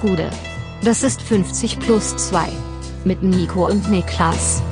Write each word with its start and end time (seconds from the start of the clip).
Gude. 0.00 0.30
Das 0.82 1.02
ist 1.02 1.22
50 1.22 1.78
plus 1.78 2.16
2. 2.16 2.48
Mit 3.04 3.22
Nico 3.22 3.66
und 3.66 3.90
Niklas. 3.90 4.62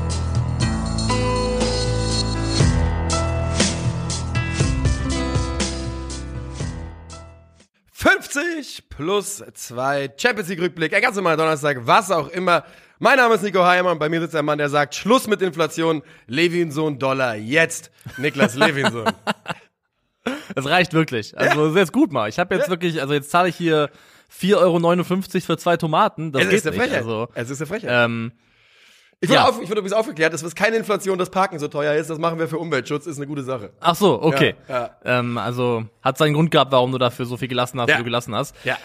plus 8.98 9.44
2 9.54 10.14
Champions 10.16 10.48
League 10.48 10.60
Rückblick, 10.60 10.92
ein 10.92 11.00
ganz 11.00 11.14
normaler 11.14 11.36
Donnerstag, 11.36 11.78
was 11.82 12.10
auch 12.10 12.28
immer. 12.28 12.64
Mein 12.98 13.16
Name 13.16 13.36
ist 13.36 13.44
Nico 13.44 13.64
Heimann, 13.64 13.96
bei 13.96 14.08
mir 14.08 14.20
sitzt 14.20 14.34
ein 14.34 14.44
Mann, 14.44 14.58
der 14.58 14.68
sagt, 14.68 14.96
Schluss 14.96 15.28
mit 15.28 15.40
Inflation, 15.40 16.02
Levinson 16.26 16.98
Dollar, 16.98 17.36
jetzt 17.36 17.92
Niklas 18.16 18.54
Levinson. 18.56 19.04
Es 20.56 20.66
reicht 20.66 20.94
wirklich. 20.94 21.38
Also 21.38 21.72
ja. 21.72 21.82
ist 21.82 21.92
gut 21.92 22.12
mal. 22.12 22.28
Ich 22.28 22.40
habe 22.40 22.56
jetzt 22.56 22.64
ja. 22.64 22.70
wirklich, 22.70 23.00
also 23.00 23.14
jetzt 23.14 23.30
zahle 23.30 23.48
ich 23.50 23.56
hier 23.56 23.88
4,59 24.32 24.56
Euro 24.56 25.40
für 25.46 25.56
zwei 25.58 25.76
Tomaten. 25.76 26.32
Das 26.32 26.42
es 26.42 26.48
geht 26.48 26.56
ist 26.58 26.64
der 26.64 26.72
nicht. 26.72 26.82
Frechheit. 26.82 26.98
Also, 26.98 27.28
es 27.34 27.50
ist 27.50 27.58
der 27.58 27.66
Frechheit. 27.66 27.90
Ähm, 27.92 28.32
ich 29.20 29.28
wurde, 29.28 29.40
ja. 29.40 29.48
auf, 29.48 29.60
ich 29.60 29.68
wurde 29.68 29.80
übrigens 29.80 29.94
aufgeklärt, 29.94 30.32
dass 30.32 30.42
es 30.42 30.54
keine 30.54 30.76
Inflation, 30.76 31.18
dass 31.18 31.28
Parken 31.30 31.58
so 31.58 31.66
teuer 31.66 31.94
ist. 31.94 32.08
Das 32.08 32.18
machen 32.18 32.38
wir 32.38 32.46
für 32.46 32.58
Umweltschutz, 32.58 33.06
ist 33.06 33.16
eine 33.16 33.26
gute 33.26 33.42
Sache. 33.42 33.72
Ach 33.80 33.96
so, 33.96 34.22
okay. 34.22 34.54
Ja, 34.68 34.90
ja. 35.04 35.18
Ähm, 35.18 35.38
also 35.38 35.84
hat 36.02 36.18
seinen 36.18 36.34
Grund 36.34 36.52
gehabt, 36.52 36.70
warum 36.70 36.92
du 36.92 36.98
dafür 36.98 37.26
so 37.26 37.36
viel 37.36 37.48
gelassen 37.48 37.80
hast, 37.80 37.88
wie 37.88 37.96
du 37.96 38.04
gelassen 38.04 38.34
hast. 38.34 38.54
Ja. 38.64 38.78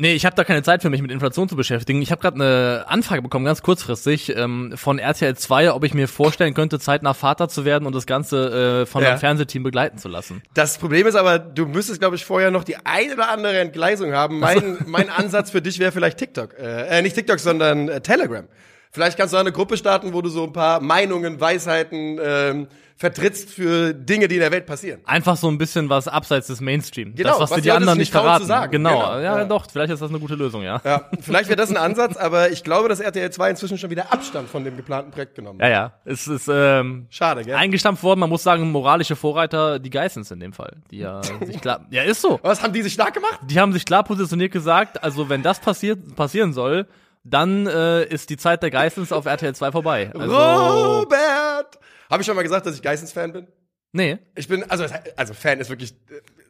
Nee, 0.00 0.12
ich 0.12 0.24
habe 0.24 0.36
da 0.36 0.44
keine 0.44 0.62
Zeit 0.62 0.82
für 0.82 0.90
mich 0.90 1.02
mit 1.02 1.10
Inflation 1.10 1.48
zu 1.48 1.56
beschäftigen. 1.56 2.00
Ich 2.02 2.12
habe 2.12 2.20
gerade 2.20 2.36
eine 2.36 2.84
Anfrage 2.86 3.20
bekommen, 3.20 3.44
ganz 3.44 3.62
kurzfristig, 3.62 4.34
ähm, 4.36 4.74
von 4.76 5.00
RTL 5.00 5.36
2, 5.36 5.72
ob 5.72 5.82
ich 5.82 5.92
mir 5.92 6.06
vorstellen 6.06 6.54
könnte, 6.54 6.78
zeitnah 6.78 7.14
Vater 7.14 7.48
zu 7.48 7.64
werden 7.64 7.84
und 7.84 7.96
das 7.96 8.06
Ganze 8.06 8.82
äh, 8.82 8.86
von 8.86 9.02
ja. 9.02 9.10
einem 9.10 9.18
Fernsehteam 9.18 9.64
begleiten 9.64 9.98
zu 9.98 10.06
lassen. 10.06 10.40
Das 10.54 10.78
Problem 10.78 11.08
ist 11.08 11.16
aber, 11.16 11.40
du 11.40 11.66
müsstest, 11.66 11.98
glaube 11.98 12.14
ich, 12.14 12.24
vorher 12.24 12.52
noch 12.52 12.62
die 12.62 12.76
eine 12.86 13.14
oder 13.14 13.28
andere 13.28 13.58
Entgleisung 13.58 14.12
haben. 14.12 14.38
Mein, 14.38 14.78
mein 14.86 15.10
Ansatz 15.10 15.50
für 15.50 15.60
dich 15.60 15.80
wäre 15.80 15.90
vielleicht 15.90 16.18
TikTok. 16.18 16.56
Äh, 16.56 16.98
äh, 16.98 17.02
nicht 17.02 17.16
TikTok, 17.16 17.40
sondern 17.40 17.88
äh, 17.88 18.00
Telegram. 18.00 18.46
Vielleicht 18.92 19.18
kannst 19.18 19.34
du 19.34 19.38
eine 19.38 19.50
Gruppe 19.50 19.76
starten, 19.76 20.12
wo 20.12 20.22
du 20.22 20.28
so 20.28 20.44
ein 20.44 20.52
paar 20.52 20.80
Meinungen, 20.80 21.40
Weisheiten 21.40 22.20
ähm, 22.22 22.68
vertrittst 22.98 23.50
für 23.50 23.94
Dinge, 23.94 24.26
die 24.26 24.34
in 24.34 24.40
der 24.40 24.50
Welt 24.50 24.66
passieren. 24.66 25.00
Einfach 25.04 25.36
so 25.36 25.48
ein 25.48 25.56
bisschen 25.56 25.88
was 25.88 26.08
abseits 26.08 26.48
des 26.48 26.60
Mainstream. 26.60 27.14
Genau, 27.14 27.30
das, 27.30 27.40
was, 27.40 27.50
was 27.50 27.56
dir 27.58 27.62
die 27.62 27.70
anderen 27.70 27.96
nicht 27.96 28.10
verraten. 28.10 28.44
Sagen. 28.44 28.72
Genau. 28.72 28.90
genau. 28.90 29.20
Ja, 29.20 29.38
ja, 29.38 29.44
doch, 29.44 29.66
vielleicht 29.70 29.92
ist 29.92 30.02
das 30.02 30.10
eine 30.10 30.18
gute 30.18 30.34
Lösung, 30.34 30.62
ja. 30.62 30.80
Ja, 30.84 31.08
vielleicht 31.20 31.48
wäre 31.48 31.56
das 31.56 31.70
ein 31.70 31.76
Ansatz, 31.76 32.16
aber 32.16 32.50
ich 32.50 32.64
glaube, 32.64 32.88
dass 32.88 32.98
RTL 32.98 33.30
2 33.30 33.50
inzwischen 33.50 33.78
schon 33.78 33.90
wieder 33.90 34.12
Abstand 34.12 34.48
von 34.48 34.64
dem 34.64 34.76
geplanten 34.76 35.12
Projekt 35.12 35.36
genommen 35.36 35.62
hat. 35.62 35.68
Ja, 35.68 35.72
ja. 35.72 35.92
Es 36.04 36.26
ist 36.26 36.50
ähm, 36.52 37.06
schade, 37.08 37.44
gell? 37.44 37.54
Eingestampft 37.54 38.02
worden, 38.02 38.18
man 38.18 38.30
muss 38.30 38.42
sagen, 38.42 38.68
moralische 38.72 39.14
Vorreiter, 39.14 39.78
die 39.78 39.90
Geissens 39.90 40.32
in 40.32 40.40
dem 40.40 40.52
Fall. 40.52 40.78
Die 40.90 40.98
ja 40.98 41.22
sich 41.46 41.60
klar. 41.60 41.86
Ja, 41.90 42.02
ist 42.02 42.20
so. 42.20 42.40
Was 42.42 42.64
haben 42.64 42.72
die 42.72 42.82
sich 42.82 42.94
stark 42.94 43.14
gemacht? 43.14 43.38
Die 43.48 43.60
haben 43.60 43.72
sich 43.72 43.84
klar 43.84 44.02
positioniert 44.02 44.50
gesagt, 44.50 45.04
also 45.04 45.28
wenn 45.28 45.44
das 45.44 45.60
passiert, 45.60 46.16
passieren 46.16 46.52
soll, 46.52 46.88
dann 47.22 47.68
äh, 47.68 48.04
ist 48.04 48.30
die 48.30 48.36
Zeit 48.36 48.62
der 48.62 48.70
Geissens 48.70 49.12
auf 49.12 49.26
RTL 49.26 49.54
2 49.54 49.70
vorbei. 49.70 50.10
Also, 50.14 50.36
Robert! 50.36 51.78
Habe 52.10 52.22
ich 52.22 52.26
schon 52.26 52.36
mal 52.36 52.42
gesagt, 52.42 52.66
dass 52.66 52.74
ich 52.74 52.82
Geissens-Fan 52.82 53.32
bin? 53.32 53.48
Nee. 53.92 54.18
Ich 54.34 54.48
bin, 54.48 54.68
also, 54.70 54.86
also 55.16 55.34
Fan 55.34 55.60
ist 55.60 55.70
wirklich, 55.70 55.94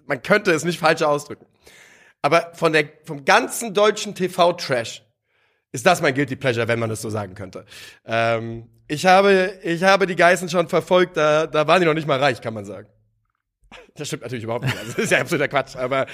man 0.06 0.23
könnte 0.23 0.53
es 0.53 0.64
nicht 0.64 0.78
falsch 0.78 1.03
ausdrücken. 1.03 1.47
Aber 2.23 2.53
von 2.55 2.73
der, 2.73 2.89
vom 3.05 3.25
ganzen 3.25 3.75
deutschen 3.75 4.14
TV-Trash 4.14 5.05
ist 5.73 5.86
das 5.86 6.01
mein 6.01 6.14
Guilty 6.14 6.36
Pleasure, 6.36 6.67
wenn 6.69 6.79
man 6.79 6.91
das 6.91 7.03
so 7.03 7.11
sagen 7.11 7.34
könnte. 7.34 7.64
Ähm, 8.05 8.69
ich 8.89 9.06
habe, 9.06 9.59
ich 9.62 9.84
habe 9.84 10.06
die 10.06 10.17
Geißen 10.17 10.48
schon 10.48 10.69
verfolgt, 10.69 11.17
da, 11.17 11.47
da 11.47 11.67
waren 11.67 11.81
die 11.81 11.86
noch 11.86 11.95
nicht 11.95 12.09
mal 12.09 12.19
reich, 12.19 12.41
kann 12.41 12.55
man 12.55 12.64
sagen. 12.64 12.89
Das 13.95 14.09
stimmt 14.09 14.23
natürlich 14.23 14.45
überhaupt 14.45 14.64
nicht. 14.64 14.79
Also, 14.79 14.92
das 14.92 15.05
ist 15.05 15.11
ja 15.11 15.19
absoluter 15.19 15.48
Quatsch. 15.48 15.77
Aber 15.77 16.06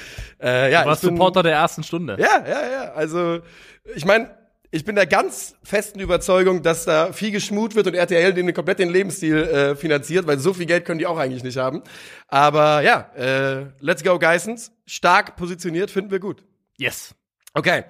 äh, 0.43 0.73
ja, 0.73 0.83
du 0.83 0.89
warst 0.89 1.03
bin, 1.03 1.11
Supporter 1.11 1.43
der 1.43 1.53
ersten 1.53 1.85
Stunde. 1.85 2.17
Ja, 2.19 2.45
ja, 2.47 2.71
ja. 2.71 2.93
Also 2.93 3.41
ich 3.95 4.05
meine, 4.05 4.37
ich 4.75 4.85
bin 4.85 4.97
der 4.97 5.07
ganz 5.07 5.55
festen 5.63 6.01
Überzeugung, 6.01 6.65
dass 6.65 6.85
da 6.85 7.13
viel 7.13 7.31
geschmut 7.31 7.77
wird 7.77 7.87
und 7.87 7.95
RTL 7.95 8.35
den 8.35 8.53
komplett 8.53 8.81
den 8.81 8.91
Lebensstil 8.91 9.37
äh, 9.37 9.77
finanziert, 9.77 10.27
weil 10.27 10.41
so 10.41 10.53
viel 10.53 10.67
Geld 10.67 10.85
können 10.85 10.99
die 10.99 11.07
auch 11.07 11.17
eigentlich 11.17 11.45
nicht 11.45 11.59
haben. 11.59 11.83
Aber 12.27 12.83
ja, 12.83 13.09
äh, 13.15 13.67
let's 13.79 14.03
go 14.03 14.19
Geissens. 14.19 14.73
Stark 14.85 15.37
positioniert, 15.37 15.93
finden 15.93 16.11
wir 16.11 16.19
gut. 16.19 16.43
Yes. 16.77 17.15
Okay. 17.53 17.85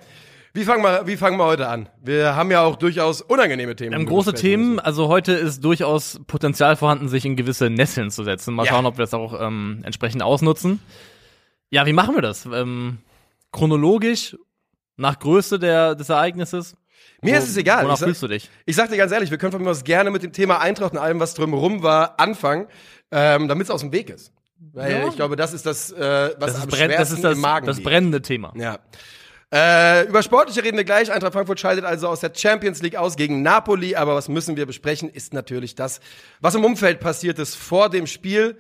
Wie 0.53 0.65
fangen 0.65 0.83
wir, 0.85 1.07
wie 1.07 1.17
fangen 1.17 1.39
wir 1.39 1.47
heute 1.47 1.69
an? 1.69 1.89
Wir 2.03 2.37
haben 2.37 2.51
ja 2.51 2.63
auch 2.63 2.77
durchaus 2.77 3.23
unangenehme 3.23 3.77
Themen. 3.77 3.93
Wir 3.93 3.99
haben 4.01 4.07
große 4.07 4.35
Themen. 4.35 4.79
Also 4.79 5.09
heute 5.09 5.33
ist 5.33 5.65
durchaus 5.65 6.21
Potenzial 6.27 6.77
vorhanden, 6.77 7.09
sich 7.09 7.25
in 7.25 7.35
gewisse 7.35 7.71
Nesseln 7.71 8.11
zu 8.11 8.25
setzen. 8.25 8.53
Mal 8.53 8.67
ja. 8.67 8.73
schauen, 8.73 8.85
ob 8.85 8.99
wir 8.99 9.05
das 9.05 9.15
auch 9.15 9.41
ähm, 9.41 9.81
entsprechend 9.85 10.23
ausnutzen. 10.23 10.81
Ja, 11.71 11.87
wie 11.87 11.95
machen 11.95 12.15
wir 12.15 12.23
das? 12.23 12.45
Ähm, 12.45 12.99
chronologisch 13.53 14.37
nach 14.97 15.19
Größe 15.19 15.59
der, 15.59 15.95
des 15.95 16.09
Ereignisses? 16.09 16.77
Mir 17.23 17.35
Wo, 17.35 17.39
ist 17.39 17.49
es 17.49 17.57
egal. 17.57 17.85
Wonach 17.85 17.99
fühlst 17.99 18.23
du 18.23 18.29
dich? 18.29 18.51
Ich 18.67 18.77
sag 18.77 18.91
dir 18.91 18.97
ganz 18.97 19.13
ehrlich, 19.13 19.31
wir 19.31 19.39
können 19.39 19.53
von 19.53 19.63
mir 19.63 19.71
aus 19.71 19.85
gerne 19.85 20.11
mit 20.11 20.23
dem 20.23 20.33
Thema 20.33 20.61
Eintracht 20.61 20.93
und 20.93 20.99
allem, 20.99 21.21
was 21.21 21.35
drumherum 21.35 21.83
war, 21.83 22.21
anfangen, 22.21 22.67
ähm, 23.11 23.49
damit 23.49 23.65
es 23.65 23.71
aus 23.71 23.81
dem 23.81 23.93
Weg 23.93 24.11
ist. 24.11 24.33
Weil 24.73 24.93
ja. 24.93 25.09
ich 25.09 25.17
glaube, 25.17 25.37
das 25.37 25.53
ist 25.53 25.67
das, 25.67 25.93
äh, 25.93 26.35
was 26.39 26.55
das 26.55 26.63
am 26.63 26.69
brenn, 26.69 26.91
das 26.91 27.11
ist 27.11 27.25
das, 27.25 27.35
im 27.35 27.41
Magen 27.41 27.67
Das 27.67 27.83
brennende 27.83 28.23
Thema. 28.23 28.53
Ja. 28.57 28.79
Äh, 29.53 30.09
über 30.09 30.23
Sportliche 30.23 30.65
reden 30.65 30.77
wir 30.77 30.85
gleich. 30.85 31.13
Eintracht 31.13 31.33
Frankfurt 31.33 31.61
scheidet 31.61 31.85
also 31.85 32.09
aus 32.09 32.21
der 32.21 32.33
Champions 32.35 32.83
League 32.83 32.97
aus 32.97 33.17
gegen 33.17 33.43
Napoli. 33.43 33.95
Aber 33.95 34.15
was 34.15 34.29
müssen 34.29 34.57
wir 34.57 34.67
besprechen, 34.67 35.09
ist 35.09 35.33
natürlich 35.33 35.75
das, 35.75 36.01
was 36.41 36.55
im 36.55 36.65
Umfeld 36.65 37.01
passiert 37.01 37.39
ist 37.39 37.55
vor 37.55 37.89
dem 37.89 38.07
Spiel. 38.07 38.59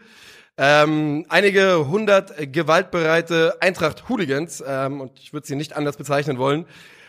Ähm, 0.56 1.26
einige 1.28 1.88
hundert 1.88 2.52
gewaltbereite 2.52 3.56
Eintracht-Hooligans, 3.60 4.62
ähm, 4.66 5.00
und 5.00 5.18
ich 5.18 5.32
würde 5.32 5.46
sie 5.46 5.56
nicht 5.56 5.74
anders 5.74 5.96
bezeichnen 5.96 6.38
wollen, 6.38 6.66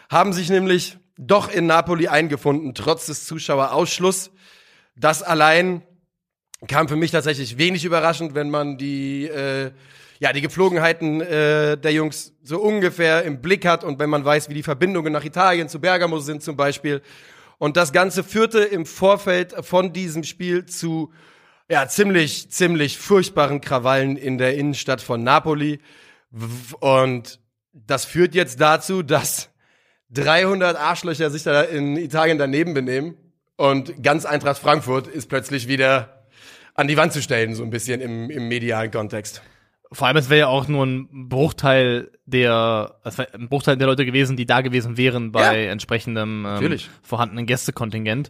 haben 0.10 0.34
sich 0.34 0.50
nämlich 0.50 0.98
doch 1.18 1.52
in 1.52 1.68
Napoli 1.68 2.08
eingefunden, 2.08 2.74
trotz 2.74 3.06
des 3.06 3.26
Zuschauerausschlusses. 3.26 4.32
Das 4.96 5.22
allein 5.22 5.84
kam 6.68 6.88
für 6.88 6.96
mich 6.96 7.12
tatsächlich 7.12 7.60
wenig 7.60 7.86
überraschend, 7.86 8.34
wenn 8.34 8.50
man 8.50 8.80
die, 8.80 9.28
äh, 9.28 9.72
ja, 10.20 10.34
die 10.34 10.42
Gepflogenheiten 10.42 11.22
äh, 11.22 11.78
der 11.78 11.92
Jungs 11.92 12.34
so 12.42 12.60
ungefähr 12.60 13.24
im 13.24 13.42
Blick 13.42 13.66
hat 13.66 13.84
und 13.84 14.00
wenn 14.00 14.10
man 14.10 14.26
weiß, 14.26 14.50
wie 14.50 14.56
die 14.56 14.64
Verbindungen 14.64 15.14
nach 15.14 15.24
Italien 15.24 15.70
zu 15.70 15.80
Bergamo 15.80 16.20
sind 16.20 16.42
zum 16.42 16.56
Beispiel. 16.56 17.02
Und 17.60 17.78
das 17.78 17.94
Ganze 17.94 18.24
führte 18.24 18.60
im 18.60 18.88
Vorfeld 18.88 19.54
von 19.64 19.94
diesem 19.94 20.24
Spiel 20.24 20.66
zu 20.66 21.14
ja, 21.70 21.88
ziemlich, 21.88 22.52
ziemlich 22.52 22.98
furchtbaren 22.98 23.62
Krawallen 23.62 24.18
in 24.18 24.38
der 24.38 24.56
Innenstadt 24.56 25.02
von 25.02 25.24
Napoli. 25.24 25.80
Und 26.80 27.40
das 27.74 28.06
führt 28.06 28.36
jetzt 28.36 28.62
dazu, 28.62 29.04
dass 29.04 29.50
300 30.12 30.78
Arschlöcher 30.78 31.30
sich 31.30 31.44
da 31.44 31.62
in 31.62 31.98
Italien 31.98 32.38
daneben 32.38 32.74
benehmen 32.74 33.18
und 33.58 34.04
ganz 34.04 34.26
Eintracht 34.26 34.60
Frankfurt 34.60 35.08
ist 35.08 35.28
plötzlich 35.28 35.68
wieder 35.68 36.28
an 36.74 36.88
die 36.88 36.98
Wand 36.98 37.14
zu 37.14 37.22
stellen, 37.22 37.56
so 37.56 37.64
ein 37.64 37.70
bisschen 37.70 38.02
im, 38.02 38.30
im 38.30 38.48
medialen 38.48 38.92
Kontext. 38.92 39.42
Vor 39.92 40.08
allem, 40.08 40.18
es 40.18 40.30
wäre 40.30 40.40
ja 40.42 40.48
auch 40.48 40.68
nur 40.68 40.86
ein 40.86 41.30
Bruchteil 41.30 42.12
der, 42.26 42.96
es 43.04 43.20
ein 43.20 43.48
Bruchteil 43.48 43.78
der 43.78 43.88
Leute 43.88 44.06
gewesen, 44.06 44.36
die 44.36 44.46
da 44.46 44.62
gewesen 44.62 44.98
wären 44.98 45.32
bei 45.32 45.64
ja, 45.64 45.72
entsprechendem 45.72 46.46
ähm, 46.46 46.80
vorhandenen 47.02 47.46
Gästekontingent. 47.46 48.30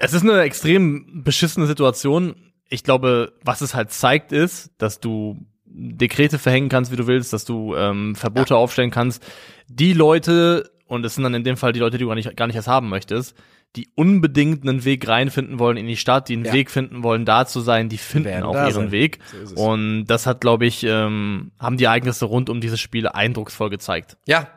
Es 0.00 0.14
ist 0.14 0.22
eine 0.22 0.40
extrem 0.40 1.22
beschissene 1.22 1.66
Situation. 1.66 2.34
Ich 2.70 2.84
glaube, 2.84 3.34
was 3.44 3.60
es 3.60 3.74
halt 3.74 3.92
zeigt, 3.92 4.32
ist, 4.32 4.70
dass 4.78 4.98
du 4.98 5.46
Dekrete 5.66 6.38
verhängen 6.38 6.70
kannst, 6.70 6.90
wie 6.90 6.96
du 6.96 7.06
willst, 7.06 7.34
dass 7.34 7.44
du 7.44 7.76
ähm, 7.76 8.16
Verbote 8.16 8.54
ja. 8.54 8.56
aufstellen 8.56 8.90
kannst. 8.90 9.22
Die 9.68 9.92
Leute, 9.92 10.70
und 10.86 11.04
es 11.04 11.14
sind 11.14 11.24
dann 11.24 11.34
in 11.34 11.44
dem 11.44 11.58
Fall 11.58 11.72
die 11.72 11.80
Leute, 11.80 11.98
die 11.98 12.04
du 12.04 12.08
gar 12.08 12.14
nicht, 12.14 12.34
gar 12.34 12.46
nicht 12.46 12.56
erst 12.56 12.66
haben 12.66 12.88
möchtest, 12.88 13.36
die 13.76 13.90
unbedingt 13.94 14.66
einen 14.66 14.86
Weg 14.86 15.06
reinfinden 15.06 15.58
wollen 15.58 15.76
in 15.76 15.86
die 15.86 15.98
Stadt, 15.98 16.30
die 16.30 16.32
einen 16.32 16.46
ja. 16.46 16.52
Weg 16.54 16.70
finden 16.70 17.02
wollen, 17.02 17.26
da 17.26 17.46
zu 17.46 17.60
sein, 17.60 17.90
die 17.90 17.98
finden 17.98 18.42
auch 18.42 18.54
ihren 18.54 18.72
sein. 18.72 18.90
Weg. 18.90 19.18
So 19.44 19.56
und 19.56 20.06
das 20.06 20.26
hat, 20.26 20.40
glaube 20.40 20.64
ich, 20.64 20.82
ähm, 20.82 21.52
haben 21.58 21.76
die 21.76 21.84
Ereignisse 21.84 22.24
rund 22.24 22.48
um 22.48 22.62
dieses 22.62 22.80
Spiel 22.80 23.06
eindrucksvoll 23.06 23.68
gezeigt. 23.68 24.16
Ja, 24.26 24.48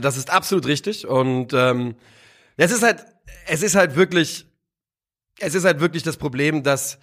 das 0.00 0.16
ist 0.16 0.32
absolut 0.32 0.66
richtig. 0.66 1.08
Und 1.08 1.52
ähm, 1.54 1.96
es 2.56 2.70
ist 2.70 2.84
halt, 2.84 3.04
es 3.48 3.62
ist 3.64 3.74
halt 3.74 3.96
wirklich 3.96 4.46
es 5.42 5.54
ist 5.54 5.64
halt 5.64 5.80
wirklich 5.80 6.02
das 6.02 6.16
Problem, 6.16 6.62
dass, 6.62 6.98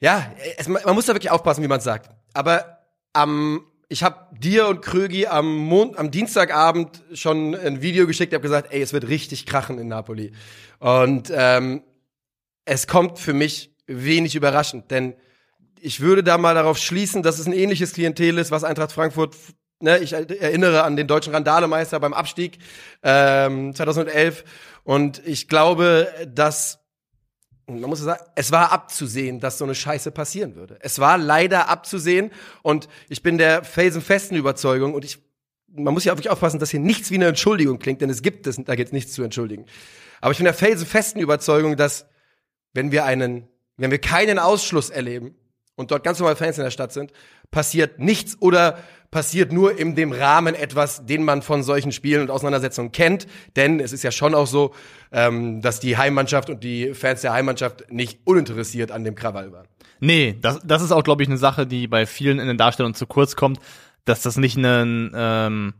ja, 0.00 0.30
es, 0.58 0.68
man 0.68 0.82
muss 0.94 1.06
da 1.06 1.14
wirklich 1.14 1.30
aufpassen, 1.30 1.64
wie 1.64 1.68
man 1.68 1.80
sagt. 1.80 2.10
Aber 2.34 2.78
am, 3.14 3.64
ich 3.88 4.02
habe 4.02 4.36
dir 4.36 4.68
und 4.68 4.82
Krögi 4.82 5.26
am, 5.26 5.56
Mon 5.56 5.96
am 5.96 6.10
Dienstagabend 6.10 7.02
schon 7.14 7.54
ein 7.54 7.80
Video 7.80 8.06
geschickt, 8.06 8.34
habe 8.34 8.42
gesagt, 8.42 8.72
ey, 8.72 8.82
es 8.82 8.92
wird 8.92 9.08
richtig 9.08 9.46
krachen 9.46 9.78
in 9.78 9.88
Napoli. 9.88 10.32
Und 10.78 11.32
ähm, 11.34 11.82
es 12.66 12.86
kommt 12.86 13.18
für 13.18 13.32
mich 13.32 13.74
wenig 13.86 14.36
überraschend, 14.36 14.90
denn 14.90 15.14
ich 15.80 16.00
würde 16.00 16.22
da 16.22 16.36
mal 16.36 16.54
darauf 16.54 16.76
schließen, 16.76 17.22
dass 17.22 17.38
es 17.38 17.46
ein 17.46 17.52
ähnliches 17.52 17.94
Klientel 17.94 18.36
ist, 18.36 18.50
was 18.50 18.64
Eintracht 18.64 18.92
Frankfurt 18.92 19.34
Ne, 19.80 19.98
ich 19.98 20.12
erinnere 20.12 20.82
an 20.82 20.96
den 20.96 21.06
deutschen 21.06 21.32
Randalemeister 21.32 22.00
beim 22.00 22.12
Abstieg 22.12 22.58
ähm, 23.04 23.72
2011 23.76 24.42
und 24.82 25.24
ich 25.24 25.46
glaube, 25.46 26.08
dass 26.26 26.80
man 27.68 27.90
muss 27.90 28.00
sagen, 28.00 28.22
es 28.34 28.50
war 28.50 28.72
abzusehen, 28.72 29.40
dass 29.40 29.58
so 29.58 29.64
eine 29.64 29.74
Scheiße 29.74 30.10
passieren 30.10 30.54
würde. 30.54 30.78
Es 30.80 30.98
war 30.98 31.18
leider 31.18 31.68
abzusehen 31.68 32.30
und 32.62 32.88
ich 33.08 33.22
bin 33.22 33.38
der 33.38 33.62
felsenfesten 33.62 34.36
Überzeugung 34.36 34.94
und 34.94 35.04
ich 35.04 35.18
man 35.70 35.92
muss 35.92 36.04
ja 36.04 36.12
wirklich 36.12 36.30
aufpassen, 36.30 36.58
dass 36.58 36.70
hier 36.70 36.80
nichts 36.80 37.10
wie 37.10 37.16
eine 37.16 37.26
Entschuldigung 37.26 37.78
klingt, 37.78 38.00
denn 38.00 38.08
es 38.08 38.22
gibt 38.22 38.46
es, 38.46 38.56
da 38.56 38.74
gibt 38.74 38.88
es 38.88 38.92
nichts 38.92 39.12
zu 39.12 39.22
entschuldigen. 39.22 39.66
Aber 40.20 40.32
ich 40.32 40.38
bin 40.38 40.46
der 40.46 40.54
felsenfesten 40.54 41.20
Überzeugung, 41.20 41.76
dass 41.76 42.06
wenn 42.72 42.90
wir 42.90 43.04
einen, 43.04 43.46
wenn 43.76 43.90
wir 43.90 43.98
keinen 43.98 44.38
Ausschluss 44.38 44.88
erleben 44.88 45.34
und 45.78 45.90
dort 45.90 46.04
ganz 46.04 46.18
normal 46.18 46.36
Fans 46.36 46.58
in 46.58 46.64
der 46.64 46.70
Stadt 46.70 46.92
sind, 46.92 47.12
passiert 47.50 47.98
nichts 47.98 48.36
oder 48.40 48.78
passiert 49.10 49.52
nur 49.52 49.78
in 49.78 49.94
dem 49.94 50.12
Rahmen 50.12 50.54
etwas, 50.54 51.06
den 51.06 51.24
man 51.24 51.40
von 51.40 51.62
solchen 51.62 51.92
Spielen 51.92 52.20
und 52.22 52.30
Auseinandersetzungen 52.30 52.92
kennt. 52.92 53.26
Denn 53.56 53.80
es 53.80 53.92
ist 53.92 54.02
ja 54.02 54.10
schon 54.10 54.34
auch 54.34 54.46
so, 54.46 54.74
ähm, 55.12 55.62
dass 55.62 55.80
die 55.80 55.96
Heimmannschaft 55.96 56.50
und 56.50 56.62
die 56.62 56.92
Fans 56.94 57.22
der 57.22 57.32
Heimmannschaft 57.32 57.90
nicht 57.90 58.20
uninteressiert 58.24 58.90
an 58.90 59.04
dem 59.04 59.14
Krawall 59.14 59.52
waren. 59.52 59.66
Nee, 60.00 60.36
das, 60.40 60.60
das 60.64 60.82
ist 60.82 60.92
auch, 60.92 61.02
glaube 61.02 61.22
ich, 61.22 61.28
eine 61.28 61.38
Sache, 61.38 61.66
die 61.66 61.86
bei 61.86 62.06
vielen 62.06 62.38
in 62.38 62.48
den 62.48 62.58
Darstellungen 62.58 62.94
zu 62.94 63.06
kurz 63.06 63.36
kommt, 63.36 63.60
dass 64.04 64.22
das 64.22 64.36
nicht 64.36 64.56
ein 64.56 65.12
ähm, 65.14 65.74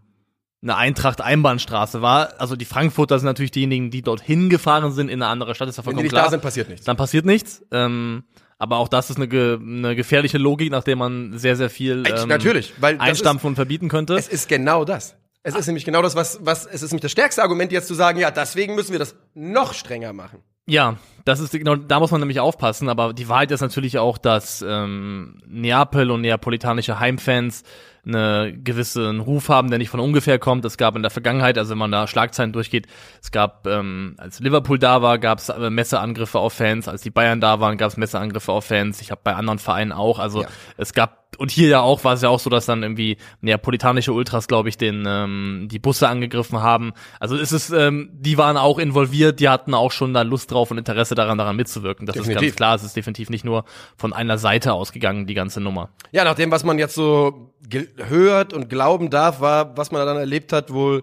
eine 0.61 0.77
Eintracht-Einbahnstraße 0.77 2.03
war. 2.03 2.41
Also 2.41 2.57
die 2.57 2.65
Frankfurter 2.65 3.19
sind 3.19 3.27
natürlich 3.27 3.53
diejenigen, 3.53 3.91
die 3.91 4.03
dorthin 4.03 4.51
gefahren 4.51 4.93
sind 4.93 5.09
in 5.09 5.23
eine 5.23 5.31
andere 5.31 5.55
Stadt. 5.55 5.69
Ist 5.69 5.77
ja 5.77 5.83
vollkommen 5.83 5.99
Wenn 5.99 6.09
die 6.09 6.15
nicht 6.15 6.15
klar. 6.15 6.25
da 6.25 6.31
sind, 6.31 6.43
passiert 6.43 6.69
nichts. 6.69 6.85
Dann 6.85 6.97
passiert 6.97 7.27
nichts. 7.27 7.65
Ähm, 7.71 8.25
aber 8.59 8.79
auch 8.79 8.89
das 8.89 9.11
ist 9.11 9.17
eine, 9.17 9.29
ge 9.29 9.59
eine 9.61 9.97
gefährliche 9.97 10.39
Logik, 10.39 10.71
nach 10.71 10.85
der 10.85 10.97
man 10.97 11.39
sehr, 11.39 11.57
sehr 11.57 11.71
viel 11.71 12.05
ähm, 12.07 12.29
natürlich, 12.29 12.75
weil 12.81 12.99
einstampfen 12.99 13.49
und 13.49 13.55
verbieten 13.55 13.89
könnte. 13.89 14.17
Es 14.17 14.29
ist 14.29 14.49
genau 14.49 14.85
das. 14.85 15.17
Es 15.45 15.55
ist 15.55 15.67
nämlich 15.67 15.85
genau 15.85 16.03
das, 16.03 16.17
was, 16.17 16.41
was, 16.43 16.67
es 16.67 16.83
ist 16.83 16.91
nämlich 16.91 17.03
das 17.03 17.13
stärkste 17.13 17.43
Argument, 17.43 17.73
jetzt 17.73 17.87
zu 17.87 17.95
sagen, 17.95 18.19
ja, 18.19 18.31
deswegen 18.31 18.75
müssen 18.75 18.93
wir 18.93 18.99
das 18.99 19.15
noch 19.35 19.73
strenger 19.73 20.13
machen. 20.13 20.43
Ja, 20.67 20.99
das 21.29 21.41
ist 21.41 21.53
genau, 21.53 21.77
da 21.77 22.01
muss 22.01 22.11
man 22.11 22.21
nämlich 22.21 22.41
aufpassen, 22.41 22.89
aber 22.89 23.13
die 23.13 23.29
Wahrheit 23.29 23.51
ist 23.51 23.61
natürlich 23.61 23.99
auch, 23.99 24.17
dass 24.17 24.65
ähm, 24.67 25.43
Neapel 25.47 26.11
und 26.11 26.23
neapolitanische 26.23 26.99
Heimfans 26.99 27.65
eine 28.07 28.57
gewissen 28.57 29.21
Ruf 29.21 29.51
haben, 29.51 29.69
der 29.69 29.79
nicht 29.79 29.91
von 29.91 30.01
ungefähr 30.01 30.39
kommt. 30.39 30.65
Es 30.65 30.79
gab 30.79 30.97
in 30.97 31.03
der 31.03 31.11
Vergangenheit, 31.11 31.59
also 31.59 31.73
wenn 31.73 31.79
man 31.79 31.93
da 31.93 32.07
Schlagzeilen 32.07 32.53
durchgeht, 32.53 32.87
es 33.23 33.31
gab, 33.31 33.67
ähm, 33.67 34.15
als 34.17 34.41
Liverpool 34.41 34.79
da 34.79 35.03
war, 35.03 35.19
gab 35.19 35.39
es 35.39 35.51
äh, 35.51 35.69
Messeangriffe 35.69 36.39
auf 36.39 36.55
Fans, 36.55 36.89
als 36.89 37.03
die 37.03 37.11
Bayern 37.11 37.41
da 37.41 37.61
waren, 37.61 37.77
gab 37.77 37.91
es 37.91 37.99
Messeangriffe 37.99 38.51
auf 38.53 38.65
Fans. 38.65 39.03
Ich 39.03 39.11
habe 39.11 39.21
bei 39.23 39.35
anderen 39.35 39.59
Vereinen 39.59 39.93
auch. 39.93 40.19
Also 40.19 40.43
ja. 40.43 40.49
es 40.79 40.95
gab 40.95 41.29
und 41.37 41.51
hier 41.51 41.69
ja 41.69 41.81
auch 41.81 42.05
war 42.05 42.15
es 42.15 42.23
ja 42.23 42.31
auch 42.31 42.41
so, 42.41 42.51
dass 42.51 42.67
dann 42.67 42.83
irgendwie 42.83 43.19
neapolitanische 43.43 44.13
Ultras, 44.13 44.49
glaube 44.49 44.69
ich, 44.71 44.79
den 44.79 45.05
ähm, 45.07 45.69
die 45.71 45.79
Busse 45.79 46.09
angegriffen 46.09 46.63
haben. 46.63 46.93
Also 47.21 47.37
es 47.37 47.53
ist, 47.53 47.71
ähm, 47.71 48.11
die 48.13 48.39
waren 48.39 48.57
auch 48.57 48.79
involviert, 48.79 49.39
die 49.39 49.49
hatten 49.49 49.75
auch 49.75 49.93
schon 49.93 50.15
da 50.15 50.23
Lust 50.23 50.51
drauf 50.51 50.71
und 50.71 50.79
Interesse 50.79 51.15
daran, 51.19 51.37
daran 51.39 51.57
mitzuwirken. 51.57 52.07
Das 52.07 52.15
definitiv. 52.15 52.37
ist 52.37 52.47
ganz 52.49 52.57
klar. 52.57 52.75
Es 52.77 52.83
ist 52.85 52.97
definitiv 52.97 53.31
nicht 53.31 53.45
nur 53.45 53.65
von 53.97 54.13
einer 54.13 54.39
Seite 54.39 54.73
ausgegangen, 54.73 55.27
die 55.27 55.35
ganze 55.35 55.61
Nummer. 55.61 55.91
Ja, 56.13 56.25
nach 56.25 56.35
dem, 56.35 56.51
was 56.51 56.65
man 56.65 56.79
jetzt 56.79 56.95
so 56.95 57.53
hört 57.97 58.53
und 58.53 58.71
glauben 58.71 59.11
darf, 59.11 59.41
war, 59.41 59.77
was 59.77 59.91
man 59.91 60.07
dann 60.07 60.17
erlebt 60.17 60.53
hat, 60.53 60.73
wohl 60.73 61.03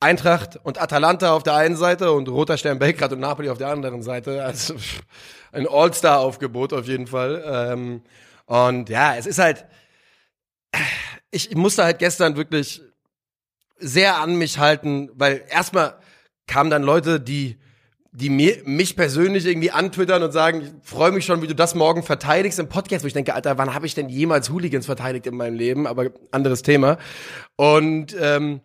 Eintracht 0.00 0.58
und 0.62 0.80
Atalanta 0.80 1.32
auf 1.32 1.42
der 1.42 1.54
einen 1.54 1.76
Seite 1.76 2.12
und 2.12 2.28
Roter 2.28 2.58
Stern 2.58 2.78
Belgrad 2.78 3.12
und 3.12 3.20
Napoli 3.20 3.48
auf 3.48 3.58
der 3.58 3.68
anderen 3.68 4.02
Seite. 4.02 4.44
Also 4.44 4.74
ein 5.52 5.66
All-Star-Aufgebot 5.66 6.72
auf 6.72 6.86
jeden 6.86 7.06
Fall. 7.06 7.42
Ähm, 7.46 8.02
und 8.46 8.90
ja, 8.90 9.16
es 9.16 9.26
ist 9.26 9.38
halt, 9.38 9.64
ich 11.30 11.54
musste 11.54 11.84
halt 11.84 11.98
gestern 11.98 12.36
wirklich 12.36 12.82
sehr 13.78 14.16
an 14.18 14.36
mich 14.36 14.58
halten, 14.58 15.10
weil 15.14 15.44
erstmal 15.48 15.98
kamen 16.46 16.70
dann 16.70 16.82
Leute, 16.82 17.20
die 17.20 17.58
die 18.16 18.30
mir, 18.30 18.58
mich 18.64 18.94
persönlich 18.94 19.44
irgendwie 19.44 19.72
antwittern 19.72 20.22
und 20.22 20.30
sagen, 20.30 20.62
ich 20.62 20.88
freue 20.88 21.10
mich 21.10 21.24
schon, 21.24 21.42
wie 21.42 21.48
du 21.48 21.54
das 21.54 21.74
morgen 21.74 22.04
verteidigst 22.04 22.60
im 22.60 22.68
Podcast, 22.68 23.02
wo 23.02 23.08
ich 23.08 23.12
denke, 23.12 23.34
Alter, 23.34 23.58
wann 23.58 23.74
habe 23.74 23.86
ich 23.86 23.94
denn 23.94 24.08
jemals 24.08 24.50
Hooligans 24.50 24.86
verteidigt 24.86 25.26
in 25.26 25.36
meinem 25.36 25.56
Leben? 25.56 25.88
Aber 25.88 26.10
anderes 26.30 26.62
Thema. 26.62 26.96
Und 27.56 28.14
ähm, 28.20 28.60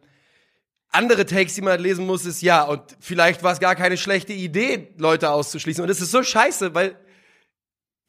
andere 0.92 1.26
Takes, 1.26 1.56
die 1.56 1.62
man 1.62 1.72
halt 1.72 1.82
lesen 1.82 2.06
muss, 2.06 2.28
ist 2.28 2.44
ja, 2.44 2.62
und 2.62 2.84
vielleicht 3.00 3.42
war 3.42 3.52
es 3.52 3.60
gar 3.60 3.76
keine 3.76 3.98
schlechte 3.98 4.34
Idee, 4.34 4.90
Leute 4.98 5.32
auszuschließen. 5.32 5.84
Und 5.84 5.90
es 5.90 6.00
ist 6.00 6.12
so 6.12 6.22
scheiße, 6.22 6.76
weil 6.76 6.96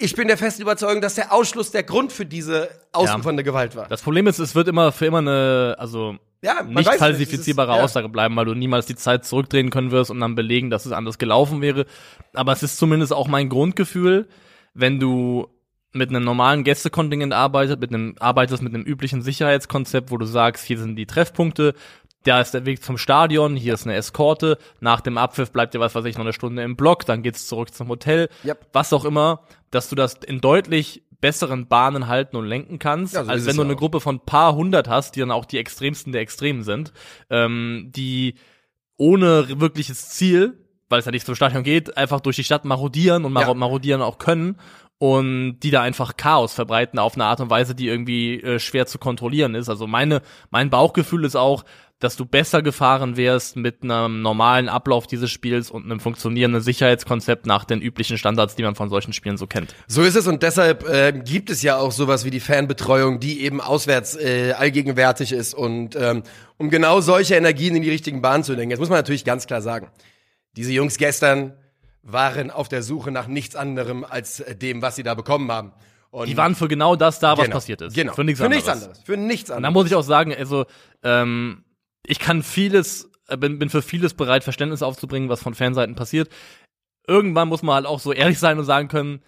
ich 0.00 0.16
bin 0.16 0.28
der 0.28 0.38
festen 0.38 0.62
Überzeugung, 0.62 1.00
dass 1.00 1.14
der 1.14 1.32
Ausschluss 1.32 1.70
der 1.70 1.82
Grund 1.82 2.12
für 2.12 2.26
diese 2.26 2.68
ausufernde 2.92 3.42
ja. 3.42 3.44
Gewalt 3.44 3.76
war. 3.76 3.86
Das 3.88 4.02
Problem 4.02 4.26
ist, 4.26 4.38
es 4.38 4.54
wird 4.54 4.66
immer 4.66 4.92
für 4.92 5.06
immer 5.06 5.18
eine, 5.18 5.76
also 5.78 6.16
ja, 6.42 6.62
nicht 6.62 6.88
falsifizierbare 6.94 7.72
nicht. 7.72 7.82
Aussage 7.82 8.08
bleiben, 8.08 8.34
weil 8.36 8.46
du 8.46 8.54
niemals 8.54 8.86
die 8.86 8.96
Zeit 8.96 9.26
zurückdrehen 9.26 9.70
können 9.70 9.90
wirst 9.90 10.10
und 10.10 10.20
dann 10.20 10.34
belegen, 10.34 10.70
dass 10.70 10.86
es 10.86 10.92
anders 10.92 11.18
gelaufen 11.18 11.60
wäre. 11.60 11.84
Aber 12.32 12.52
es 12.52 12.62
ist 12.62 12.78
zumindest 12.78 13.12
auch 13.12 13.28
mein 13.28 13.50
Grundgefühl, 13.50 14.26
wenn 14.72 14.98
du 14.98 15.48
mit 15.92 16.08
einem 16.08 16.24
normalen 16.24 16.64
Gästekontingent 16.64 17.32
arbeitest, 17.32 17.80
mit 17.80 17.92
einem, 17.92 18.14
arbeitest 18.20 18.62
mit 18.62 18.74
einem 18.74 18.84
üblichen 18.84 19.22
Sicherheitskonzept, 19.22 20.10
wo 20.10 20.16
du 20.16 20.24
sagst, 20.24 20.64
hier 20.64 20.78
sind 20.78 20.96
die 20.96 21.06
Treffpunkte, 21.06 21.74
da 22.24 22.40
ist 22.40 22.52
der 22.52 22.66
Weg 22.66 22.82
zum 22.82 22.98
Stadion, 22.98 23.56
hier 23.56 23.74
ist 23.74 23.86
eine 23.86 23.96
Eskorte, 23.96 24.58
nach 24.80 25.00
dem 25.00 25.16
Abpfiff 25.18 25.50
bleibt 25.50 25.74
dir 25.74 25.80
was 25.80 25.94
weiß 25.94 26.04
ich 26.04 26.16
noch 26.16 26.24
eine 26.24 26.32
Stunde 26.32 26.62
im 26.62 26.76
Block, 26.76 27.06
dann 27.06 27.22
geht's 27.22 27.46
zurück 27.46 27.72
zum 27.74 27.88
Hotel, 27.88 28.28
yep. 28.44 28.66
was 28.72 28.92
auch 28.92 29.04
immer, 29.04 29.42
dass 29.70 29.88
du 29.88 29.96
das 29.96 30.14
in 30.14 30.40
deutlich 30.40 31.02
besseren 31.20 31.68
Bahnen 31.68 32.08
halten 32.08 32.36
und 32.36 32.46
lenken 32.46 32.78
kannst, 32.78 33.14
ja, 33.14 33.24
so 33.24 33.30
als 33.30 33.46
wenn 33.46 33.56
du 33.56 33.62
eine 33.62 33.74
auch. 33.74 33.78
Gruppe 33.78 34.00
von 34.00 34.20
paar 34.20 34.54
hundert 34.54 34.88
hast, 34.88 35.16
die 35.16 35.20
dann 35.20 35.30
auch 35.30 35.44
die 35.44 35.58
extremsten 35.58 36.12
der 36.12 36.22
Extremen 36.22 36.62
sind, 36.62 36.92
ähm, 37.28 37.90
die 37.94 38.34
ohne 38.96 39.60
wirkliches 39.60 40.10
Ziel, 40.10 40.58
weil 40.88 41.00
es 41.00 41.06
ja 41.06 41.12
nicht 41.12 41.26
zum 41.26 41.34
Stadion 41.34 41.62
geht, 41.62 41.96
einfach 41.96 42.20
durch 42.20 42.36
die 42.36 42.44
Stadt 42.44 42.64
marodieren 42.64 43.24
und 43.24 43.32
mar 43.32 43.46
ja. 43.46 43.54
marodieren 43.54 44.02
auch 44.02 44.18
können 44.18 44.56
und 45.00 45.60
die 45.60 45.70
da 45.70 45.80
einfach 45.80 46.18
Chaos 46.18 46.52
verbreiten 46.52 46.98
auf 46.98 47.14
eine 47.14 47.24
Art 47.24 47.40
und 47.40 47.48
Weise, 47.48 47.74
die 47.74 47.88
irgendwie 47.88 48.38
äh, 48.42 48.58
schwer 48.58 48.84
zu 48.84 48.98
kontrollieren 48.98 49.54
ist. 49.54 49.70
Also 49.70 49.86
meine 49.86 50.20
mein 50.50 50.68
Bauchgefühl 50.68 51.24
ist 51.24 51.36
auch, 51.36 51.64
dass 52.00 52.16
du 52.16 52.26
besser 52.26 52.60
gefahren 52.60 53.16
wärst 53.16 53.56
mit 53.56 53.82
einem 53.82 54.20
normalen 54.20 54.68
Ablauf 54.68 55.06
dieses 55.06 55.30
Spiels 55.30 55.70
und 55.70 55.86
einem 55.86 56.00
funktionierenden 56.00 56.60
Sicherheitskonzept 56.60 57.46
nach 57.46 57.64
den 57.64 57.80
üblichen 57.80 58.18
Standards, 58.18 58.56
die 58.56 58.62
man 58.62 58.74
von 58.74 58.90
solchen 58.90 59.14
Spielen 59.14 59.38
so 59.38 59.46
kennt. 59.46 59.74
So 59.86 60.02
ist 60.02 60.16
es 60.16 60.26
und 60.26 60.42
deshalb 60.42 60.86
äh, 60.86 61.12
gibt 61.12 61.48
es 61.48 61.62
ja 61.62 61.78
auch 61.78 61.92
sowas 61.92 62.26
wie 62.26 62.30
die 62.30 62.40
Fanbetreuung, 62.40 63.20
die 63.20 63.40
eben 63.40 63.62
auswärts 63.62 64.16
äh, 64.16 64.52
allgegenwärtig 64.52 65.32
ist 65.32 65.54
und 65.54 65.96
ähm, 65.96 66.24
um 66.58 66.68
genau 66.68 67.00
solche 67.00 67.36
Energien 67.36 67.74
in 67.74 67.80
die 67.80 67.90
richtigen 67.90 68.20
Bahnen 68.20 68.44
zu 68.44 68.52
lenken. 68.52 68.72
Jetzt 68.72 68.80
muss 68.80 68.90
man 68.90 68.98
natürlich 68.98 69.24
ganz 69.24 69.46
klar 69.46 69.62
sagen, 69.62 69.88
diese 70.56 70.72
Jungs 70.72 70.98
gestern 70.98 71.54
waren 72.02 72.50
auf 72.50 72.68
der 72.68 72.82
Suche 72.82 73.10
nach 73.10 73.26
nichts 73.26 73.56
anderem 73.56 74.04
als 74.04 74.42
dem, 74.60 74.82
was 74.82 74.96
sie 74.96 75.02
da 75.02 75.14
bekommen 75.14 75.50
haben. 75.50 75.72
Und 76.10 76.28
die 76.28 76.36
waren 76.36 76.54
für 76.54 76.66
genau 76.66 76.96
das 76.96 77.20
da, 77.20 77.36
was 77.36 77.44
genau, 77.44 77.56
passiert 77.56 77.82
ist. 77.82 77.94
Genau. 77.94 78.12
Für 78.14 78.24
nichts, 78.24 78.40
für 78.40 78.46
anderes. 78.46 78.64
nichts 78.64 78.82
anderes. 78.82 79.02
Für 79.04 79.16
nichts 79.16 79.50
anderes. 79.50 79.56
Und 79.58 79.62
da 79.62 79.70
muss 79.70 79.86
ich 79.86 79.94
auch 79.94 80.02
sagen, 80.02 80.34
also 80.34 80.66
ähm, 81.02 81.64
ich 82.04 82.18
kann 82.18 82.42
vieles, 82.42 83.10
äh, 83.28 83.36
bin, 83.36 83.58
bin 83.58 83.70
für 83.70 83.82
vieles 83.82 84.14
bereit, 84.14 84.42
Verständnis 84.42 84.82
aufzubringen, 84.82 85.28
was 85.28 85.42
von 85.42 85.54
Fanseiten 85.54 85.94
passiert. 85.94 86.28
Irgendwann 87.06 87.48
muss 87.48 87.62
man 87.62 87.76
halt 87.76 87.86
auch 87.86 88.00
so 88.00 88.12
ehrlich 88.12 88.38
sein 88.38 88.58
und 88.58 88.64
sagen 88.64 88.88
können, 88.88 89.22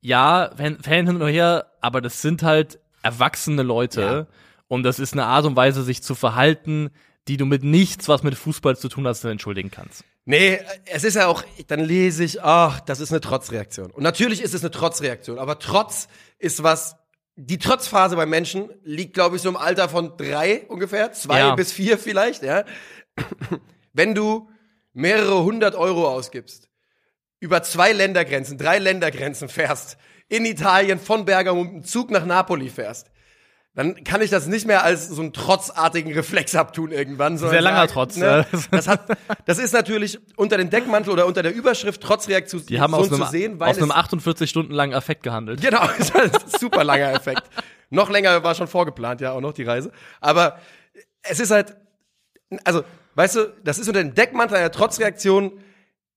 ja, 0.00 0.50
Fan, 0.56 0.78
Fan 0.82 1.06
hin 1.06 1.22
und 1.22 1.28
her, 1.28 1.66
aber 1.80 2.00
das 2.00 2.20
sind 2.20 2.42
halt 2.42 2.80
erwachsene 3.02 3.62
Leute 3.62 4.00
ja. 4.00 4.26
und 4.66 4.82
das 4.82 4.98
ist 4.98 5.12
eine 5.12 5.26
Art 5.26 5.44
und 5.44 5.54
Weise, 5.54 5.84
sich 5.84 6.02
zu 6.02 6.16
verhalten, 6.16 6.90
die 7.28 7.36
du 7.36 7.46
mit 7.46 7.62
nichts, 7.62 8.08
was 8.08 8.24
mit 8.24 8.34
Fußball 8.34 8.76
zu 8.76 8.88
tun 8.88 9.06
hast, 9.06 9.24
entschuldigen 9.24 9.70
kannst. 9.70 10.04
Nee, 10.24 10.60
es 10.84 11.02
ist 11.02 11.16
ja 11.16 11.26
auch, 11.26 11.42
dann 11.66 11.80
lese 11.80 12.22
ich, 12.22 12.42
ach, 12.42 12.80
das 12.80 13.00
ist 13.00 13.10
eine 13.10 13.20
Trotzreaktion. 13.20 13.90
Und 13.90 14.02
natürlich 14.02 14.40
ist 14.40 14.54
es 14.54 14.62
eine 14.62 14.70
Trotzreaktion, 14.70 15.38
aber 15.38 15.58
Trotz 15.58 16.08
ist 16.38 16.62
was, 16.62 16.96
die 17.34 17.58
Trotzphase 17.58 18.14
bei 18.14 18.26
Menschen 18.26 18.70
liegt, 18.84 19.14
glaube 19.14 19.36
ich, 19.36 19.42
so 19.42 19.48
im 19.48 19.56
Alter 19.56 19.88
von 19.88 20.16
drei 20.16 20.64
ungefähr, 20.68 21.12
zwei 21.12 21.40
ja. 21.40 21.54
bis 21.54 21.72
vier 21.72 21.98
vielleicht, 21.98 22.42
ja. 22.42 22.64
Wenn 23.92 24.14
du 24.14 24.48
mehrere 24.92 25.42
hundert 25.42 25.74
Euro 25.74 26.08
ausgibst, 26.08 26.68
über 27.40 27.62
zwei 27.62 27.92
Ländergrenzen, 27.92 28.58
drei 28.58 28.78
Ländergrenzen 28.78 29.48
fährst, 29.48 29.96
in 30.28 30.44
Italien 30.44 31.00
von 31.00 31.24
Bergamo 31.24 31.64
mit 31.64 31.72
dem 31.72 31.84
Zug 31.84 32.10
nach 32.10 32.24
Napoli 32.24 32.68
fährst, 32.70 33.10
dann 33.74 34.04
kann 34.04 34.20
ich 34.20 34.28
das 34.28 34.46
nicht 34.46 34.66
mehr 34.66 34.84
als 34.84 35.08
so 35.08 35.22
einen 35.22 35.32
trotzartigen 35.32 36.12
Reflex 36.12 36.54
abtun 36.54 36.92
irgendwann. 36.92 37.38
Sehr 37.38 37.62
langer 37.62 37.88
sagen, 37.88 37.92
Trotz. 37.92 38.16
Ne, 38.16 38.44
das, 38.70 38.86
hat, 38.86 39.00
das 39.46 39.58
ist 39.58 39.72
natürlich 39.72 40.18
unter 40.36 40.58
dem 40.58 40.68
Deckmantel 40.68 41.10
oder 41.10 41.26
unter 41.26 41.42
der 41.42 41.54
Überschrift 41.54 42.02
Trotzreaktion 42.02 42.66
Die 42.66 42.80
haben 42.80 42.94
aus 42.94 43.10
einem, 43.10 43.22
zu 43.22 43.30
sehen, 43.30 43.60
weil 43.60 43.70
aus 43.70 43.78
einem 43.78 43.90
48 43.90 44.50
Stunden 44.50 44.72
langen 44.72 44.92
Effekt 44.92 45.22
gehandelt. 45.22 45.62
Genau, 45.62 45.80
das 45.98 46.10
ist 46.10 46.14
ein 46.14 46.60
super 46.60 46.84
langer 46.84 47.12
Effekt. 47.14 47.44
noch 47.88 48.10
länger 48.10 48.44
war 48.44 48.54
schon 48.54 48.68
vorgeplant, 48.68 49.22
ja, 49.22 49.32
auch 49.32 49.40
noch 49.40 49.54
die 49.54 49.64
Reise. 49.64 49.90
Aber 50.20 50.58
es 51.22 51.40
ist 51.40 51.50
halt, 51.50 51.74
also, 52.64 52.84
weißt 53.14 53.36
du, 53.36 53.54
das 53.64 53.78
ist 53.78 53.88
unter 53.88 54.02
dem 54.02 54.14
Deckmantel 54.14 54.58
einer 54.58 54.70
Trotzreaktion. 54.70 55.52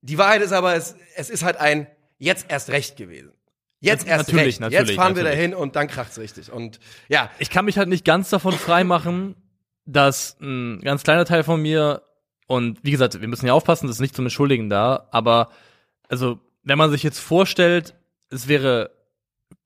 Die 0.01 0.17
Wahrheit 0.17 0.41
ist 0.41 0.51
aber, 0.51 0.75
es, 0.75 0.95
es 1.15 1.29
ist 1.29 1.43
halt 1.43 1.55
ein 1.55 1.87
jetzt 2.17 2.47
erst 2.49 2.69
recht 2.69 2.97
gewesen. 2.97 3.31
Jetzt 3.79 4.07
erst 4.07 4.27
natürlich, 4.27 4.47
recht. 4.47 4.59
Natürlich, 4.61 4.89
Jetzt 4.89 4.95
fahren 4.95 5.13
natürlich. 5.13 5.31
wir 5.31 5.35
dahin 5.35 5.53
und 5.53 5.75
dann 5.75 5.87
kracht's 5.87 6.17
richtig. 6.17 6.51
Und 6.51 6.79
ja. 7.07 7.29
Ich 7.39 7.49
kann 7.49 7.65
mich 7.65 7.77
halt 7.77 7.89
nicht 7.89 8.05
ganz 8.05 8.29
davon 8.29 8.53
freimachen, 8.53 9.35
dass 9.85 10.37
ein 10.41 10.81
ganz 10.81 11.03
kleiner 11.03 11.25
Teil 11.25 11.43
von 11.43 11.61
mir 11.61 12.01
und 12.47 12.79
wie 12.83 12.91
gesagt, 12.91 13.19
wir 13.19 13.27
müssen 13.27 13.47
ja 13.47 13.53
aufpassen, 13.53 13.87
das 13.87 13.97
ist 13.97 14.01
nicht 14.01 14.15
zum 14.15 14.25
Entschuldigen 14.25 14.69
da, 14.69 15.07
aber 15.11 15.49
also 16.09 16.39
wenn 16.63 16.77
man 16.77 16.91
sich 16.91 17.03
jetzt 17.03 17.19
vorstellt, 17.19 17.95
es 18.29 18.47
wäre 18.47 18.91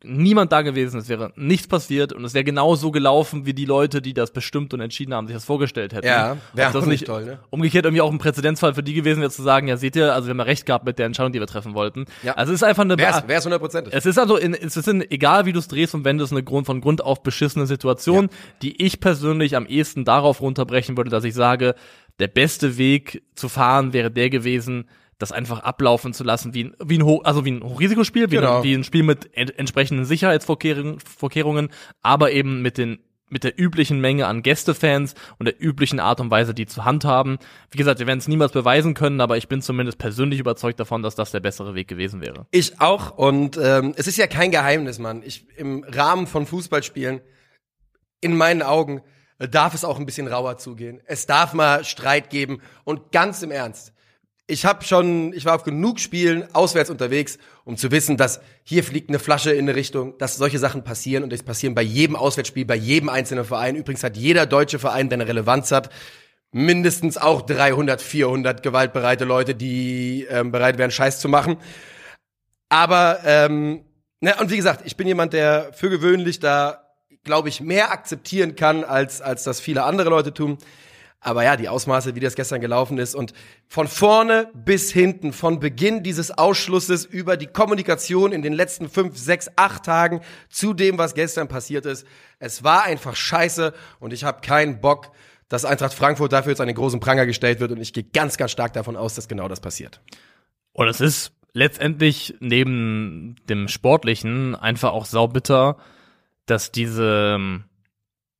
niemand 0.03 0.51
da 0.51 0.61
gewesen, 0.61 0.99
es 0.99 1.09
wäre 1.09 1.31
nichts 1.35 1.67
passiert 1.67 2.13
und 2.13 2.23
es 2.23 2.33
wäre 2.33 2.45
genau 2.45 2.75
so 2.75 2.91
gelaufen, 2.91 3.45
wie 3.45 3.53
die 3.53 3.65
Leute, 3.65 4.01
die 4.01 4.13
das 4.13 4.31
bestimmt 4.31 4.73
und 4.73 4.79
entschieden 4.79 5.13
haben, 5.13 5.27
sich 5.27 5.35
das 5.35 5.43
vorgestellt 5.43 5.93
hätten. 5.93 6.07
Ja, 6.07 6.37
wäre 6.53 6.71
das 6.71 6.85
nicht 6.85 7.05
toll, 7.05 7.25
ne? 7.25 7.39
Umgekehrt 7.49 7.85
irgendwie 7.85 8.01
auch 8.01 8.11
ein 8.11 8.17
Präzedenzfall 8.17 8.73
für 8.73 8.83
die 8.83 8.93
gewesen 8.93 9.19
wäre 9.19 9.31
zu 9.31 9.43
sagen, 9.43 9.67
ja, 9.67 9.75
seht 9.75 9.95
ihr, 9.97 10.13
also 10.13 10.27
wir 10.27 10.31
haben 10.31 10.39
ja 10.39 10.45
recht 10.45 10.65
gehabt 10.65 10.85
mit 10.85 10.99
der 10.99 11.05
Entscheidung, 11.05 11.33
die 11.33 11.39
wir 11.39 11.47
treffen 11.47 11.73
wollten. 11.73 12.05
Ja. 12.23 12.33
Also 12.33 12.53
es 12.53 12.61
ist 12.61 12.63
einfach 12.63 12.83
eine 12.83 12.97
Wär's, 12.97 13.27
wär's 13.27 13.45
100%. 13.45 13.87
Es 13.91 14.05
ist 14.05 14.17
also 14.17 14.37
in, 14.37 14.53
es 14.53 14.77
ist 14.77 14.87
in, 14.87 15.01
egal 15.11 15.45
wie 15.45 15.51
du 15.51 15.59
es 15.59 15.67
drehst 15.67 15.93
und 15.93 16.05
wendest 16.05 16.31
eine 16.31 16.43
Grund 16.43 16.65
von 16.65 16.79
Grund 16.79 17.03
auf 17.03 17.21
beschissene 17.21 17.67
Situation, 17.67 18.25
ja. 18.25 18.37
die 18.61 18.81
ich 18.81 19.01
persönlich 19.01 19.57
am 19.57 19.65
ehesten 19.65 20.05
darauf 20.05 20.41
runterbrechen 20.41 20.95
würde, 20.95 21.09
dass 21.09 21.25
ich 21.25 21.33
sage, 21.33 21.75
der 22.19 22.27
beste 22.27 22.77
Weg 22.77 23.23
zu 23.35 23.49
fahren 23.49 23.91
wäre 23.91 24.11
der 24.11 24.29
gewesen, 24.29 24.85
das 25.19 25.31
einfach 25.31 25.59
ablaufen 25.59 26.13
zu 26.13 26.23
lassen, 26.23 26.53
wie 26.53 26.65
ein, 26.65 26.75
wie 26.83 26.97
ein, 26.97 27.05
Ho 27.05 27.19
also 27.23 27.45
wie 27.45 27.51
ein 27.51 27.63
Hochrisikospiel, 27.63 28.31
wie, 28.31 28.37
genau. 28.37 28.57
ein, 28.57 28.63
wie 28.63 28.73
ein 28.73 28.83
Spiel 28.83 29.03
mit 29.03 29.29
ent 29.35 29.57
entsprechenden 29.59 30.05
Sicherheitsvorkehrungen, 30.05 31.69
aber 32.01 32.31
eben 32.31 32.61
mit 32.63 32.77
den 32.79 32.99
mit 33.31 33.43
der 33.43 33.59
üblichen 33.59 34.01
Menge 34.01 34.25
an 34.25 34.41
Gästefans 34.41 35.13
und 35.37 35.45
der 35.45 35.61
üblichen 35.61 35.99
Art 35.99 36.19
und 36.19 36.31
Weise, 36.31 36.55
die 36.55 36.65
zu 36.65 36.83
handhaben. 36.83 37.37
Wie 37.69 37.77
gesagt, 37.77 37.99
wir 37.99 38.07
werden 38.07 38.17
es 38.17 38.27
niemals 38.27 38.53
beweisen 38.53 38.95
können, 38.95 39.21
aber 39.21 39.37
ich 39.37 39.47
bin 39.47 39.61
zumindest 39.61 39.99
persönlich 39.99 40.39
überzeugt 40.39 40.79
davon, 40.79 41.03
dass 41.03 41.13
das 41.13 41.29
der 41.29 41.39
bessere 41.39 41.75
Weg 41.75 41.87
gewesen 41.87 42.21
wäre. 42.21 42.47
Ich 42.49 42.81
auch 42.81 43.15
und 43.17 43.55
ähm, 43.61 43.93
es 43.95 44.07
ist 44.07 44.17
ja 44.17 44.25
kein 44.25 44.49
Geheimnis, 44.49 44.97
Mann. 44.97 45.21
Ich 45.23 45.45
im 45.57 45.85
Rahmen 45.87 46.25
von 46.25 46.47
Fußballspielen 46.47 47.21
in 48.21 48.35
meinen 48.35 48.63
Augen 48.63 49.01
darf 49.37 49.73
es 49.73 49.85
auch 49.85 49.99
ein 49.99 50.05
bisschen 50.05 50.27
rauer 50.27 50.57
zugehen. 50.57 50.99
Es 51.05 51.27
darf 51.27 51.53
mal 51.53 51.85
Streit 51.85 52.31
geben 52.31 52.61
und 52.83 53.11
ganz 53.11 53.43
im 53.43 53.51
Ernst 53.51 53.93
ich 54.49 54.65
habe 54.65 54.83
schon, 54.83 55.31
ich 55.33 55.45
war 55.45 55.55
auf 55.55 55.63
genug 55.63 55.99
Spielen 55.99 56.43
auswärts 56.53 56.89
unterwegs, 56.89 57.37
um 57.65 57.77
zu 57.77 57.91
wissen, 57.91 58.17
dass 58.17 58.41
hier 58.63 58.83
fliegt 58.83 59.09
eine 59.09 59.19
Flasche 59.19 59.51
in 59.51 59.65
eine 59.69 59.75
Richtung, 59.75 60.17
dass 60.17 60.35
solche 60.35 60.57
Sachen 60.57 60.83
passieren 60.83 61.23
und 61.23 61.31
das 61.31 61.43
passieren 61.43 61.75
bei 61.75 61.83
jedem 61.83 62.15
Auswärtsspiel, 62.15 62.65
bei 62.65 62.75
jedem 62.75 63.09
einzelnen 63.09 63.45
Verein. 63.45 63.75
Übrigens 63.75 64.03
hat 64.03 64.17
jeder 64.17 64.45
deutsche 64.45 64.79
Verein, 64.79 65.09
der 65.09 65.17
eine 65.17 65.27
Relevanz 65.27 65.71
hat, 65.71 65.89
mindestens 66.51 67.17
auch 67.17 67.43
300, 67.43 68.01
400 68.01 68.63
gewaltbereite 68.63 69.23
Leute, 69.23 69.53
die 69.53 70.25
ähm, 70.29 70.51
bereit 70.51 70.77
wären, 70.79 70.91
Scheiß 70.91 71.19
zu 71.19 71.29
machen. 71.29 71.57
Aber 72.69 73.19
ähm, 73.25 73.85
na, 74.19 74.39
und 74.39 74.49
wie 74.49 74.57
gesagt, 74.57 74.81
ich 74.85 74.97
bin 74.97 75.07
jemand, 75.07 75.33
der 75.33 75.71
für 75.73 75.89
gewöhnlich 75.89 76.39
da, 76.39 76.83
glaube 77.23 77.49
ich, 77.49 77.61
mehr 77.61 77.91
akzeptieren 77.91 78.55
kann, 78.55 78.83
als 78.83 79.21
als 79.21 79.43
das 79.43 79.59
viele 79.59 79.83
andere 79.83 80.09
Leute 80.09 80.33
tun. 80.33 80.57
Aber 81.21 81.43
ja, 81.43 81.57
die 81.57 81.67
Ausmaße, 81.67 82.15
wie 82.15 82.21
das 82.21 82.35
gestern 82.35 82.61
gelaufen 82.61 82.97
ist 82.97 83.13
und 83.13 83.33
von 83.67 83.87
vorne 83.89 84.49
bis 84.53 84.91
hinten, 84.91 85.33
von 85.33 85.59
Beginn 85.59 86.01
dieses 86.01 86.31
Ausschlusses 86.31 87.03
über 87.03 87.35
die 87.35 87.47
Kommunikation 87.47 88.31
in 88.31 88.41
den 88.41 88.53
letzten 88.53 88.89
fünf, 88.89 89.17
sechs, 89.17 89.49
acht 89.57 89.83
Tagen 89.83 90.21
zu 90.49 90.73
dem, 90.73 90.97
was 90.97 91.15
gestern 91.15 91.49
passiert 91.49 91.85
ist. 91.85 92.07
Es 92.39 92.63
war 92.63 92.83
einfach 92.83 93.17
scheiße 93.17 93.73
und 93.99 94.13
ich 94.13 94.23
habe 94.23 94.39
keinen 94.41 94.79
Bock, 94.79 95.11
dass 95.49 95.65
Eintracht 95.65 95.93
Frankfurt 95.93 96.31
dafür 96.31 96.51
jetzt 96.51 96.61
einen 96.61 96.75
großen 96.75 97.01
Pranger 97.01 97.25
gestellt 97.25 97.59
wird 97.59 97.71
und 97.71 97.81
ich 97.81 97.91
gehe 97.91 98.03
ganz, 98.03 98.37
ganz 98.37 98.51
stark 98.51 98.71
davon 98.71 98.95
aus, 98.95 99.15
dass 99.15 99.27
genau 99.27 99.49
das 99.49 99.59
passiert. 99.59 99.99
Und 100.71 100.87
es 100.87 101.01
ist 101.01 101.33
letztendlich 101.51 102.35
neben 102.39 103.35
dem 103.49 103.67
Sportlichen 103.67 104.55
einfach 104.55 104.93
auch 104.93 105.05
saubitter, 105.05 105.77
dass 106.45 106.71
diese 106.71 107.61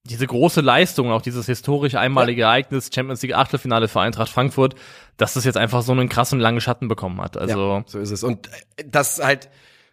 diese 0.03 0.25
große 0.25 0.62
Leistung, 0.62 1.12
auch 1.12 1.22
dieses 1.22 1.46
historisch 1.46 1.96
einmalige. 1.96 2.44
Ereignis, 2.44 2.89
Champions 2.94 3.22
League 3.22 3.36
Achtelfinale 3.36 3.88
für 3.88 4.00
Eintracht 4.00 4.29
Frankfurt, 4.29 4.75
dass 5.18 5.34
das 5.34 5.44
jetzt 5.44 5.58
einfach 5.58 5.82
so 5.82 5.91
einen 5.91 6.10
krassen 6.10 6.39
langen 6.39 6.62
Schatten 6.62 6.88
bekommen 6.88 7.22
hat. 7.22 7.38
Also 7.38 7.60
ja, 7.60 7.84
so 7.86 8.00
ist 8.00 8.12
es. 8.12 8.24
Und 8.24 8.48
äh, 8.48 8.86
dass 8.86 9.22
halt 9.22 9.50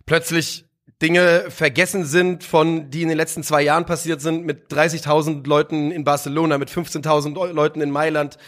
plötzlich 0.06 0.64
Dinge 1.02 1.50
vergessen 1.50 2.04
sind 2.04 2.44
von, 2.44 2.90
die 2.90 3.02
in 3.02 3.08
den 3.08 3.18
letzten 3.18 3.42
zwei 3.42 3.62
Jahren 3.62 3.84
passiert 3.84 4.20
sind, 4.20 4.46
mit 4.46 4.72
30.000 4.72 5.46
Leuten 5.46 5.90
in 5.90 6.04
Barcelona, 6.04 6.56
mit 6.56 6.70
15.000 6.70 7.52
Leuten 7.52 7.80
in 7.82 7.90
Mailand, 7.90 8.38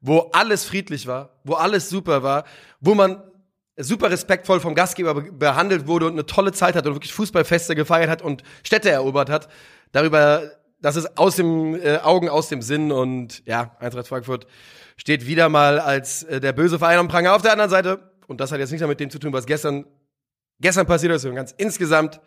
wo 0.00 0.30
alles 0.32 0.64
friedlich 0.64 1.06
war, 1.06 1.38
wo 1.44 1.54
alles 1.54 1.88
super 1.88 2.24
war, 2.24 2.44
wo 2.80 2.94
man 2.94 3.22
super 3.76 4.10
respektvoll 4.10 4.58
vom 4.60 4.74
Gastgeber 4.74 5.14
behandelt 5.14 5.86
wurde 5.86 6.06
und 6.06 6.12
eine 6.12 6.26
tolle 6.26 6.52
Zeit 6.52 6.74
hat 6.74 6.86
und 6.86 6.94
wirklich 6.94 7.12
Fußballfeste 7.12 7.74
gefeiert 7.76 8.10
hat 8.10 8.20
und 8.20 8.42
Städte 8.64 8.90
erobert 8.90 9.30
hat. 9.30 9.48
Darüber 9.92 10.50
das 10.82 10.96
ist 10.96 11.16
aus 11.16 11.36
dem 11.36 11.74
äh, 11.74 11.98
Augen, 11.98 12.28
aus 12.28 12.48
dem 12.48 12.60
Sinn 12.60 12.92
und 12.92 13.42
ja, 13.46 13.76
Eintracht 13.78 14.08
Frankfurt 14.08 14.46
steht 14.96 15.26
wieder 15.26 15.48
mal 15.48 15.78
als 15.78 16.24
äh, 16.24 16.40
der 16.40 16.52
böse 16.52 16.78
Verein 16.78 16.98
am 16.98 17.08
Pranger. 17.08 17.34
Auf 17.34 17.42
der 17.42 17.52
anderen 17.52 17.70
Seite, 17.70 18.12
und 18.26 18.40
das 18.40 18.52
hat 18.52 18.58
jetzt 18.58 18.70
nichts 18.70 18.82
mehr 18.82 18.88
mit 18.88 19.00
dem 19.00 19.08
zu 19.08 19.18
tun, 19.18 19.32
was 19.32 19.46
gestern, 19.46 19.86
gestern 20.60 20.86
passiert 20.86 21.12
ist, 21.12 21.22
sondern 21.22 21.36
ganz 21.36 21.54
insgesamt 21.56 22.20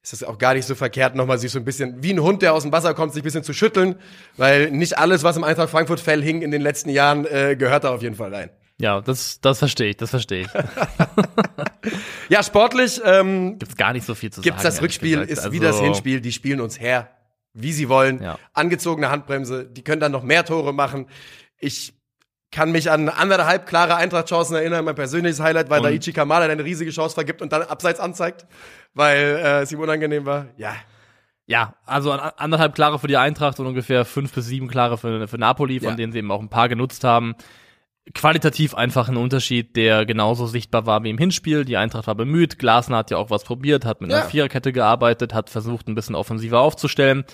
ist 0.00 0.12
es 0.12 0.22
auch 0.22 0.38
gar 0.38 0.54
nicht 0.54 0.64
so 0.64 0.76
verkehrt, 0.76 1.16
nochmal 1.16 1.38
sich 1.38 1.50
so 1.50 1.58
ein 1.58 1.64
bisschen, 1.64 2.02
wie 2.02 2.12
ein 2.12 2.22
Hund, 2.22 2.40
der 2.40 2.54
aus 2.54 2.62
dem 2.62 2.70
Wasser 2.70 2.94
kommt, 2.94 3.12
sich 3.12 3.22
ein 3.22 3.24
bisschen 3.24 3.42
zu 3.42 3.52
schütteln, 3.52 3.96
weil 4.36 4.70
nicht 4.70 4.96
alles, 4.96 5.24
was 5.24 5.36
im 5.36 5.42
Eintracht 5.42 5.70
Frankfurt-Fell 5.70 6.22
hing 6.22 6.40
in 6.42 6.52
den 6.52 6.62
letzten 6.62 6.90
Jahren, 6.90 7.26
äh, 7.26 7.56
gehört 7.58 7.82
da 7.82 7.92
auf 7.92 8.00
jeden 8.00 8.14
Fall 8.14 8.32
rein. 8.32 8.50
Ja, 8.80 9.00
das, 9.00 9.40
das 9.40 9.58
verstehe 9.58 9.90
ich, 9.90 9.96
das 9.96 10.10
verstehe 10.10 10.42
ich. 10.42 10.48
ja, 12.28 12.44
sportlich 12.44 13.00
ähm, 13.04 13.58
gibt's 13.58 13.76
gar 13.76 13.92
nicht 13.92 14.06
so 14.06 14.14
viel 14.14 14.30
zu 14.30 14.40
gibt's 14.40 14.62
sagen. 14.62 14.68
Gibt's 14.68 14.76
das 14.76 14.82
Rückspiel, 14.82 15.22
ist 15.22 15.40
also 15.40 15.52
wie 15.52 15.58
das 15.58 15.80
Hinspiel, 15.80 16.20
die 16.20 16.30
spielen 16.30 16.60
uns 16.60 16.78
her 16.78 17.10
wie 17.52 17.72
sie 17.72 17.88
wollen. 17.88 18.22
Ja. 18.22 18.38
Angezogene 18.52 19.10
Handbremse, 19.10 19.66
die 19.66 19.82
können 19.82 20.00
dann 20.00 20.12
noch 20.12 20.22
mehr 20.22 20.44
Tore 20.44 20.72
machen. 20.72 21.06
Ich 21.58 21.94
kann 22.50 22.72
mich 22.72 22.90
an 22.90 23.08
anderthalb 23.08 23.66
klare 23.66 23.96
Eintracht-Chancen 23.96 24.56
erinnern. 24.56 24.84
Mein 24.84 24.94
persönliches 24.94 25.40
Highlight 25.40 25.68
war, 25.68 25.80
da 25.80 25.90
Ichi 25.90 26.12
Kamada 26.12 26.46
eine 26.46 26.64
riesige 26.64 26.90
Chance 26.90 27.14
vergibt 27.14 27.42
und 27.42 27.52
dann 27.52 27.62
abseits 27.62 28.00
anzeigt, 28.00 28.46
weil 28.94 29.18
äh, 29.18 29.60
es 29.62 29.72
ihm 29.72 29.80
unangenehm 29.80 30.24
war. 30.24 30.46
Ja. 30.56 30.74
Ja, 31.46 31.74
also 31.86 32.12
anderthalb 32.12 32.74
klare 32.74 32.98
für 32.98 33.06
die 33.06 33.16
Eintracht 33.16 33.58
und 33.58 33.66
ungefähr 33.66 34.04
fünf 34.04 34.34
bis 34.34 34.46
sieben 34.46 34.68
klare 34.68 34.98
für, 34.98 35.26
für 35.28 35.38
Napoli, 35.38 35.80
von 35.80 35.90
ja. 35.90 35.94
denen 35.94 36.12
sie 36.12 36.18
eben 36.18 36.30
auch 36.30 36.40
ein 36.40 36.50
paar 36.50 36.68
genutzt 36.68 37.04
haben 37.04 37.34
qualitativ 38.14 38.74
einfach 38.74 39.08
ein 39.08 39.16
Unterschied, 39.16 39.76
der 39.76 40.06
genauso 40.06 40.46
sichtbar 40.46 40.86
war 40.86 41.02
wie 41.04 41.10
im 41.10 41.18
Hinspiel. 41.18 41.64
Die 41.64 41.76
Eintracht 41.76 42.06
war 42.06 42.14
bemüht, 42.14 42.58
Glasner 42.58 42.98
hat 42.98 43.10
ja 43.10 43.16
auch 43.16 43.30
was 43.30 43.44
probiert, 43.44 43.84
hat 43.84 44.00
mit 44.00 44.10
ja. 44.10 44.18
einer 44.18 44.28
Viererkette 44.28 44.72
gearbeitet, 44.72 45.34
hat 45.34 45.50
versucht, 45.50 45.88
ein 45.88 45.94
bisschen 45.94 46.14
offensiver 46.14 46.60
aufzustellen. 46.60 47.24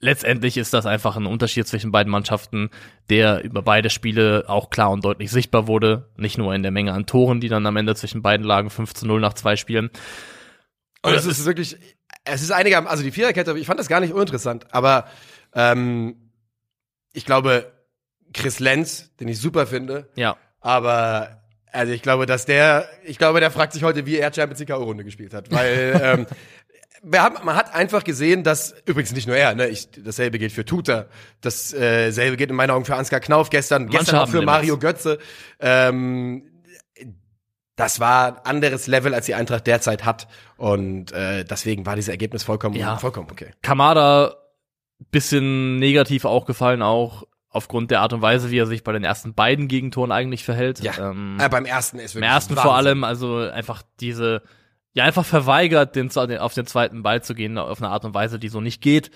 Letztendlich 0.00 0.56
ist 0.56 0.72
das 0.74 0.86
einfach 0.86 1.16
ein 1.16 1.26
Unterschied 1.26 1.66
zwischen 1.66 1.90
beiden 1.90 2.10
Mannschaften, 2.10 2.70
der 3.10 3.42
über 3.42 3.62
beide 3.62 3.90
Spiele 3.90 4.44
auch 4.46 4.70
klar 4.70 4.90
und 4.92 5.04
deutlich 5.04 5.30
sichtbar 5.30 5.66
wurde. 5.66 6.08
Nicht 6.16 6.38
nur 6.38 6.54
in 6.54 6.62
der 6.62 6.70
Menge 6.70 6.92
an 6.92 7.06
Toren, 7.06 7.40
die 7.40 7.48
dann 7.48 7.66
am 7.66 7.76
Ende 7.76 7.96
zwischen 7.96 8.22
beiden 8.22 8.46
lagen, 8.46 8.70
5 8.70 8.94
zu 8.94 9.06
0 9.06 9.20
nach 9.20 9.34
zwei 9.34 9.56
Spielen. 9.56 9.90
Und 11.02 11.14
es 11.14 11.26
ist 11.26 11.44
wirklich, 11.46 11.76
es 12.24 12.42
ist 12.42 12.52
einiger, 12.52 12.88
also 12.88 13.02
die 13.02 13.10
Viererkette, 13.10 13.58
ich 13.58 13.66
fand 13.66 13.80
das 13.80 13.88
gar 13.88 14.00
nicht 14.00 14.12
uninteressant, 14.12 14.72
aber 14.72 15.06
ähm, 15.52 16.30
ich 17.12 17.24
glaube, 17.24 17.72
Chris 18.32 18.58
Lenz, 18.58 19.10
den 19.20 19.28
ich 19.28 19.40
super 19.40 19.66
finde. 19.66 20.08
Ja. 20.16 20.36
Aber 20.60 21.42
also 21.72 21.92
ich 21.92 22.02
glaube, 22.02 22.26
dass 22.26 22.46
der, 22.46 22.88
ich 23.04 23.18
glaube, 23.18 23.40
der 23.40 23.50
fragt 23.50 23.72
sich 23.72 23.82
heute, 23.82 24.06
wie 24.06 24.16
er 24.16 24.32
Champions 24.32 24.60
League 24.60 24.70
Runde 24.70 25.04
gespielt 25.04 25.34
hat, 25.34 25.50
weil 25.50 26.00
ähm, 26.02 26.26
wir 27.02 27.22
haben, 27.22 27.36
man 27.44 27.54
hat 27.54 27.74
einfach 27.74 28.04
gesehen, 28.04 28.42
dass 28.42 28.74
übrigens 28.84 29.12
nicht 29.12 29.26
nur 29.26 29.36
er, 29.36 29.54
ne, 29.54 29.68
ich, 29.68 29.88
dasselbe 29.90 30.38
gilt 30.38 30.52
für 30.52 30.64
Tuta, 30.64 31.06
dasselbe 31.40 32.36
gilt 32.36 32.50
in 32.50 32.56
meinen 32.56 32.70
Augen 32.70 32.84
für 32.84 32.96
Ansgar 32.96 33.20
Knauf 33.20 33.50
gestern, 33.50 33.88
gestern 33.88 34.16
auch 34.16 34.28
für 34.28 34.42
Mario 34.42 34.78
Götze. 34.78 35.18
Ähm, 35.60 36.42
das 37.76 38.00
war 38.00 38.38
ein 38.38 38.44
anderes 38.44 38.88
Level, 38.88 39.14
als 39.14 39.26
die 39.26 39.34
Eintracht 39.34 39.66
derzeit 39.66 40.04
hat 40.04 40.26
und 40.56 41.12
äh, 41.12 41.44
deswegen 41.44 41.86
war 41.86 41.94
dieses 41.94 42.08
Ergebnis 42.08 42.42
vollkommen, 42.42 42.74
ja. 42.74 42.96
vollkommen 42.96 43.28
okay. 43.30 43.52
Kamada 43.62 44.34
bisschen 45.12 45.78
negativ 45.78 46.24
auch 46.24 46.44
gefallen 46.44 46.82
auch 46.82 47.22
aufgrund 47.50 47.90
der 47.90 48.00
Art 48.00 48.12
und 48.12 48.22
Weise, 48.22 48.50
wie 48.50 48.58
er 48.58 48.66
sich 48.66 48.84
bei 48.84 48.92
den 48.92 49.04
ersten 49.04 49.34
beiden 49.34 49.68
Gegentoren 49.68 50.12
eigentlich 50.12 50.44
verhält. 50.44 50.80
Ja, 50.80 51.10
ähm, 51.10 51.38
äh, 51.40 51.48
beim 51.48 51.64
ersten 51.64 51.98
ist 51.98 52.14
wirklich 52.14 52.28
Beim 52.28 52.34
ersten 52.34 52.56
Wahnsinn. 52.56 52.62
vor 52.62 52.76
allem, 52.76 53.04
also 53.04 53.38
einfach 53.38 53.82
diese, 54.00 54.42
ja, 54.92 55.04
einfach 55.04 55.24
verweigert, 55.24 55.96
den, 55.96 56.10
auf 56.38 56.54
den 56.54 56.66
zweiten 56.66 57.02
Ball 57.02 57.22
zu 57.22 57.34
gehen, 57.34 57.56
auf 57.56 57.80
eine 57.80 57.90
Art 57.90 58.04
und 58.04 58.14
Weise, 58.14 58.38
die 58.38 58.48
so 58.48 58.60
nicht 58.60 58.82
geht. 58.82 59.10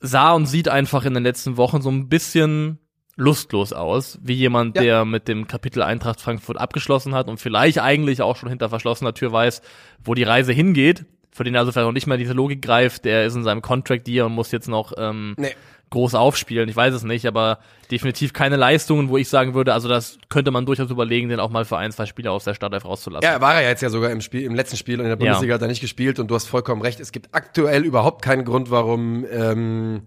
Sah 0.00 0.32
und 0.32 0.46
sieht 0.46 0.68
einfach 0.68 1.04
in 1.04 1.14
den 1.14 1.22
letzten 1.22 1.56
Wochen 1.56 1.82
so 1.82 1.90
ein 1.90 2.08
bisschen 2.08 2.78
lustlos 3.16 3.72
aus, 3.72 4.18
wie 4.22 4.32
jemand, 4.32 4.76
ja. 4.76 4.82
der 4.82 5.04
mit 5.04 5.28
dem 5.28 5.46
Kapitel 5.46 5.82
Eintracht 5.82 6.20
Frankfurt 6.20 6.58
abgeschlossen 6.58 7.14
hat 7.14 7.28
und 7.28 7.38
vielleicht 7.38 7.78
eigentlich 7.78 8.22
auch 8.22 8.36
schon 8.36 8.48
hinter 8.48 8.70
verschlossener 8.70 9.12
Tür 9.12 9.32
weiß, 9.32 9.60
wo 10.02 10.14
die 10.14 10.22
Reise 10.22 10.52
hingeht, 10.52 11.04
für 11.30 11.44
den 11.44 11.56
also 11.56 11.70
vielleicht 11.70 11.86
noch 11.86 11.92
nicht 11.92 12.06
mehr 12.06 12.16
diese 12.16 12.32
Logik 12.32 12.62
greift, 12.62 13.04
der 13.04 13.26
ist 13.26 13.34
in 13.34 13.44
seinem 13.44 13.60
Contract 13.60 14.06
Deal 14.06 14.26
und 14.26 14.32
muss 14.32 14.52
jetzt 14.52 14.68
noch 14.68 14.92
ähm, 14.96 15.34
nee 15.38 15.54
groß 15.90 16.14
aufspielen. 16.14 16.68
Ich 16.68 16.76
weiß 16.76 16.94
es 16.94 17.02
nicht, 17.02 17.26
aber 17.26 17.58
definitiv 17.90 18.32
keine 18.32 18.56
Leistungen, 18.56 19.08
wo 19.08 19.16
ich 19.16 19.28
sagen 19.28 19.54
würde, 19.54 19.74
also 19.74 19.88
das 19.88 20.18
könnte 20.28 20.50
man 20.50 20.64
durchaus 20.66 20.90
überlegen, 20.90 21.28
den 21.28 21.40
auch 21.40 21.50
mal 21.50 21.64
für 21.64 21.76
ein, 21.76 21.92
zwei 21.92 22.06
Spiele 22.06 22.30
aus 22.30 22.44
der 22.44 22.54
Startelf 22.54 22.84
rauszulassen. 22.84 23.28
Ja, 23.28 23.40
war 23.40 23.54
er 23.54 23.62
ja 23.62 23.68
jetzt 23.70 23.82
ja 23.82 23.90
sogar 23.90 24.10
im 24.10 24.20
Spiel, 24.20 24.44
im 24.44 24.54
letzten 24.54 24.76
Spiel 24.76 25.00
in 25.00 25.06
der 25.06 25.16
Bundesliga 25.16 25.50
ja. 25.50 25.54
hat 25.54 25.62
er 25.62 25.68
nicht 25.68 25.80
gespielt 25.80 26.18
und 26.18 26.28
du 26.28 26.34
hast 26.34 26.46
vollkommen 26.46 26.80
recht. 26.80 27.00
Es 27.00 27.12
gibt 27.12 27.34
aktuell 27.34 27.84
überhaupt 27.84 28.22
keinen 28.22 28.44
Grund, 28.44 28.70
warum, 28.70 29.26
ähm, 29.30 30.02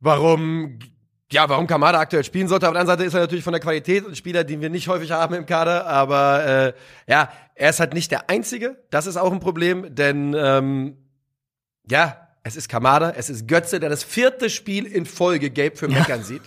warum 0.00 0.78
ja, 1.32 1.48
warum 1.48 1.66
Kamada 1.66 1.98
aktuell 1.98 2.22
spielen 2.22 2.48
sollte. 2.48 2.68
Auf 2.68 2.74
der 2.74 2.80
anderen 2.80 2.98
Seite 2.98 3.08
ist 3.08 3.14
er 3.14 3.20
natürlich 3.20 3.44
von 3.44 3.52
der 3.52 3.60
Qualität 3.60 4.06
ein 4.06 4.14
Spieler, 4.14 4.44
den 4.44 4.60
wir 4.60 4.70
nicht 4.70 4.88
häufig 4.88 5.10
haben 5.10 5.34
im 5.34 5.46
Kader. 5.46 5.86
Aber 5.86 6.44
äh, 6.46 6.72
ja, 7.08 7.28
er 7.54 7.70
ist 7.70 7.80
halt 7.80 7.92
nicht 7.92 8.10
der 8.10 8.30
Einzige. 8.30 8.76
Das 8.90 9.06
ist 9.06 9.16
auch 9.16 9.32
ein 9.32 9.40
Problem, 9.40 9.94
denn 9.94 10.34
ähm, 10.38 10.96
ja, 11.90 12.23
es 12.44 12.56
ist 12.56 12.68
Kamada, 12.68 13.14
es 13.16 13.30
ist 13.30 13.48
Götze, 13.48 13.80
der 13.80 13.88
das 13.88 14.04
vierte 14.04 14.50
Spiel 14.50 14.84
in 14.84 15.06
Folge 15.06 15.50
gelb 15.50 15.78
für 15.78 15.88
Meckern 15.88 16.20
ja. 16.20 16.24
sieht. 16.24 16.42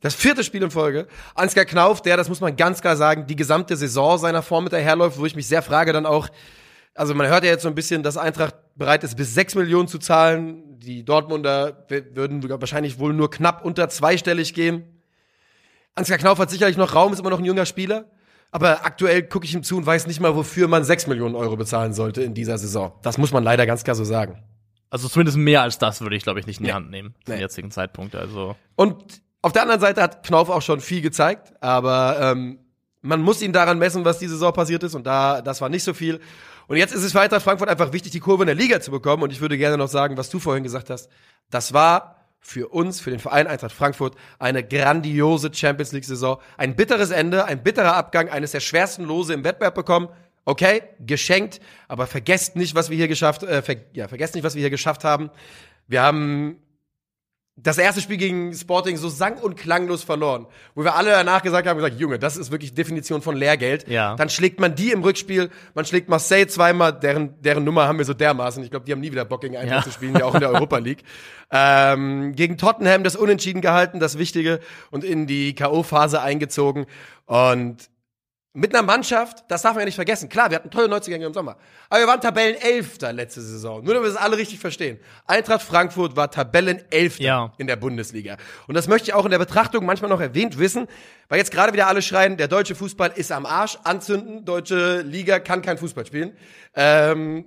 Das 0.00 0.14
vierte 0.14 0.44
Spiel 0.44 0.62
in 0.62 0.70
Folge. 0.70 1.08
Ansgar 1.34 1.64
Knauf, 1.64 2.02
der, 2.02 2.16
das 2.16 2.28
muss 2.28 2.40
man 2.40 2.54
ganz 2.54 2.80
klar 2.80 2.96
sagen, 2.96 3.26
die 3.26 3.34
gesamte 3.34 3.76
Saison 3.76 4.16
seiner 4.16 4.42
Form 4.42 4.62
mit 4.62 4.72
daherläuft, 4.72 5.18
wo 5.18 5.26
ich 5.26 5.34
mich 5.34 5.48
sehr 5.48 5.60
frage 5.60 5.92
dann 5.92 6.06
auch, 6.06 6.28
also 6.94 7.16
man 7.16 7.26
hört 7.26 7.42
ja 7.42 7.50
jetzt 7.50 7.62
so 7.62 7.68
ein 7.68 7.74
bisschen, 7.74 8.04
dass 8.04 8.16
Eintracht 8.16 8.54
bereit 8.76 9.02
ist, 9.02 9.16
bis 9.16 9.34
sechs 9.34 9.56
Millionen 9.56 9.88
zu 9.88 9.98
zahlen. 9.98 10.78
Die 10.78 11.04
Dortmunder 11.04 11.84
würden 11.88 12.48
wahrscheinlich 12.48 13.00
wohl 13.00 13.12
nur 13.12 13.28
knapp 13.28 13.64
unter 13.64 13.88
zweistellig 13.88 14.54
gehen. 14.54 14.84
Ansgar 15.96 16.18
Knauf 16.18 16.38
hat 16.38 16.50
sicherlich 16.50 16.76
noch 16.76 16.94
Raum, 16.94 17.12
ist 17.12 17.18
immer 17.18 17.30
noch 17.30 17.40
ein 17.40 17.44
junger 17.44 17.66
Spieler. 17.66 18.04
Aber 18.52 18.84
aktuell 18.86 19.24
gucke 19.24 19.46
ich 19.46 19.54
ihm 19.54 19.64
zu 19.64 19.76
und 19.76 19.84
weiß 19.84 20.06
nicht 20.06 20.20
mal, 20.20 20.36
wofür 20.36 20.68
man 20.68 20.84
sechs 20.84 21.08
Millionen 21.08 21.34
Euro 21.34 21.56
bezahlen 21.56 21.92
sollte 21.92 22.22
in 22.22 22.34
dieser 22.34 22.56
Saison. 22.56 22.92
Das 23.02 23.18
muss 23.18 23.32
man 23.32 23.42
leider 23.42 23.66
ganz 23.66 23.82
klar 23.82 23.96
so 23.96 24.04
sagen. 24.04 24.44
Also 24.90 25.08
zumindest 25.08 25.36
mehr 25.36 25.62
als 25.62 25.78
das 25.78 26.00
würde 26.00 26.16
ich, 26.16 26.22
glaube 26.22 26.40
ich, 26.40 26.46
nicht 26.46 26.60
in 26.60 26.64
die 26.64 26.70
nee. 26.70 26.74
Hand 26.74 26.90
nehmen 26.90 27.14
zum 27.24 27.34
nee. 27.34 27.40
jetzigen 27.40 27.70
Zeitpunkt. 27.70 28.14
Also. 28.14 28.56
Und 28.74 29.22
auf 29.42 29.52
der 29.52 29.62
anderen 29.62 29.80
Seite 29.80 30.02
hat 30.02 30.24
Knauf 30.24 30.48
auch 30.48 30.62
schon 30.62 30.80
viel 30.80 31.00
gezeigt, 31.00 31.52
aber 31.60 32.18
ähm, 32.20 32.58
man 33.02 33.20
muss 33.20 33.42
ihn 33.42 33.52
daran 33.52 33.78
messen, 33.78 34.04
was 34.04 34.18
diese 34.18 34.34
Saison 34.34 34.52
passiert 34.52 34.82
ist, 34.82 34.94
und 34.94 35.06
da 35.06 35.42
das 35.42 35.60
war 35.60 35.68
nicht 35.68 35.84
so 35.84 35.94
viel. 35.94 36.20
Und 36.68 36.76
jetzt 36.76 36.94
ist 36.94 37.02
es 37.02 37.14
weiter 37.14 37.40
Frankfurt 37.40 37.68
einfach 37.68 37.92
wichtig, 37.92 38.12
die 38.12 38.20
Kurve 38.20 38.42
in 38.42 38.46
der 38.46 38.54
Liga 38.54 38.80
zu 38.80 38.90
bekommen. 38.90 39.22
Und 39.22 39.32
ich 39.32 39.40
würde 39.40 39.56
gerne 39.56 39.78
noch 39.78 39.88
sagen, 39.88 40.18
was 40.18 40.28
du 40.28 40.38
vorhin 40.38 40.62
gesagt 40.62 40.90
hast. 40.90 41.08
Das 41.50 41.72
war 41.72 42.16
für 42.40 42.68
uns, 42.68 43.00
für 43.00 43.10
den 43.10 43.20
Verein 43.20 43.46
Eintracht 43.46 43.72
Frankfurt, 43.72 44.14
eine 44.38 44.62
grandiose 44.62 45.50
Champions 45.52 45.92
League-Saison. 45.92 46.38
Ein 46.58 46.76
bitteres 46.76 47.10
Ende, 47.10 47.46
ein 47.46 47.62
bitterer 47.62 47.96
Abgang, 47.96 48.28
eines 48.28 48.52
der 48.52 48.60
schwersten 48.60 49.04
Lose 49.04 49.32
im 49.32 49.44
Wettbewerb 49.44 49.74
bekommen. 49.74 50.08
Okay, 50.48 50.80
geschenkt, 50.98 51.60
aber 51.88 52.06
vergesst 52.06 52.56
nicht, 52.56 52.74
was 52.74 52.88
wir 52.88 52.96
hier 52.96 53.06
geschafft, 53.06 53.42
äh, 53.42 53.60
ver 53.60 53.76
ja, 53.92 54.08
vergesst 54.08 54.34
nicht, 54.34 54.44
was 54.44 54.54
wir 54.54 54.60
hier 54.60 54.70
geschafft 54.70 55.04
haben. 55.04 55.28
Wir 55.88 56.00
haben 56.00 56.56
das 57.54 57.76
erste 57.76 58.00
Spiel 58.00 58.16
gegen 58.16 58.54
Sporting 58.54 58.96
so 58.96 59.10
sang- 59.10 59.36
und 59.36 59.58
klanglos 59.58 60.04
verloren, 60.04 60.46
wo 60.74 60.84
wir 60.84 60.94
alle 60.94 61.10
danach 61.10 61.42
gesagt 61.42 61.68
haben, 61.68 61.76
gesagt, 61.76 62.00
Junge, 62.00 62.18
das 62.18 62.38
ist 62.38 62.50
wirklich 62.50 62.72
Definition 62.72 63.20
von 63.20 63.36
Lehrgeld. 63.36 63.86
Ja. 63.88 64.16
Dann 64.16 64.30
schlägt 64.30 64.58
man 64.58 64.74
die 64.74 64.90
im 64.90 65.02
Rückspiel, 65.02 65.50
man 65.74 65.84
schlägt 65.84 66.08
Marseille 66.08 66.46
zweimal, 66.46 66.98
deren, 66.98 67.42
deren 67.42 67.62
Nummer 67.62 67.86
haben 67.86 67.98
wir 67.98 68.06
so 68.06 68.14
dermaßen. 68.14 68.64
Ich 68.64 68.70
glaube, 68.70 68.86
die 68.86 68.92
haben 68.92 69.00
nie 69.00 69.12
wieder 69.12 69.26
Bock 69.26 69.42
gegen 69.42 69.54
Eintracht 69.54 69.84
ja. 69.84 69.90
zu 69.90 69.90
spielen, 69.90 70.16
ja 70.16 70.24
auch 70.24 70.32
in 70.32 70.40
der 70.40 70.50
Europa 70.50 70.78
League. 70.78 71.04
Ähm, 71.50 72.34
gegen 72.36 72.58
Tottenham 72.58 73.04
das 73.04 73.16
Unentschieden 73.16 73.62
gehalten, 73.62 74.00
das 74.00 74.18
Wichtige, 74.18 74.60
und 74.90 75.02
in 75.02 75.26
die 75.26 75.54
K.O.-Phase 75.54 76.20
eingezogen. 76.20 76.84
Und 77.24 77.88
mit 78.58 78.74
einer 78.74 78.84
Mannschaft, 78.84 79.44
das 79.48 79.62
darf 79.62 79.74
man 79.74 79.82
ja 79.82 79.84
nicht 79.86 79.94
vergessen. 79.94 80.28
Klar, 80.28 80.50
wir 80.50 80.56
hatten 80.56 80.70
tolle 80.70 80.88
Neuzugänge 80.88 81.24
im 81.24 81.32
Sommer. 81.32 81.56
Aber 81.88 82.00
wir 82.00 82.08
waren 82.08 82.20
Tabellenelfter 82.20 83.12
letzte 83.12 83.40
Saison. 83.40 83.84
Nur, 83.84 83.94
damit 83.94 84.08
wir 84.08 84.14
es 84.14 84.20
alle 84.20 84.36
richtig 84.36 84.58
verstehen. 84.58 84.98
Eintracht 85.26 85.62
Frankfurt 85.62 86.16
war 86.16 86.30
Tabellenelfter 86.30 87.22
ja. 87.22 87.52
in 87.58 87.68
der 87.68 87.76
Bundesliga. 87.76 88.36
Und 88.66 88.74
das 88.74 88.88
möchte 88.88 89.10
ich 89.10 89.14
auch 89.14 89.24
in 89.24 89.30
der 89.30 89.38
Betrachtung 89.38 89.86
manchmal 89.86 90.10
noch 90.10 90.20
erwähnt 90.20 90.58
wissen, 90.58 90.88
weil 91.28 91.38
jetzt 91.38 91.52
gerade 91.52 91.72
wieder 91.72 91.86
alle 91.86 92.02
schreien, 92.02 92.36
der 92.36 92.48
deutsche 92.48 92.74
Fußball 92.74 93.12
ist 93.14 93.30
am 93.30 93.46
Arsch, 93.46 93.78
anzünden, 93.84 94.44
deutsche 94.44 95.02
Liga 95.02 95.38
kann 95.38 95.62
kein 95.62 95.78
Fußball 95.78 96.04
spielen. 96.04 96.36
Ähm, 96.74 97.44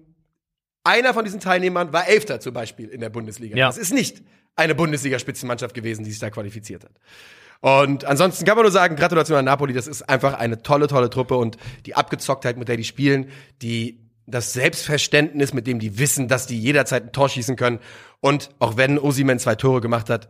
einer 0.86 1.13
von 1.13 1.25
diesen 1.25 1.41
Teilnehmern 1.41 1.91
war 1.91 2.08
Elfter 2.08 2.39
zum 2.39 2.53
Beispiel 2.53 2.88
in 2.88 3.01
der 3.01 3.10
Bundesliga. 3.10 3.58
Ja. 3.58 3.68
Das 3.68 3.77
ist 3.77 3.94
nicht 3.94 4.24
eine 4.56 4.75
Bundesliga-Spitzenmannschaft 4.75 5.74
gewesen, 5.74 6.06
die 6.06 6.12
sich 6.12 6.20
da 6.20 6.30
qualifiziert 6.30 6.86
hat. 6.86 6.91
Und 7.62 8.06
ansonsten 8.06 8.44
kann 8.44 8.56
man 8.56 8.63
nur 8.63 8.72
sagen, 8.72 8.96
Gratulation 8.96 9.38
an 9.38 9.46
Napoli, 9.46 9.74
das 9.74 9.88
ist 9.88 10.10
einfach 10.10 10.34
eine 10.34 10.63
tolle, 10.63 10.88
tolle 10.88 11.10
Truppe 11.10 11.38
und 11.38 11.58
die 11.86 11.96
Abgezocktheit, 11.96 12.58
mit 12.58 12.68
der 12.68 12.75
die 12.75 12.84
spielen, 12.84 13.30
die 13.62 14.00
das 14.25 14.53
Selbstverständnis, 14.53 15.53
mit 15.53 15.68
dem 15.68 15.80
die 15.80 16.00
wissen, 16.00 16.27
dass 16.27 16.48
die 16.48 16.60
jederzeit 16.60 17.03
ein 17.03 17.12
Tor 17.12 17.30
schießen 17.30 17.56
können. 17.56 17.80
Und 18.20 18.50
auch 18.60 18.77
wenn 18.77 18.98
Osimen 18.98 19.39
zwei 19.39 19.56
Tore 19.56 19.82
gemacht 19.82 20.10
hat, 20.10 20.30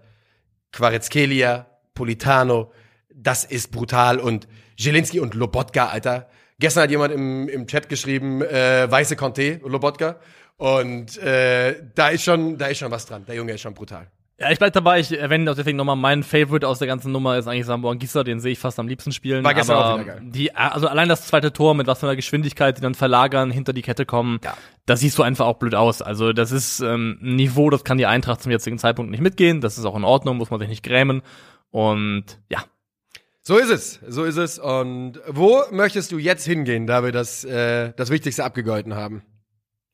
Quaretzkelia, 0.71 1.67
Politano, 1.93 2.71
das 3.13 3.45
ist 3.45 3.71
brutal. 3.71 4.19
Und 4.19 4.47
Jelinski 4.77 5.19
und 5.19 5.33
Lobotka, 5.33 5.87
Alter. 5.87 6.29
Gestern 6.59 6.83
hat 6.83 6.91
jemand 6.91 7.13
im, 7.13 7.47
im 7.47 7.67
Chat 7.67 7.89
geschrieben, 7.89 8.41
äh, 8.41 8.89
weiße 8.89 9.15
Conte, 9.15 9.61
Lobotka. 9.63 10.19
Und 10.57 11.17
äh, 11.17 11.81
da 11.95 12.09
ist 12.09 12.23
schon, 12.23 12.57
da 12.57 12.67
ist 12.67 12.79
schon 12.79 12.91
was 12.91 13.05
dran. 13.05 13.25
Der 13.25 13.35
Junge 13.35 13.53
ist 13.53 13.61
schon 13.61 13.73
brutal. 13.73 14.07
Ja, 14.41 14.49
ich 14.49 14.57
bleib 14.57 14.73
dabei. 14.73 14.99
Ich 14.99 15.15
erwähne 15.15 15.53
deswegen 15.53 15.77
nochmal, 15.77 15.95
mein 15.95 16.23
Favorite 16.23 16.67
aus 16.67 16.79
der 16.79 16.87
ganzen 16.87 17.11
Nummer 17.11 17.37
ist 17.37 17.47
eigentlich 17.47 17.67
Sambo 17.67 17.91
Angisa, 17.91 18.23
den 18.23 18.39
sehe 18.39 18.53
ich 18.53 18.59
fast 18.59 18.79
am 18.79 18.87
liebsten 18.87 19.11
spielen. 19.11 19.43
War 19.43 19.53
gestern 19.53 19.77
aber 19.77 19.93
auch 19.93 19.99
wieder 19.99 20.13
geil. 20.13 20.21
Die, 20.23 20.55
also 20.55 20.87
allein 20.87 21.07
das 21.09 21.27
zweite 21.27 21.53
Tor 21.53 21.75
mit 21.75 21.85
was 21.85 21.99
für 21.99 22.07
einer 22.07 22.15
Geschwindigkeit, 22.15 22.75
die 22.75 22.81
dann 22.81 22.95
verlagern, 22.95 23.51
hinter 23.51 23.71
die 23.71 23.83
Kette 23.83 24.07
kommen, 24.07 24.39
ja. 24.43 24.57
das 24.87 25.01
siehst 25.01 25.19
du 25.19 25.23
einfach 25.23 25.45
auch 25.45 25.59
blöd 25.59 25.75
aus. 25.75 26.01
Also 26.01 26.33
das 26.33 26.51
ist 26.51 26.79
ähm, 26.79 27.19
ein 27.21 27.35
Niveau, 27.35 27.69
das 27.69 27.83
kann 27.83 27.99
die 27.99 28.07
Eintracht 28.07 28.41
zum 28.41 28.51
jetzigen 28.51 28.79
Zeitpunkt 28.79 29.11
nicht 29.11 29.21
mitgehen. 29.21 29.61
Das 29.61 29.77
ist 29.77 29.85
auch 29.85 29.95
in 29.95 30.03
Ordnung, 30.03 30.37
muss 30.37 30.49
man 30.49 30.59
sich 30.59 30.69
nicht 30.69 30.83
grämen. 30.83 31.21
Und 31.69 32.25
ja. 32.49 32.63
So 33.43 33.57
ist 33.57 33.69
es, 33.69 33.99
so 34.07 34.23
ist 34.23 34.37
es. 34.37 34.57
Und 34.57 35.19
wo 35.27 35.61
möchtest 35.71 36.11
du 36.11 36.17
jetzt 36.17 36.45
hingehen, 36.45 36.87
da 36.87 37.03
wir 37.03 37.11
das, 37.11 37.43
äh, 37.43 37.93
das 37.95 38.09
Wichtigste 38.09 38.43
abgegolten 38.43 38.95
haben? 38.95 39.21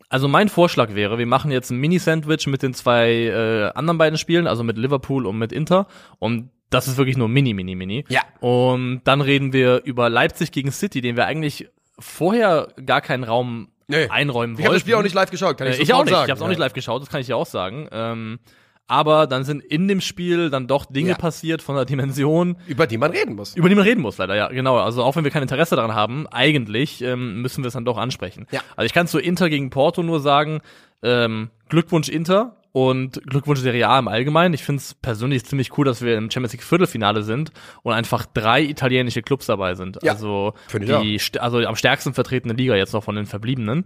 Also 0.10 0.28
mein 0.28 0.48
Vorschlag 0.48 0.96
wäre, 0.96 1.17
wir 1.17 1.26
machen 1.26 1.52
jetzt 1.52 1.70
ein 1.70 1.78
Mini-Sandwich 1.78 2.48
mit 2.48 2.63
den 2.63 2.74
zwei 2.74 3.10
äh, 3.12 3.72
anderen 3.76 3.98
beiden 3.98 4.17
Spielen, 4.17 4.48
also 4.48 4.63
mit 4.63 4.78
Liverpool 4.78 5.26
und 5.26 5.38
mit 5.38 5.52
Inter. 5.52 5.88
Und 6.20 6.50
das 6.70 6.88
ist 6.88 6.98
wirklich 6.98 7.17
nur 7.17 7.28
mini, 7.28 7.54
mini, 7.54 7.76
mini. 7.76 8.06
Ja. 8.10 8.22
Und 8.39 9.02
dann 9.04 9.22
reden 9.22 9.54
wir 9.54 9.84
über 9.84 10.10
Leipzig 10.10 10.52
gegen 10.52 10.72
City, 10.72 11.02
den 11.02 11.17
wir 11.17 11.26
eigentlich 11.26 11.70
vorher 12.00 12.70
gar 12.86 13.02
keinen 13.02 13.24
Raum 13.24 13.70
nee. 13.88 14.08
einräumen 14.10 14.56
wollten. 14.56 14.62
Ich 14.62 14.65
habe 14.65 14.76
das 14.76 14.82
Spiel 14.82 14.96
auch 14.96 15.04
nicht 15.04 15.15
live 15.15 15.32
geschaut, 15.32 15.58
kann 15.58 15.67
ich, 15.67 15.80
äh, 15.80 15.84
ich 15.84 15.93
auch 15.93 16.04
nicht. 16.04 16.13
sagen. 16.13 16.26
Ich 16.26 16.32
habe 16.32 16.38
es 16.38 16.41
auch 16.41 16.50
nicht 16.50 16.60
live 16.60 16.74
geschaut, 16.74 17.02
das 17.02 17.10
kann 17.10 17.22
ich 17.22 17.28
ja 17.28 17.36
auch 17.36 17.46
sagen. 17.46 17.88
Ähm, 17.91 18.39
aber 18.88 19.28
dann 19.28 19.43
sind 19.43 19.62
in 19.63 19.88
dem 19.88 20.02
Spiel 20.02 20.50
dann 20.50 20.67
doch 20.67 20.86
Dinge 20.86 21.10
ja. 21.10 21.15
passiert 21.15 21.62
von 21.62 21.76
der 21.76 21.86
Dimension. 21.86 22.58
Über 22.67 22.88
die 22.88 22.97
man 22.97 23.12
reden 23.12 23.36
muss. 23.36 23.56
Über 23.56 23.69
die 23.69 23.76
man 23.76 23.84
reden 23.84 24.02
muss, 24.02 24.17
leider, 24.17 24.36
ja, 24.36 24.47
genau. 24.47 24.78
Also 24.78 25.04
auch 25.04 25.15
wenn 25.15 25.26
wir 25.26 25.32
kein 25.32 25.41
Interesse 25.41 25.76
daran 25.76 25.93
haben, 25.93 26.26
eigentlich 26.28 27.02
ähm, 27.02 27.41
müssen 27.41 27.63
wir 27.63 27.67
es 27.67 27.73
dann 27.73 27.86
doch 27.86 27.97
ansprechen. 27.97 28.47
Ja. 28.52 28.62
Also 28.76 28.86
ich 28.86 28.93
kann 28.93 29.08
zu 29.08 29.19
Inter 29.19 29.50
gegen 29.50 29.69
Porto 29.69 30.04
nur 30.04 30.21
sagen, 30.21 30.62
ähm, 31.04 31.50
Glückwunsch 31.67 32.08
Inter 32.08 32.58
und 32.71 33.21
Glückwunsch 33.26 33.60
Serie 33.60 33.89
A 33.89 34.00
im 34.00 34.08
Allgemeinen. 34.08 34.54
Ich 34.54 34.63
finde 34.63 34.80
es 34.80 34.93
persönlich 34.93 35.45
ziemlich 35.45 35.78
cool, 35.78 35.86
dass 35.86 36.02
wir 36.02 36.17
im 36.17 36.32
Champions 36.32 36.54
League 36.54 36.63
Viertelfinale 36.63 37.23
sind 37.23 37.52
und 37.84 37.93
einfach 37.93 38.26
drei 38.26 38.63
italienische 38.63 39.21
Clubs 39.21 39.47
dabei 39.47 39.76
sind. 39.76 40.00
Ja, 40.02 40.13
also 40.13 40.54
die, 40.73 41.19
also 41.39 41.58
am 41.60 41.76
stärksten 41.76 42.13
vertretene 42.13 42.54
Liga 42.54 42.76
jetzt 42.76 42.93
noch 42.93 43.04
von 43.04 43.15
den 43.15 43.26
Verbliebenen. 43.26 43.86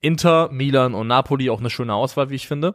Inter, 0.00 0.50
Milan 0.50 0.94
und 0.94 1.06
Napoli 1.06 1.48
auch 1.48 1.60
eine 1.60 1.70
schöne 1.70 1.94
Auswahl, 1.94 2.28
wie 2.28 2.34
ich 2.34 2.48
finde. 2.48 2.74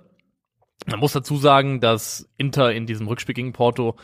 Man 0.86 1.00
muss 1.00 1.14
dazu 1.14 1.38
sagen, 1.38 1.80
dass 1.82 2.30
Inter 2.38 2.72
in 2.72 2.86
diesem 2.86 3.08
Rückspiel 3.08 3.36
gegen 3.36 3.54
Porto 3.54 3.96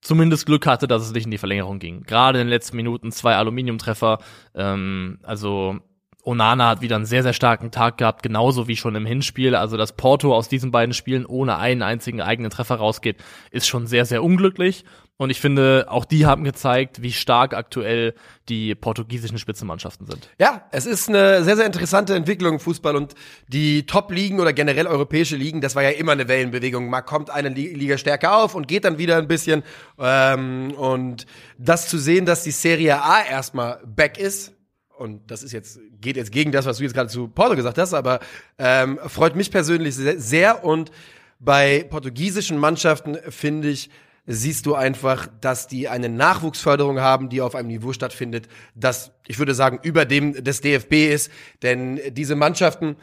zumindest 0.00 0.46
Glück 0.46 0.66
hatte, 0.66 0.86
dass 0.86 1.02
es 1.02 1.12
nicht 1.12 1.24
in 1.24 1.30
die 1.30 1.38
Verlängerung 1.38 1.78
ging. 1.78 2.02
Gerade 2.02 2.40
in 2.40 2.46
den 2.46 2.50
letzten 2.50 2.76
Minuten 2.76 3.12
zwei 3.12 3.36
Aluminiumtreffer. 3.36 4.18
Ähm, 4.54 5.18
also 5.22 5.78
Onana 6.24 6.68
hat 6.68 6.80
wieder 6.82 6.96
einen 6.96 7.04
sehr, 7.04 7.22
sehr 7.22 7.32
starken 7.32 7.70
Tag 7.70 7.98
gehabt, 7.98 8.22
genauso 8.22 8.68
wie 8.68 8.76
schon 8.76 8.94
im 8.94 9.06
Hinspiel. 9.06 9.56
Also, 9.56 9.76
dass 9.76 9.96
Porto 9.96 10.34
aus 10.34 10.48
diesen 10.48 10.70
beiden 10.70 10.94
Spielen 10.94 11.26
ohne 11.26 11.56
einen 11.56 11.82
einzigen 11.82 12.20
eigenen 12.20 12.50
Treffer 12.50 12.76
rausgeht, 12.76 13.16
ist 13.50 13.66
schon 13.66 13.86
sehr, 13.86 14.04
sehr 14.04 14.22
unglücklich. 14.22 14.84
Und 15.22 15.30
ich 15.30 15.40
finde, 15.40 15.86
auch 15.88 16.04
die 16.04 16.26
haben 16.26 16.42
gezeigt, 16.42 17.00
wie 17.00 17.12
stark 17.12 17.54
aktuell 17.54 18.14
die 18.48 18.74
portugiesischen 18.74 19.38
Spitzenmannschaften 19.38 20.04
sind. 20.04 20.28
Ja, 20.36 20.66
es 20.72 20.84
ist 20.84 21.08
eine 21.08 21.44
sehr, 21.44 21.54
sehr 21.54 21.64
interessante 21.64 22.16
Entwicklung 22.16 22.54
im 22.54 22.58
Fußball 22.58 22.96
und 22.96 23.14
die 23.46 23.86
Top-Ligen 23.86 24.40
oder 24.40 24.52
generell 24.52 24.88
europäische 24.88 25.36
Ligen, 25.36 25.60
das 25.60 25.76
war 25.76 25.84
ja 25.84 25.90
immer 25.90 26.10
eine 26.10 26.26
Wellenbewegung. 26.26 26.90
Mal 26.90 27.02
kommt 27.02 27.30
eine 27.30 27.50
Liga 27.50 27.98
stärker 27.98 28.36
auf 28.36 28.56
und 28.56 28.66
geht 28.66 28.84
dann 28.84 28.98
wieder 28.98 29.16
ein 29.16 29.28
bisschen. 29.28 29.62
Ähm, 29.96 30.72
und 30.72 31.26
das 31.56 31.86
zu 31.86 31.98
sehen, 31.98 32.26
dass 32.26 32.42
die 32.42 32.50
Serie 32.50 33.00
A 33.00 33.22
erstmal 33.22 33.78
back 33.86 34.18
ist, 34.18 34.52
und 34.98 35.30
das 35.30 35.44
ist 35.44 35.52
jetzt, 35.52 35.78
geht 36.00 36.16
jetzt 36.16 36.32
gegen 36.32 36.50
das, 36.50 36.66
was 36.66 36.78
du 36.78 36.82
jetzt 36.82 36.94
gerade 36.94 37.08
zu 37.08 37.28
Porto 37.28 37.54
gesagt 37.54 37.78
hast, 37.78 37.94
aber 37.94 38.18
ähm, 38.58 38.98
freut 39.06 39.36
mich 39.36 39.52
persönlich 39.52 39.94
sehr, 39.94 40.18
sehr. 40.18 40.64
Und 40.64 40.90
bei 41.38 41.86
portugiesischen 41.88 42.58
Mannschaften 42.58 43.18
finde 43.30 43.68
ich, 43.68 43.88
siehst 44.26 44.66
du 44.66 44.74
einfach, 44.74 45.28
dass 45.40 45.66
die 45.66 45.88
eine 45.88 46.08
Nachwuchsförderung 46.08 47.00
haben, 47.00 47.28
die 47.28 47.40
auf 47.40 47.54
einem 47.54 47.68
Niveau 47.68 47.92
stattfindet, 47.92 48.48
das, 48.74 49.12
ich 49.26 49.38
würde 49.38 49.54
sagen, 49.54 49.80
über 49.82 50.04
dem 50.04 50.44
des 50.44 50.60
DFB 50.60 50.92
ist. 51.12 51.30
Denn 51.62 52.00
diese 52.14 52.36
Mannschaften, 52.36 52.96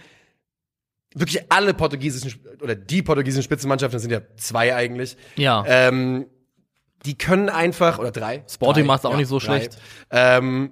wirklich 1.13 1.51
alle 1.51 1.73
portugiesischen 1.73 2.39
oder 2.61 2.75
die 2.75 3.01
portugiesischen 3.01 3.43
Spitzenmannschaften, 3.43 3.95
das 3.95 4.03
sind 4.03 4.11
ja 4.11 4.21
zwei 4.37 4.75
eigentlich. 4.75 5.17
Ja. 5.35 5.63
Ähm, 5.67 6.27
die 7.05 7.17
können 7.17 7.49
einfach, 7.49 7.99
oder 7.99 8.11
drei. 8.11 8.43
Sporting 8.49 8.85
macht 8.85 8.99
es 8.99 9.05
auch 9.05 9.11
ja, 9.11 9.17
nicht 9.17 9.27
so 9.27 9.39
drei, 9.39 9.45
schlecht. 9.45 9.77
Ähm, 10.11 10.71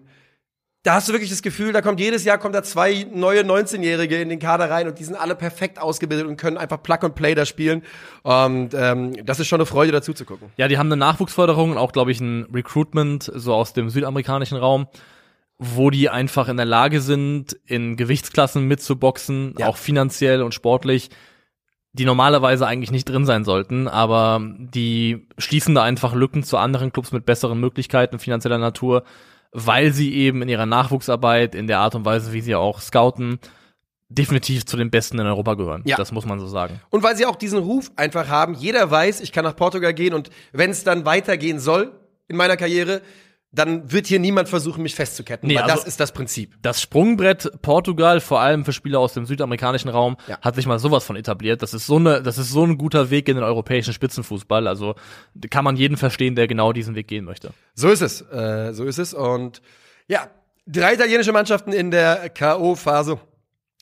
da 0.88 0.94
hast 0.94 1.10
du 1.10 1.12
wirklich 1.12 1.30
das 1.30 1.42
Gefühl, 1.42 1.74
da 1.74 1.82
kommt 1.82 2.00
jedes 2.00 2.24
Jahr 2.24 2.38
kommt 2.38 2.56
da 2.56 2.64
zwei 2.64 3.06
neue 3.14 3.42
19-Jährige 3.42 4.22
in 4.22 4.30
den 4.30 4.40
Kader 4.40 4.70
rein 4.70 4.88
und 4.88 4.98
die 5.00 5.04
sind 5.04 5.16
alle 5.16 5.36
perfekt 5.36 5.82
ausgebildet 5.82 6.26
und 6.26 6.38
können 6.38 6.56
einfach 6.56 6.82
Plug 6.82 7.00
and 7.02 7.14
Play 7.14 7.36
da 7.36 7.46
spielen. 7.46 7.84
Und 8.24 8.70
ähm, 8.74 9.26
das 9.26 9.42
ist 9.42 9.50
schon 9.50 9.60
eine 9.60 9.66
Freude, 9.66 9.92
dazu 9.92 10.14
zu 10.14 10.24
gucken. 10.24 10.50
Ja, 10.56 10.70
die 10.70 10.78
haben 10.78 10.88
eine 10.88 10.96
Nachwuchsförderung 10.96 11.72
und 11.72 11.78
auch, 11.78 11.92
glaube 11.92 12.12
ich, 12.12 12.22
ein 12.22 12.48
Recruitment 12.54 13.30
so 13.36 13.54
aus 13.54 13.74
dem 13.74 13.90
südamerikanischen 13.90 14.58
Raum, 14.58 14.88
wo 15.58 15.90
die 15.90 16.10
einfach 16.10 16.48
in 16.48 16.56
der 16.56 16.66
Lage 16.66 17.02
sind, 17.02 17.58
in 17.66 17.98
Gewichtsklassen 17.98 18.66
mitzuboxen, 18.66 19.56
ja. 19.58 19.68
auch 19.68 19.76
finanziell 19.76 20.42
und 20.42 20.54
sportlich 20.54 21.10
die 21.92 22.06
normalerweise 22.06 22.68
eigentlich 22.68 22.92
nicht 22.92 23.10
drin 23.10 23.26
sein 23.26 23.44
sollten, 23.44 23.88
aber 23.88 24.40
die 24.60 25.28
schließen 25.40 25.74
da 25.74 25.82
einfach 25.82 26.14
Lücken 26.14 26.44
zu 26.44 26.58
anderen 26.58 26.94
Clubs 26.94 27.12
mit 27.12 27.26
besseren 27.26 27.60
Möglichkeiten 27.60 28.20
finanzieller 28.20 28.60
Natur 28.60 29.04
weil 29.52 29.94
sie 29.94 30.14
eben 30.14 30.42
in 30.42 30.50
ihrer 30.50 30.66
Nachwuchsarbeit, 30.66 31.56
in 31.56 31.68
der 31.68 31.80
Art 31.80 31.96
und 31.96 32.06
Weise, 32.06 32.34
wie 32.34 32.42
sie 32.42 32.56
auch 32.56 32.82
scouten, 32.82 33.40
definitiv 34.10 34.66
zu 34.66 34.78
den 34.78 34.90
Besten 34.90 35.20
in 35.20 35.26
Europa 35.26 35.56
gehören. 35.56 35.84
Ja. 35.86 35.98
Das 35.98 36.12
muss 36.12 36.26
man 36.26 36.40
so 36.40 36.48
sagen. 36.48 36.80
Und 36.90 37.04
weil 37.04 37.16
sie 37.16 37.26
auch 37.26 37.36
diesen 37.36 37.60
Ruf 37.60 37.92
einfach 37.96 38.28
haben, 38.28 38.54
jeder 38.54 38.90
weiß, 38.90 39.22
ich 39.22 39.32
kann 39.32 39.44
nach 39.44 39.56
Portugal 39.56 39.94
gehen 39.94 40.14
und 40.14 40.30
wenn 40.54 40.70
es 40.70 40.84
dann 40.84 41.06
weitergehen 41.06 41.60
soll 41.60 41.92
in 42.28 42.38
meiner 42.38 42.58
Karriere, 42.58 43.02
dann 43.52 43.92
wird 43.92 44.08
hier 44.08 44.20
niemand 44.20 44.50
versuchen, 44.50 44.84
mich 44.84 44.94
festzuketten. 44.94 45.48
Nee, 45.48 45.56
weil 45.56 45.64
also 45.64 45.76
das 45.76 45.86
ist 45.86 46.00
das 46.00 46.12
Prinzip. 46.12 46.56
Das 46.62 46.82
Sprungbrett 46.82 47.62
Portugal, 47.62 48.20
vor 48.20 48.42
allem 48.42 48.66
für 48.66 48.74
Spieler 48.74 49.00
aus 49.00 49.14
dem 49.14 49.26
südamerikanischen 49.26 49.90
Raum, 49.90 50.18
ja. 50.28 50.40
hat 50.42 50.56
sich 50.56 50.66
mal 50.66 50.80
sowas 50.80 51.06
von 51.06 51.16
etabliert. 51.16 51.62
Das 51.62 51.74
ist 51.74 51.86
so 51.86 51.96
eine, 51.96 52.22
das 52.22 52.38
ist 52.38 52.52
so 52.52 52.64
ein 52.66 52.78
guter 52.78 53.10
Weg 53.10 53.30
in 53.30 53.36
den 53.36 53.44
europäischen 53.44 53.94
Spitzenfußball. 53.94 54.68
Also 54.68 54.96
kann 55.50 55.64
man 55.64 55.78
jeden 55.78 55.96
verstehen, 55.96 56.36
der 56.36 56.48
genau 56.48 56.74
diesen 56.74 56.96
Weg 56.96 57.08
gehen 57.08 57.24
möchte. 57.24 57.52
So 57.74 57.90
ist 57.90 58.02
es, 58.02 58.22
äh, 58.22 58.74
so 58.74 58.84
ist 58.84 59.00
es. 59.00 59.14
Und 59.14 59.62
ja, 60.08 60.30
drei 60.66 60.96
italienische 60.96 61.32
Mannschaften 61.32 61.72
in 61.72 61.90
der 61.90 62.30
KO-Phase 62.30 63.20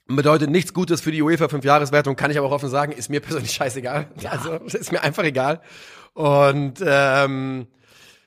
bedeutet 0.07 0.51
nichts 0.51 0.73
Gutes 0.73 1.01
für 1.01 1.11
die 1.11 1.23
UEFA 1.23 1.49
Fünfjahreswertung, 1.49 2.15
kann 2.15 2.29
ich 2.29 2.37
aber 2.37 2.47
auch 2.47 2.51
offen 2.51 2.69
sagen, 2.69 2.91
ist 2.91 3.09
mir 3.09 3.19
persönlich 3.19 3.51
scheißegal. 3.53 4.07
Ja. 4.21 4.29
Also 4.31 4.53
ist 4.65 4.91
mir 4.91 5.01
einfach 5.01 5.23
egal. 5.23 5.61
Und 6.13 6.75
ähm, 6.85 7.67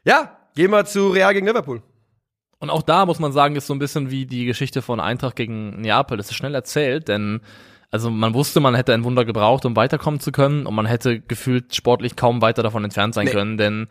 ja, 0.04 0.37
Gehen 0.54 0.70
wir 0.70 0.84
zu 0.84 1.08
Real 1.08 1.32
gegen 1.34 1.46
Liverpool. 1.46 1.82
Und 2.58 2.70
auch 2.70 2.82
da 2.82 3.06
muss 3.06 3.20
man 3.20 3.32
sagen, 3.32 3.56
ist 3.56 3.68
so 3.68 3.74
ein 3.74 3.78
bisschen 3.78 4.10
wie 4.10 4.26
die 4.26 4.44
Geschichte 4.44 4.82
von 4.82 5.00
Eintracht 5.00 5.36
gegen 5.36 5.80
Neapel. 5.80 6.16
Das 6.16 6.30
ist 6.30 6.36
schnell 6.36 6.54
erzählt, 6.54 7.08
denn 7.08 7.40
also 7.90 8.10
man 8.10 8.34
wusste, 8.34 8.60
man 8.60 8.74
hätte 8.74 8.92
ein 8.92 9.04
Wunder 9.04 9.24
gebraucht, 9.24 9.64
um 9.64 9.74
weiterkommen 9.76 10.20
zu 10.20 10.32
können, 10.32 10.66
und 10.66 10.74
man 10.74 10.86
hätte 10.86 11.20
gefühlt 11.20 11.74
sportlich 11.74 12.16
kaum 12.16 12.42
weiter 12.42 12.62
davon 12.62 12.84
entfernt 12.84 13.14
sein 13.14 13.26
nee. 13.26 13.32
können, 13.32 13.56
denn 13.56 13.88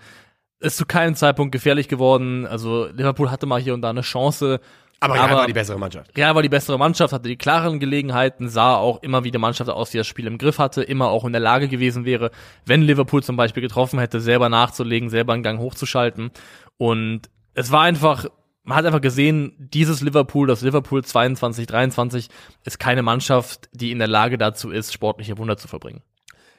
es 0.60 0.74
ist 0.74 0.78
zu 0.78 0.86
keinem 0.86 1.16
Zeitpunkt 1.16 1.52
gefährlich 1.52 1.88
geworden. 1.88 2.46
Also 2.46 2.88
Liverpool 2.88 3.32
hatte 3.32 3.46
mal 3.46 3.62
hier 3.62 3.74
und 3.74 3.82
da 3.82 3.90
eine 3.90 4.02
Chance, 4.02 4.60
aber 5.00 5.14
Real 5.14 5.30
war 5.32 5.48
die 5.48 5.54
bessere 5.54 5.78
Mannschaft. 5.78 6.18
Real 6.18 6.34
war 6.34 6.42
die 6.42 6.50
bessere 6.50 6.78
Mannschaft, 6.78 7.14
hatte 7.14 7.30
die 7.30 7.38
klareren 7.38 7.80
Gelegenheiten, 7.80 8.50
sah 8.50 8.76
auch 8.76 9.04
immer 9.04 9.24
wie 9.24 9.32
die 9.32 9.38
Mannschaft 9.38 9.70
aus, 9.70 9.92
die 9.92 9.98
das 9.98 10.08
Spiel 10.08 10.26
im 10.26 10.38
Griff 10.38 10.58
hatte, 10.58 10.82
immer 10.82 11.10
auch 11.10 11.26
in 11.26 11.34
der 11.34 11.42
Lage 11.42 11.68
gewesen 11.68 12.06
wäre, 12.06 12.32
wenn 12.66 12.82
Liverpool 12.82 13.22
zum 13.22 13.36
Beispiel 13.38 13.62
getroffen 13.62 14.00
hätte, 14.00 14.20
selber 14.20 14.50
nachzulegen, 14.50 15.10
selber 15.10 15.34
einen 15.34 15.44
Gang 15.44 15.60
hochzuschalten. 15.60 16.32
Und 16.78 17.30
es 17.54 17.72
war 17.72 17.84
einfach, 17.84 18.26
man 18.64 18.78
hat 18.78 18.86
einfach 18.86 19.02
gesehen, 19.02 19.54
dieses 19.58 20.02
Liverpool, 20.02 20.48
das 20.48 20.62
Liverpool 20.62 21.04
22, 21.04 21.68
23, 21.68 22.30
ist 22.66 22.80
keine 22.80 23.04
Mannschaft, 23.04 23.70
die 23.74 23.92
in 23.92 24.00
der 24.00 24.08
Lage 24.08 24.40
dazu 24.40 24.72
ist, 24.72 24.94
sportliche 24.94 25.38
Wunder 25.38 25.58
zu 25.58 25.68
verbringen. 25.68 26.02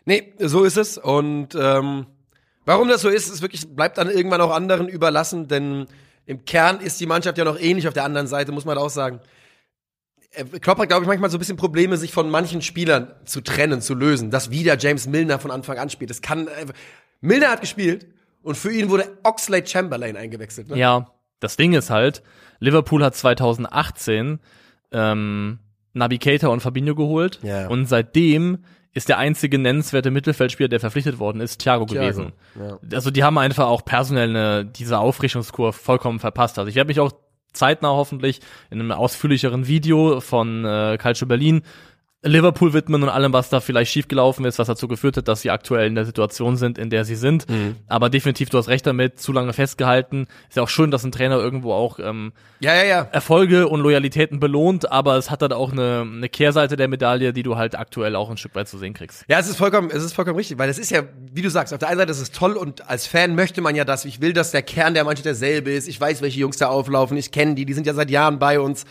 Nee, 0.04 0.32
so 0.38 0.62
ist 0.62 0.76
es. 0.76 0.96
Und 0.96 1.56
ähm, 1.56 2.06
warum 2.64 2.88
das 2.88 3.02
so 3.02 3.08
ist, 3.08 3.28
ist 3.28 3.42
wirklich, 3.42 3.68
bleibt 3.68 3.98
dann 3.98 4.08
irgendwann 4.08 4.40
auch 4.40 4.52
anderen 4.52 4.88
überlassen, 4.88 5.48
denn 5.48 5.88
im 6.28 6.44
Kern 6.44 6.80
ist 6.80 7.00
die 7.00 7.06
Mannschaft 7.06 7.38
ja 7.38 7.44
noch 7.44 7.58
ähnlich 7.58 7.88
auf 7.88 7.94
der 7.94 8.04
anderen 8.04 8.26
Seite, 8.26 8.52
muss 8.52 8.66
man 8.66 8.76
auch 8.76 8.90
sagen. 8.90 9.20
Äh, 10.32 10.44
Klopp 10.44 10.78
hat, 10.78 10.88
glaube 10.88 11.02
ich, 11.04 11.08
manchmal 11.08 11.30
so 11.30 11.38
ein 11.38 11.40
bisschen 11.40 11.56
Probleme, 11.56 11.96
sich 11.96 12.12
von 12.12 12.28
manchen 12.28 12.60
Spielern 12.60 13.14
zu 13.24 13.40
trennen, 13.40 13.80
zu 13.80 13.94
lösen. 13.94 14.30
Dass 14.30 14.50
wieder 14.50 14.76
James 14.76 15.06
Milner 15.06 15.38
von 15.38 15.50
Anfang 15.50 15.78
an 15.78 15.88
spielt. 15.88 16.10
Das 16.10 16.20
kann. 16.20 16.48
Äh, 16.48 16.66
Milner 17.22 17.48
hat 17.48 17.62
gespielt 17.62 18.08
und 18.42 18.58
für 18.58 18.70
ihn 18.70 18.90
wurde 18.90 19.18
Oxlade 19.22 19.66
Chamberlain 19.66 20.18
eingewechselt. 20.18 20.68
Ne? 20.68 20.76
Ja, 20.76 21.10
das 21.40 21.56
Ding 21.56 21.72
ist 21.72 21.88
halt, 21.88 22.22
Liverpool 22.60 23.02
hat 23.02 23.16
2018 23.16 24.38
ähm, 24.92 25.58
Keita 26.20 26.48
und 26.48 26.60
Fabinho 26.60 26.94
geholt 26.94 27.40
ja. 27.42 27.68
und 27.68 27.86
seitdem 27.86 28.64
ist 28.94 29.08
der 29.08 29.18
einzige 29.18 29.58
nennenswerte 29.58 30.10
Mittelfeldspieler, 30.10 30.68
der 30.68 30.80
verpflichtet 30.80 31.18
worden 31.18 31.40
ist, 31.40 31.58
Thiago, 31.58 31.84
Thiago 31.84 32.06
gewesen. 32.06 32.32
Ja. 32.58 32.78
Also 32.92 33.10
die 33.10 33.22
haben 33.22 33.38
einfach 33.38 33.66
auch 33.66 33.84
personell 33.84 34.30
eine, 34.30 34.64
diese 34.64 34.98
Aufrichtungskur 34.98 35.72
vollkommen 35.72 36.18
verpasst. 36.18 36.58
Also 36.58 36.68
ich 36.68 36.74
werde 36.74 36.88
mich 36.88 37.00
auch 37.00 37.12
zeitnah 37.52 37.88
hoffentlich 37.88 38.40
in 38.70 38.80
einem 38.80 38.92
ausführlicheren 38.92 39.66
Video 39.66 40.20
von 40.20 40.64
äh, 40.64 40.96
Calcio 40.98 41.26
Berlin 41.26 41.62
Liverpool 42.22 42.72
widmen 42.72 43.04
und 43.04 43.08
allem, 43.08 43.32
was 43.32 43.48
da 43.48 43.60
vielleicht 43.60 43.92
schiefgelaufen 43.92 44.44
ist, 44.44 44.58
was 44.58 44.66
dazu 44.66 44.88
geführt 44.88 45.16
hat, 45.16 45.28
dass 45.28 45.42
sie 45.42 45.50
aktuell 45.50 45.86
in 45.86 45.94
der 45.94 46.04
Situation 46.04 46.56
sind, 46.56 46.76
in 46.76 46.90
der 46.90 47.04
sie 47.04 47.14
sind. 47.14 47.48
Mhm. 47.48 47.76
Aber 47.86 48.10
definitiv, 48.10 48.50
du 48.50 48.58
hast 48.58 48.66
recht 48.66 48.84
damit, 48.88 49.20
zu 49.20 49.32
lange 49.32 49.52
festgehalten. 49.52 50.26
Ist 50.48 50.56
ja 50.56 50.64
auch 50.64 50.68
schön, 50.68 50.90
dass 50.90 51.04
ein 51.04 51.12
Trainer 51.12 51.36
irgendwo 51.36 51.72
auch 51.72 52.00
ähm, 52.00 52.32
ja, 52.58 52.74
ja, 52.74 52.84
ja. 52.84 53.08
Erfolge 53.12 53.68
und 53.68 53.80
Loyalitäten 53.80 54.40
belohnt, 54.40 54.90
aber 54.90 55.16
es 55.16 55.30
hat 55.30 55.42
dann 55.42 55.52
auch 55.52 55.70
eine, 55.70 56.04
eine 56.12 56.28
Kehrseite 56.28 56.76
der 56.76 56.88
Medaille, 56.88 57.32
die 57.32 57.44
du 57.44 57.56
halt 57.56 57.78
aktuell 57.78 58.16
auch 58.16 58.30
ein 58.30 58.36
Stück 58.36 58.56
weit 58.56 58.66
zu 58.66 58.78
sehen 58.78 58.94
kriegst. 58.94 59.24
Ja, 59.28 59.38
es 59.38 59.48
ist 59.48 59.56
vollkommen, 59.56 59.90
es 59.92 60.02
ist 60.02 60.12
vollkommen 60.12 60.38
richtig, 60.38 60.58
weil 60.58 60.68
es 60.68 60.78
ist 60.78 60.90
ja, 60.90 61.04
wie 61.32 61.42
du 61.42 61.50
sagst, 61.50 61.72
auf 61.72 61.78
der 61.78 61.88
einen 61.88 61.98
Seite 61.98 62.10
ist 62.10 62.20
es 62.20 62.32
toll 62.32 62.54
und 62.54 62.88
als 62.90 63.06
Fan 63.06 63.36
möchte 63.36 63.60
man 63.60 63.76
ja 63.76 63.84
das. 63.84 64.04
Ich 64.04 64.20
will, 64.20 64.32
dass 64.32 64.50
der 64.50 64.62
Kern 64.62 64.94
der 64.94 65.04
Mannschaft 65.04 65.26
derselbe 65.26 65.70
ist. 65.70 65.86
Ich 65.86 66.00
weiß, 66.00 66.20
welche 66.20 66.40
Jungs 66.40 66.56
da 66.56 66.66
auflaufen. 66.66 67.16
Ich 67.16 67.30
kenne 67.30 67.54
die, 67.54 67.64
die 67.64 67.74
sind 67.74 67.86
ja 67.86 67.94
seit 67.94 68.10
Jahren 68.10 68.40
bei 68.40 68.58
uns. 68.58 68.86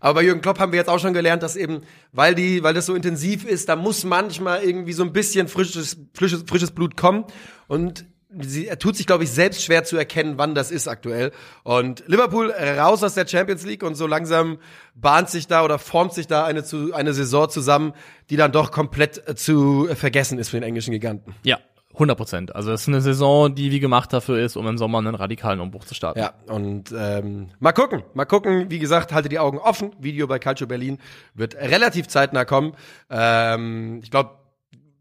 Aber 0.00 0.14
bei 0.14 0.22
Jürgen 0.22 0.40
Klopp 0.40 0.58
haben 0.58 0.72
wir 0.72 0.78
jetzt 0.78 0.88
auch 0.88 1.00
schon 1.00 1.12
gelernt, 1.12 1.42
dass 1.42 1.56
eben, 1.56 1.82
weil 2.12 2.34
die, 2.34 2.62
weil 2.62 2.74
das 2.74 2.86
so 2.86 2.94
intensiv 2.94 3.44
ist, 3.44 3.68
da 3.68 3.76
muss 3.76 4.04
manchmal 4.04 4.62
irgendwie 4.62 4.92
so 4.92 5.02
ein 5.02 5.12
bisschen 5.12 5.48
frisches, 5.48 5.96
frisches, 6.14 6.44
frisches 6.46 6.70
Blut 6.70 6.96
kommen. 6.96 7.24
Und 7.66 8.04
sie, 8.40 8.66
er 8.66 8.78
tut 8.78 8.96
sich, 8.96 9.06
glaube 9.06 9.24
ich, 9.24 9.30
selbst 9.30 9.62
schwer 9.62 9.84
zu 9.84 9.96
erkennen, 9.96 10.34
wann 10.36 10.54
das 10.54 10.70
ist 10.70 10.86
aktuell. 10.86 11.32
Und 11.64 12.04
Liverpool 12.06 12.50
raus 12.50 13.02
aus 13.02 13.14
der 13.14 13.26
Champions 13.26 13.64
League 13.64 13.82
und 13.82 13.96
so 13.96 14.06
langsam 14.06 14.58
bahnt 14.94 15.30
sich 15.30 15.46
da 15.46 15.64
oder 15.64 15.78
formt 15.78 16.14
sich 16.14 16.26
da 16.26 16.44
eine, 16.44 16.62
zu, 16.62 16.92
eine 16.94 17.12
Saison 17.12 17.48
zusammen, 17.48 17.92
die 18.30 18.36
dann 18.36 18.52
doch 18.52 18.70
komplett 18.70 19.38
zu 19.38 19.88
vergessen 19.94 20.38
ist 20.38 20.50
für 20.50 20.56
den 20.56 20.64
englischen 20.64 20.92
Giganten. 20.92 21.34
Ja, 21.42 21.58
100 21.98 22.16
Prozent. 22.16 22.56
Also 22.56 22.72
es 22.72 22.82
ist 22.82 22.88
eine 22.88 23.00
Saison, 23.00 23.54
die 23.54 23.70
wie 23.70 23.80
gemacht 23.80 24.12
dafür 24.12 24.38
ist, 24.38 24.56
um 24.56 24.66
im 24.66 24.78
Sommer 24.78 24.98
einen 24.98 25.14
radikalen 25.14 25.60
Umbruch 25.60 25.84
zu 25.84 25.94
starten. 25.94 26.20
Ja, 26.20 26.32
und 26.46 26.94
ähm, 26.96 27.50
mal 27.58 27.72
gucken, 27.72 28.04
mal 28.14 28.24
gucken. 28.24 28.70
Wie 28.70 28.78
gesagt, 28.78 29.12
halte 29.12 29.28
die 29.28 29.38
Augen 29.38 29.58
offen. 29.58 29.92
Video 29.98 30.26
bei 30.26 30.38
Calcio 30.38 30.66
Berlin 30.66 30.98
wird 31.34 31.56
relativ 31.56 32.06
zeitnah 32.08 32.44
kommen. 32.44 32.74
Ähm, 33.10 34.00
ich 34.02 34.10
glaube, 34.10 34.30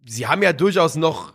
sie 0.06 0.28
haben 0.28 0.42
ja 0.42 0.54
durchaus 0.54 0.96
noch 0.96 1.34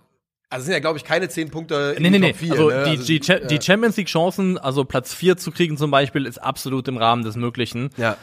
also 0.51 0.67
sind 0.67 0.75
ja, 0.75 0.81
glaube 0.81 0.99
ich, 0.99 1.05
keine 1.05 1.31
zehn 1.31 1.51
Punkte 1.51 1.95
in 1.97 2.03
nee, 2.03 2.11
nee, 2.11 2.19
nee. 2.19 2.35
4, 2.35 2.53
also, 2.53 2.69
ne? 2.69 2.85
die, 2.85 2.91
also 2.91 3.05
die, 3.05 3.21
die, 3.21 3.47
die 3.47 3.63
Champions 3.63 3.97
League 3.97 4.09
Chancen, 4.09 4.59
also 4.59 4.85
Platz 4.85 5.15
vier 5.15 5.39
zu 5.39 5.51
kriegen 5.51 5.79
zum 5.79 5.91
Beispiel, 5.91 6.27
ist 6.27 6.37
absolut 6.37 6.89
im 6.89 6.99
Rahmen 6.99 7.25
des 7.25 7.37
Möglichen. 7.37 7.89
Ja. 7.97 8.19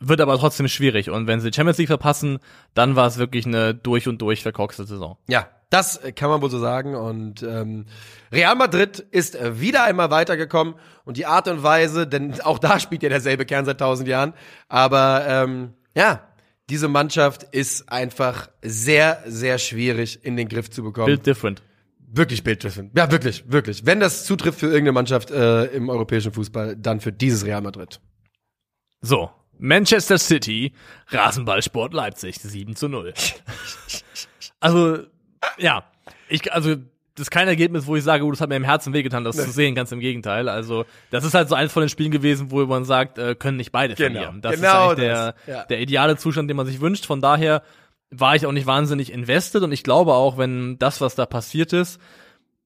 Wird 0.00 0.22
aber 0.22 0.38
trotzdem 0.38 0.66
schwierig. 0.68 1.10
Und 1.10 1.26
wenn 1.26 1.40
sie 1.40 1.52
Champions 1.52 1.76
League 1.76 1.88
verpassen, 1.88 2.38
dann 2.72 2.96
war 2.96 3.06
es 3.06 3.18
wirklich 3.18 3.44
eine 3.44 3.74
durch 3.74 4.08
und 4.08 4.22
durch 4.22 4.42
verkorkste 4.42 4.84
Saison. 4.84 5.18
Ja, 5.28 5.46
das 5.70 6.00
kann 6.16 6.30
man 6.30 6.42
wohl 6.42 6.50
so 6.50 6.58
sagen. 6.58 6.94
Und 6.94 7.42
ähm, 7.42 7.86
Real 8.32 8.54
Madrid 8.54 8.98
ist 9.10 9.36
wieder 9.60 9.84
einmal 9.84 10.10
weitergekommen 10.10 10.74
und 11.04 11.16
die 11.16 11.26
Art 11.26 11.48
und 11.48 11.62
Weise, 11.62 12.06
denn 12.06 12.40
auch 12.40 12.58
da 12.58 12.80
spielt 12.80 13.02
ja 13.02 13.08
derselbe 13.08 13.44
Kern 13.46 13.64
seit 13.64 13.78
tausend 13.78 14.08
Jahren. 14.08 14.34
Aber 14.68 15.24
ähm, 15.26 15.74
ja, 15.94 16.22
diese 16.70 16.88
Mannschaft 16.88 17.42
ist 17.42 17.90
einfach 17.90 18.48
sehr, 18.62 19.22
sehr 19.26 19.58
schwierig 19.58 20.24
in 20.24 20.36
den 20.36 20.48
Griff 20.48 20.70
zu 20.70 20.82
bekommen. 20.82 21.06
Build 21.06 21.26
different. 21.26 21.62
Wirklich 21.98 22.42
Build 22.42 22.62
different. 22.62 22.96
Ja, 22.96 23.10
wirklich, 23.10 23.44
wirklich. 23.48 23.84
Wenn 23.84 24.00
das 24.00 24.24
zutrifft 24.24 24.60
für 24.60 24.66
irgendeine 24.66 24.92
Mannschaft 24.92 25.30
äh, 25.30 25.64
im 25.66 25.88
europäischen 25.88 26.32
Fußball, 26.32 26.76
dann 26.76 27.00
für 27.00 27.12
dieses 27.12 27.44
Real 27.44 27.60
Madrid. 27.60 28.00
So, 29.00 29.30
Manchester 29.58 30.18
City, 30.18 30.72
Rasenballsport 31.08 31.92
Leipzig, 31.92 32.36
7 32.40 32.76
zu 32.76 32.88
0. 32.88 33.12
also, 34.60 34.98
ja, 35.58 35.84
ich, 36.28 36.52
also, 36.52 36.76
das 37.14 37.26
ist 37.26 37.30
kein 37.30 37.46
Ergebnis, 37.46 37.86
wo 37.86 37.94
ich 37.94 38.02
sage, 38.02 38.24
oh, 38.24 38.30
das 38.30 38.40
hat 38.40 38.48
mir 38.48 38.56
im 38.56 38.64
Herzen 38.64 38.92
wehgetan, 38.92 39.24
das 39.24 39.36
nee. 39.36 39.44
zu 39.44 39.50
sehen, 39.50 39.74
ganz 39.74 39.92
im 39.92 40.00
Gegenteil. 40.00 40.48
Also, 40.48 40.84
das 41.10 41.24
ist 41.24 41.34
halt 41.34 41.48
so 41.48 41.54
eins 41.54 41.72
von 41.72 41.82
den 41.82 41.88
Spielen 41.88 42.10
gewesen, 42.10 42.50
wo 42.50 42.64
man 42.66 42.84
sagt, 42.84 43.18
äh, 43.18 43.34
können 43.34 43.56
nicht 43.56 43.72
beide 43.72 43.94
genau. 43.94 44.12
verlieren. 44.12 44.40
Das 44.40 44.56
genau 44.56 44.92
ist 44.92 44.98
eigentlich 44.98 45.08
das. 45.08 45.34
der, 45.46 45.54
ja. 45.54 45.64
der 45.64 45.80
ideale 45.80 46.16
Zustand, 46.16 46.48
den 46.50 46.56
man 46.56 46.66
sich 46.66 46.80
wünscht. 46.80 47.06
Von 47.06 47.20
daher 47.20 47.62
war 48.10 48.36
ich 48.36 48.46
auch 48.46 48.52
nicht 48.52 48.66
wahnsinnig 48.66 49.12
invested 49.12 49.62
und 49.62 49.72
ich 49.72 49.82
glaube 49.82 50.14
auch, 50.14 50.38
wenn 50.38 50.78
das, 50.78 51.00
was 51.00 51.14
da 51.14 51.26
passiert 51.26 51.72
ist, 51.72 52.00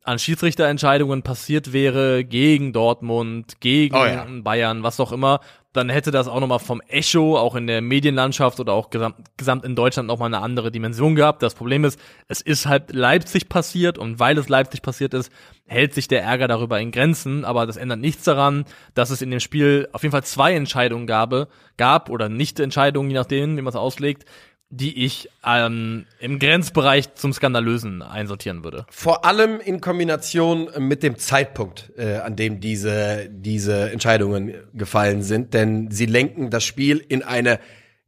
an 0.05 0.19
Schiedsrichterentscheidungen 0.19 1.23
passiert 1.23 1.73
wäre 1.73 2.25
gegen 2.25 2.73
Dortmund, 2.73 3.61
gegen 3.61 3.95
oh 3.95 4.07
ja. 4.07 4.27
Bayern, 4.43 4.83
was 4.83 5.01
auch 5.01 5.13
immer, 5.13 5.41
dann 5.75 5.91
hätte 5.91 6.11
das 6.11 6.29
auch 6.29 6.41
nochmal 6.41 6.61
vom 6.61 6.81
Echo, 6.89 7.37
auch 7.37 7.55
in 7.55 7.67
der 7.67 7.83
Medienlandschaft 7.83 8.59
oder 8.59 8.73
auch 8.73 8.89
gesamt, 8.89 9.17
gesamt 9.37 9.65
in 9.65 9.77
Deutschland 9.77 10.09
nochmal 10.09 10.29
eine 10.29 10.43
andere 10.43 10.71
Dimension 10.73 11.15
gehabt. 11.15 11.43
Das 11.43 11.55
Problem 11.55 11.85
ist, 11.85 12.01
es 12.27 12.41
ist 12.41 12.67
halt 12.67 12.93
Leipzig 12.93 13.49
passiert 13.49 13.99
und 13.99 14.19
weil 14.19 14.39
es 14.39 14.49
Leipzig 14.49 14.81
passiert 14.81 15.13
ist, 15.13 15.31
hält 15.67 15.93
sich 15.93 16.09
der 16.09 16.23
Ärger 16.23 16.49
darüber 16.49 16.81
in 16.81 16.91
Grenzen, 16.91 17.45
aber 17.45 17.67
das 17.67 17.77
ändert 17.77 18.01
nichts 18.01 18.25
daran, 18.25 18.65
dass 18.95 19.11
es 19.11 19.21
in 19.21 19.31
dem 19.31 19.41
Spiel 19.41 19.89
auf 19.93 20.03
jeden 20.03 20.13
Fall 20.13 20.25
zwei 20.25 20.55
Entscheidungen 20.55 21.07
gab, 21.07 21.49
gab 21.77 22.09
oder 22.09 22.31
nicht 22.31 22.59
Entscheidungen, 22.59 23.11
je 23.11 23.17
nachdem, 23.17 23.57
wie 23.59 23.63
man 23.63 23.69
es 23.71 23.77
auslegt, 23.77 24.25
die 24.71 25.05
ich 25.05 25.31
ähm, 25.47 26.05
im 26.21 26.39
Grenzbereich 26.39 27.15
zum 27.15 27.33
Skandalösen 27.33 28.03
einsortieren 28.03 28.65
würde. 28.65 28.85
Vor 28.91 29.25
allem 29.25 29.61
in 29.61 29.81
Kombination 29.81 30.69
mit 30.79 31.03
dem 31.03 31.17
Zeitpunkt, 31.19 31.91
äh, 31.97 32.17
an 32.17 32.37
dem 32.37 32.61
diese, 32.61 33.29
diese 33.31 33.91
Entscheidungen 33.91 34.55
gefallen 34.75 35.23
sind, 35.23 35.55
denn 35.55 35.91
sie 35.91 36.07
lenken 36.07 36.51
das 36.51 36.65
Spiel 36.65 36.99
in 36.99 37.23
eine 37.23 37.61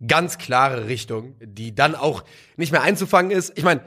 ganz 0.07 0.39
klare 0.39 0.87
Richtung, 0.87 1.35
die 1.41 1.75
dann 1.75 1.95
auch 1.95 2.25
nicht 2.57 2.73
mehr 2.73 2.83
einzufangen 2.83 3.31
ist. 3.31 3.57
Ich 3.57 3.65
meine, 3.65 3.81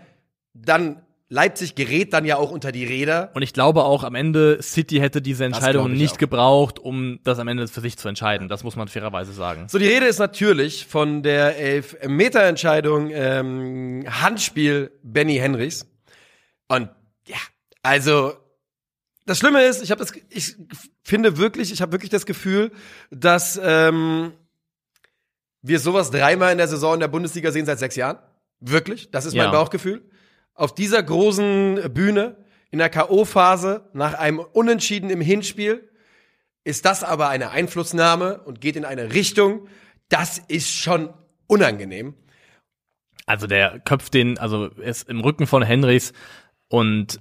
dann 0.54 1.02
Leipzig 1.34 1.74
gerät 1.74 2.14
dann 2.14 2.26
ja 2.26 2.38
auch 2.38 2.52
unter 2.52 2.72
die 2.72 2.86
Räder. 2.86 3.32
Und 3.34 3.42
ich 3.42 3.54
glaube 3.54 3.86
auch 3.86 4.04
am 4.04 4.14
Ende, 4.14 4.62
City 4.62 5.00
hätte 5.00 5.20
diese 5.20 5.46
Entscheidung 5.46 5.92
nicht 5.92 6.14
auch. 6.14 6.18
gebraucht, 6.20 6.78
um 6.78 7.20
das 7.24 7.40
am 7.40 7.48
Ende 7.48 7.68
für 7.68 7.82
sich 7.82 7.98
zu 7.98 8.08
entscheiden. 8.08 8.50
Das 8.50 8.64
muss 8.64 8.76
man 8.76 8.88
fairerweise 8.88 9.34
sagen. 9.34 9.66
So, 9.68 9.80
die 9.80 9.88
Rede 9.88 10.06
ist 10.06 10.20
natürlich 10.20 10.86
von 10.86 11.24
der 11.24 11.58
Elf-Meter-Entscheidung 11.58 13.10
ähm, 13.12 14.06
Handspiel 14.08 14.92
Benny 15.02 15.38
Henrichs. 15.38 15.88
Und 16.68 16.90
ja, 17.28 17.38
also 17.82 18.34
das 19.26 19.40
Schlimme 19.40 19.64
ist, 19.64 19.82
ich 19.82 19.90
habe 19.90 20.00
das, 20.00 20.14
ich 20.30 20.56
finde 21.04 21.38
wirklich, 21.40 21.72
ich 21.72 21.82
habe 21.82 21.94
wirklich 21.94 22.12
das 22.12 22.28
Gefühl, 22.28 22.72
dass 23.10 23.60
ähm, 23.64 24.34
wir 25.64 25.80
sowas 25.80 26.12
dreimal 26.12 26.52
in 26.52 26.60
der 26.60 26.68
Saison 26.68 26.94
in 26.94 27.00
der 27.00 27.08
Bundesliga 27.08 27.52
sehen 27.52 27.66
seit 27.66 27.80
sechs 27.80 27.96
Jahren. 27.96 28.20
Wirklich, 28.60 29.10
das 29.10 29.26
ist 29.26 29.34
mein 29.36 29.46
ja. 29.46 29.52
Bauchgefühl 29.52 30.04
auf 30.54 30.76
dieser 30.76 31.02
großen 31.02 31.94
Bühne 31.94 32.38
in 32.72 32.80
der 32.80 32.90
K.O.-Phase 32.90 33.90
nach 33.94 34.14
einem 34.16 34.40
Unentschieden 34.40 35.10
im 35.10 35.22
Hinspiel 35.22 35.90
ist 36.64 36.86
das 36.86 37.04
aber 37.04 37.30
eine 37.30 37.52
Einflussnahme 37.52 38.42
und 38.42 38.62
geht 38.62 38.76
in 38.76 38.86
eine 38.86 39.14
Richtung, 39.14 39.68
das 40.10 40.38
ist 40.40 40.72
schon 40.72 41.14
unangenehm. 41.48 42.16
Also 43.26 43.48
der 43.48 43.80
köpft 43.80 44.14
den, 44.14 44.38
also 44.38 44.68
ist 44.68 45.10
im 45.10 45.20
Rücken 45.20 45.48
von 45.48 45.64
Henrys 45.64 46.14
und 46.68 47.20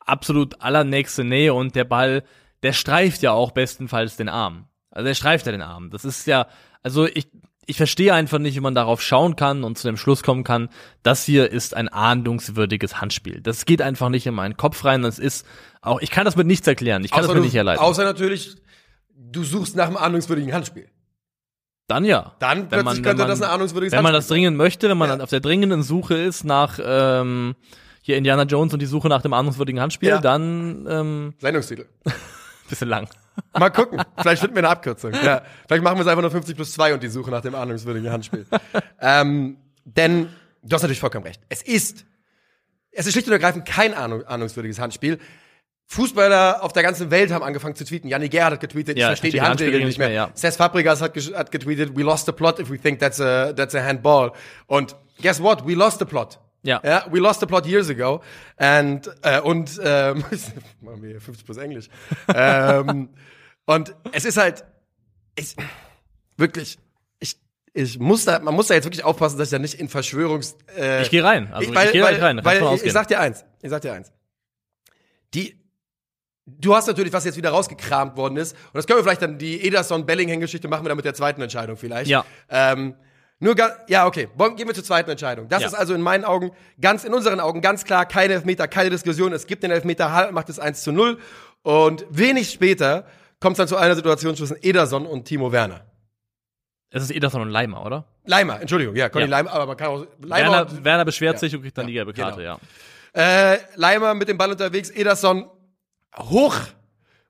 absolut 0.00 0.60
allernächste 0.60 1.24
Nähe 1.24 1.54
und 1.54 1.74
der 1.74 1.84
Ball, 1.84 2.24
der 2.62 2.72
streift 2.72 3.22
ja 3.22 3.32
auch 3.32 3.52
bestenfalls 3.52 4.16
den 4.16 4.28
Arm. 4.28 4.68
Also 4.90 5.06
der 5.06 5.14
streift 5.14 5.46
ja 5.46 5.52
den 5.52 5.62
Arm. 5.62 5.90
Das 5.90 6.04
ist 6.04 6.26
ja, 6.26 6.48
also 6.82 7.06
ich, 7.06 7.28
ich 7.66 7.76
verstehe 7.76 8.14
einfach 8.14 8.38
nicht, 8.38 8.56
wie 8.56 8.60
man 8.60 8.74
darauf 8.74 9.00
schauen 9.00 9.36
kann 9.36 9.64
und 9.64 9.78
zu 9.78 9.86
dem 9.86 9.96
Schluss 9.96 10.22
kommen 10.22 10.44
kann, 10.44 10.68
das 11.02 11.24
hier 11.24 11.50
ist 11.50 11.74
ein 11.74 11.88
ahndungswürdiges 11.88 13.00
Handspiel. 13.00 13.40
Das 13.40 13.64
geht 13.64 13.82
einfach 13.82 14.08
nicht 14.08 14.26
in 14.26 14.34
meinen 14.34 14.56
Kopf 14.56 14.84
rein. 14.84 15.02
Das 15.02 15.18
ist 15.18 15.46
auch, 15.80 16.00
ich 16.00 16.10
kann 16.10 16.24
das 16.24 16.36
mit 16.36 16.46
nichts 16.46 16.66
erklären. 16.66 17.04
Ich 17.04 17.10
kann 17.10 17.20
außer 17.20 17.28
das 17.28 17.36
mir 17.36 17.42
nicht 17.44 17.54
erleiden. 17.54 17.80
Außer 17.80 18.04
natürlich, 18.04 18.56
du 19.14 19.44
suchst 19.44 19.76
nach 19.76 19.86
einem 19.86 19.96
ahndungswürdigen 19.96 20.52
Handspiel. 20.52 20.88
Dann 21.86 22.04
ja. 22.04 22.36
Dann 22.38 22.68
plötzlich 22.68 22.84
man, 22.84 23.02
könnte 23.02 23.22
man, 23.22 23.28
das 23.28 23.42
ein 23.42 23.50
ahnungswürdiges 23.50 23.92
Wenn 23.92 24.04
man 24.04 24.12
das 24.12 24.28
dringend 24.28 24.56
möchte, 24.56 24.88
wenn 24.88 24.98
man 24.98 25.18
ja. 25.18 25.24
auf 25.24 25.30
der 25.30 25.40
dringenden 25.40 25.82
Suche 25.82 26.14
ist 26.14 26.44
nach 26.44 26.78
ähm, 26.82 27.56
hier 28.00 28.16
Indiana 28.16 28.44
Jones 28.44 28.72
und 28.72 28.80
die 28.80 28.86
Suche 28.86 29.08
nach 29.08 29.22
dem 29.22 29.32
ahnungswürdigen 29.32 29.80
Handspiel, 29.80 30.10
ja. 30.10 30.20
dann 30.20 30.86
ähm, 30.88 31.34
Sendungstitel. 31.38 31.86
bisschen 32.68 32.88
lang. 32.88 33.08
Mal 33.58 33.70
gucken. 33.70 34.02
Vielleicht 34.18 34.40
finden 34.40 34.54
wir 34.54 34.60
eine 34.60 34.68
Abkürzung. 34.68 35.12
Ja. 35.12 35.42
Vielleicht 35.66 35.82
machen 35.82 35.96
wir 35.96 36.02
es 36.02 36.06
einfach 36.06 36.22
nur 36.22 36.30
50 36.30 36.56
plus 36.56 36.72
2 36.72 36.94
und 36.94 37.02
die 37.02 37.08
Suche 37.08 37.30
nach 37.30 37.42
dem 37.42 37.54
ahnungswürdigen 37.54 38.10
Handspiel. 38.10 38.46
ähm, 39.00 39.56
denn 39.84 40.28
du 40.62 40.74
hast 40.74 40.82
natürlich 40.82 41.00
vollkommen 41.00 41.26
recht. 41.26 41.40
Es 41.48 41.62
ist, 41.62 42.04
es 42.92 43.06
ist 43.06 43.12
schlicht 43.12 43.26
und 43.26 43.32
ergreifend 43.32 43.66
kein 43.66 43.94
ahnung, 43.94 44.24
ahnungswürdiges 44.24 44.78
Handspiel. 44.78 45.18
Fußballer 45.86 46.62
auf 46.62 46.72
der 46.72 46.84
ganzen 46.84 47.10
Welt 47.10 47.32
haben 47.32 47.42
angefangen 47.42 47.74
zu 47.74 47.84
tweeten. 47.84 48.06
Janni 48.06 48.28
Gerhardt 48.28 48.52
hat 48.52 48.60
getweetet, 48.60 48.96
ja, 48.96 49.06
ich 49.06 49.06
verstehe 49.08 49.32
die 49.32 49.40
Handregel 49.40 49.84
nicht 49.84 49.98
mehr. 49.98 50.08
mehr 50.08 50.14
ja. 50.14 50.30
Cesc 50.36 50.58
Fabregas 50.58 51.02
hat, 51.02 51.16
hat 51.16 51.50
getweetet, 51.50 51.96
we 51.96 52.02
lost 52.02 52.26
the 52.26 52.32
plot 52.32 52.60
if 52.60 52.70
we 52.70 52.78
think 52.78 53.00
that's 53.00 53.20
a, 53.20 53.52
that's 53.52 53.74
a 53.74 53.82
handball. 53.82 54.30
Und 54.68 54.94
guess 55.20 55.42
what? 55.42 55.66
We 55.66 55.74
lost 55.74 55.98
the 55.98 56.04
plot. 56.04 56.38
Ja. 56.62 56.80
ja. 56.84 57.06
We 57.10 57.18
lost 57.18 57.40
the 57.40 57.46
plot 57.46 57.66
years 57.66 57.88
ago. 57.88 58.22
And, 58.56 59.10
äh, 59.22 59.40
und, 59.40 59.80
ähm, 59.82 60.24
machen 60.80 61.02
wir 61.02 61.10
hier 61.10 61.20
50 61.20 61.44
plus 61.44 61.56
Englisch. 61.56 61.88
ähm, 62.34 63.08
und 63.66 63.94
es 64.12 64.24
ist 64.24 64.36
halt, 64.36 64.64
ich, 65.36 65.56
wirklich, 66.36 66.78
ich, 67.18 67.36
ich 67.72 67.98
muss 67.98 68.24
da, 68.24 68.38
man 68.40 68.54
muss 68.54 68.68
da 68.68 68.74
jetzt 68.74 68.84
wirklich 68.84 69.04
aufpassen, 69.04 69.38
dass 69.38 69.48
ich 69.48 69.52
da 69.52 69.58
nicht 69.58 69.74
in 69.74 69.88
Verschwörungs, 69.88 70.56
äh, 70.76 71.02
Ich 71.02 71.10
gehe 71.10 71.24
rein. 71.24 71.52
Also 71.52 71.68
ich, 71.68 71.74
weil, 71.74 71.86
ich 71.86 71.92
gehe 71.92 72.02
weil, 72.02 72.16
rein. 72.16 72.40
Weil, 72.42 72.74
ich, 72.74 72.84
ich 72.84 72.92
sag 72.92 73.08
dir 73.08 73.20
eins, 73.20 73.44
ich 73.62 73.70
sag 73.70 73.82
dir 73.82 73.92
eins. 73.92 74.12
Die, 75.34 75.60
Du 76.58 76.74
hast 76.74 76.86
natürlich, 76.88 77.12
was 77.12 77.24
jetzt 77.24 77.36
wieder 77.36 77.50
rausgekramt 77.50 78.16
worden 78.16 78.36
ist, 78.36 78.52
und 78.52 78.74
das 78.74 78.86
können 78.86 78.98
wir 78.98 79.04
vielleicht 79.04 79.22
dann 79.22 79.38
die 79.38 79.64
Ederson-Bellingham-Geschichte 79.66 80.66
machen 80.68 80.84
wir 80.84 80.88
dann 80.88 80.96
mit 80.96 81.04
der 81.04 81.14
zweiten 81.14 81.40
Entscheidung 81.40 81.76
vielleicht. 81.76 82.10
Ja. 82.10 82.24
Ähm, 82.48 82.96
nur 83.42 83.56
ja, 83.88 84.06
okay. 84.06 84.28
Gehen 84.56 84.68
wir 84.68 84.74
zur 84.74 84.84
zweiten 84.84 85.10
Entscheidung. 85.10 85.48
Das 85.48 85.62
ja. 85.62 85.68
ist 85.68 85.74
also 85.74 85.94
in 85.94 86.02
meinen 86.02 86.24
Augen, 86.24 86.52
ganz 86.78 87.04
in 87.04 87.14
unseren 87.14 87.40
Augen 87.40 87.62
ganz 87.62 87.84
klar 87.84 88.04
keine 88.04 88.34
Elfmeter, 88.34 88.68
keine 88.68 88.90
Diskussion. 88.90 89.32
Es 89.32 89.46
gibt 89.46 89.62
den 89.62 89.70
Elfmeter, 89.70 90.12
Hall 90.12 90.30
macht 90.32 90.50
es 90.50 90.58
1 90.58 90.82
zu 90.82 90.92
0. 90.92 91.18
Und 91.62 92.04
wenig 92.10 92.50
später 92.50 93.06
kommt 93.40 93.54
es 93.54 93.58
dann 93.58 93.68
zu 93.68 93.78
einer 93.78 93.94
Situation 93.94 94.36
zwischen 94.36 94.58
Ederson 94.60 95.06
und 95.06 95.24
Timo 95.24 95.52
Werner. 95.52 95.86
Es 96.90 97.02
ist 97.02 97.10
Ederson 97.10 97.40
und 97.40 97.50
Leimer, 97.50 97.84
oder? 97.84 98.04
Leimer, 98.24 98.60
Entschuldigung, 98.60 98.94
ja, 98.94 99.08
Conny 99.08 99.24
ja. 99.24 99.30
Leimer, 99.30 99.52
aber 99.52 99.66
man 99.66 99.76
kann 99.76 99.88
auch 99.88 100.06
Leimer 100.20 100.52
Werner, 100.52 100.70
und, 100.70 100.84
Werner 100.84 101.04
beschwert 101.06 101.34
ja. 101.34 101.38
sich 101.38 101.54
und 101.54 101.62
kriegt 101.62 101.78
dann 101.78 101.86
die 101.86 101.94
gelbe 101.94 102.12
Karte, 102.12 102.42
genau. 102.42 102.60
ja. 103.14 103.52
Äh, 103.52 103.58
Leimer 103.76 104.14
mit 104.14 104.28
dem 104.28 104.36
Ball 104.36 104.50
unterwegs, 104.50 104.90
Ederson 104.90 105.48
hoch 106.18 106.56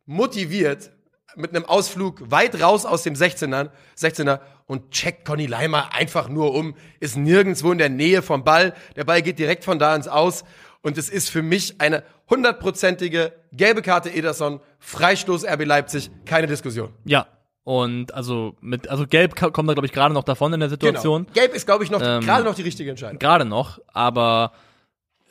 motiviert 0.06 0.90
mit 1.36 1.54
einem 1.54 1.64
Ausflug 1.64 2.30
weit 2.30 2.60
raus 2.60 2.86
aus 2.86 3.02
dem 3.02 3.14
16er, 3.14 3.70
16er 3.98 4.40
und 4.66 4.90
checkt 4.90 5.24
Conny 5.24 5.46
Leimer 5.46 5.94
einfach 5.94 6.28
nur 6.28 6.54
um, 6.54 6.74
ist 7.00 7.16
nirgendwo 7.16 7.72
in 7.72 7.78
der 7.78 7.88
Nähe 7.88 8.22
vom 8.22 8.44
Ball. 8.44 8.74
Der 8.96 9.04
Ball 9.04 9.22
geht 9.22 9.38
direkt 9.38 9.64
von 9.64 9.78
da 9.78 9.94
ins 9.94 10.08
Aus. 10.08 10.44
Und 10.82 10.96
es 10.96 11.10
ist 11.10 11.28
für 11.28 11.42
mich 11.42 11.80
eine 11.80 12.02
hundertprozentige 12.30 13.32
gelbe 13.52 13.82
Karte 13.82 14.10
Ederson, 14.10 14.60
Freistoß 14.78 15.44
RB 15.44 15.66
Leipzig, 15.66 16.10
keine 16.24 16.46
Diskussion. 16.46 16.90
Ja, 17.04 17.26
und 17.64 18.14
also 18.14 18.56
mit, 18.60 18.88
also 18.88 19.06
Gelb 19.06 19.36
kommt 19.36 19.68
da 19.68 19.74
glaube 19.74 19.86
ich 19.86 19.92
gerade 19.92 20.14
noch 20.14 20.24
davon 20.24 20.52
in 20.52 20.60
der 20.60 20.70
Situation. 20.70 21.24
Genau. 21.24 21.34
Gelb 21.34 21.54
ist 21.54 21.66
glaube 21.66 21.84
ich 21.84 21.90
noch 21.90 22.00
ähm, 22.02 22.22
gerade 22.22 22.44
noch 22.44 22.54
die 22.54 22.62
richtige 22.62 22.90
Entscheidung. 22.90 23.18
Gerade 23.18 23.44
noch, 23.44 23.78
aber 23.92 24.52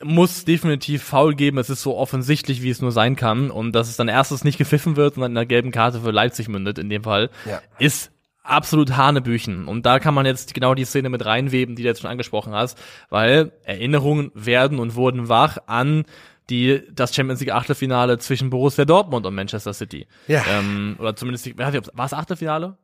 muss 0.02 0.44
definitiv 0.44 1.02
faul 1.02 1.34
geben. 1.34 1.58
Es 1.58 1.70
ist 1.70 1.82
so 1.82 1.96
offensichtlich, 1.96 2.62
wie 2.62 2.70
es 2.70 2.80
nur 2.80 2.92
sein 2.92 3.16
kann. 3.16 3.50
Und 3.50 3.72
dass 3.72 3.88
es 3.88 3.96
dann 3.96 4.08
erstes 4.08 4.44
nicht 4.44 4.58
gepfiffen 4.58 4.96
wird 4.96 5.16
und 5.16 5.22
dann 5.22 5.32
in 5.32 5.36
einer 5.38 5.46
gelben 5.46 5.70
Karte 5.72 6.00
für 6.00 6.10
Leipzig 6.10 6.48
mündet, 6.48 6.78
in 6.78 6.88
dem 6.88 7.04
Fall, 7.04 7.30
ja. 7.44 7.60
ist 7.78 8.10
absolut 8.42 8.96
Hanebüchen. 8.96 9.68
Und 9.68 9.86
da 9.86 9.98
kann 9.98 10.14
man 10.14 10.26
jetzt 10.26 10.54
genau 10.54 10.74
die 10.74 10.84
Szene 10.84 11.08
mit 11.10 11.24
reinweben, 11.24 11.76
die 11.76 11.82
du 11.82 11.88
jetzt 11.88 12.00
schon 12.00 12.10
angesprochen 12.10 12.54
hast, 12.54 12.78
weil 13.10 13.52
Erinnerungen 13.64 14.30
werden 14.34 14.78
und 14.78 14.94
wurden 14.94 15.28
wach 15.28 15.58
an 15.66 16.04
die 16.48 16.82
das 16.92 17.14
Champions 17.14 17.38
League 17.40 17.52
Achtelfinale 17.52 18.18
zwischen 18.18 18.50
Borussia 18.50 18.84
Dortmund 18.84 19.24
und 19.24 19.34
Manchester 19.36 19.72
City. 19.72 20.08
Ja. 20.26 20.42
Ähm, 20.48 20.96
oder 20.98 21.14
zumindest, 21.14 21.56
war 21.56 22.06
es 22.06 22.12
Achtelfinale? 22.12 22.76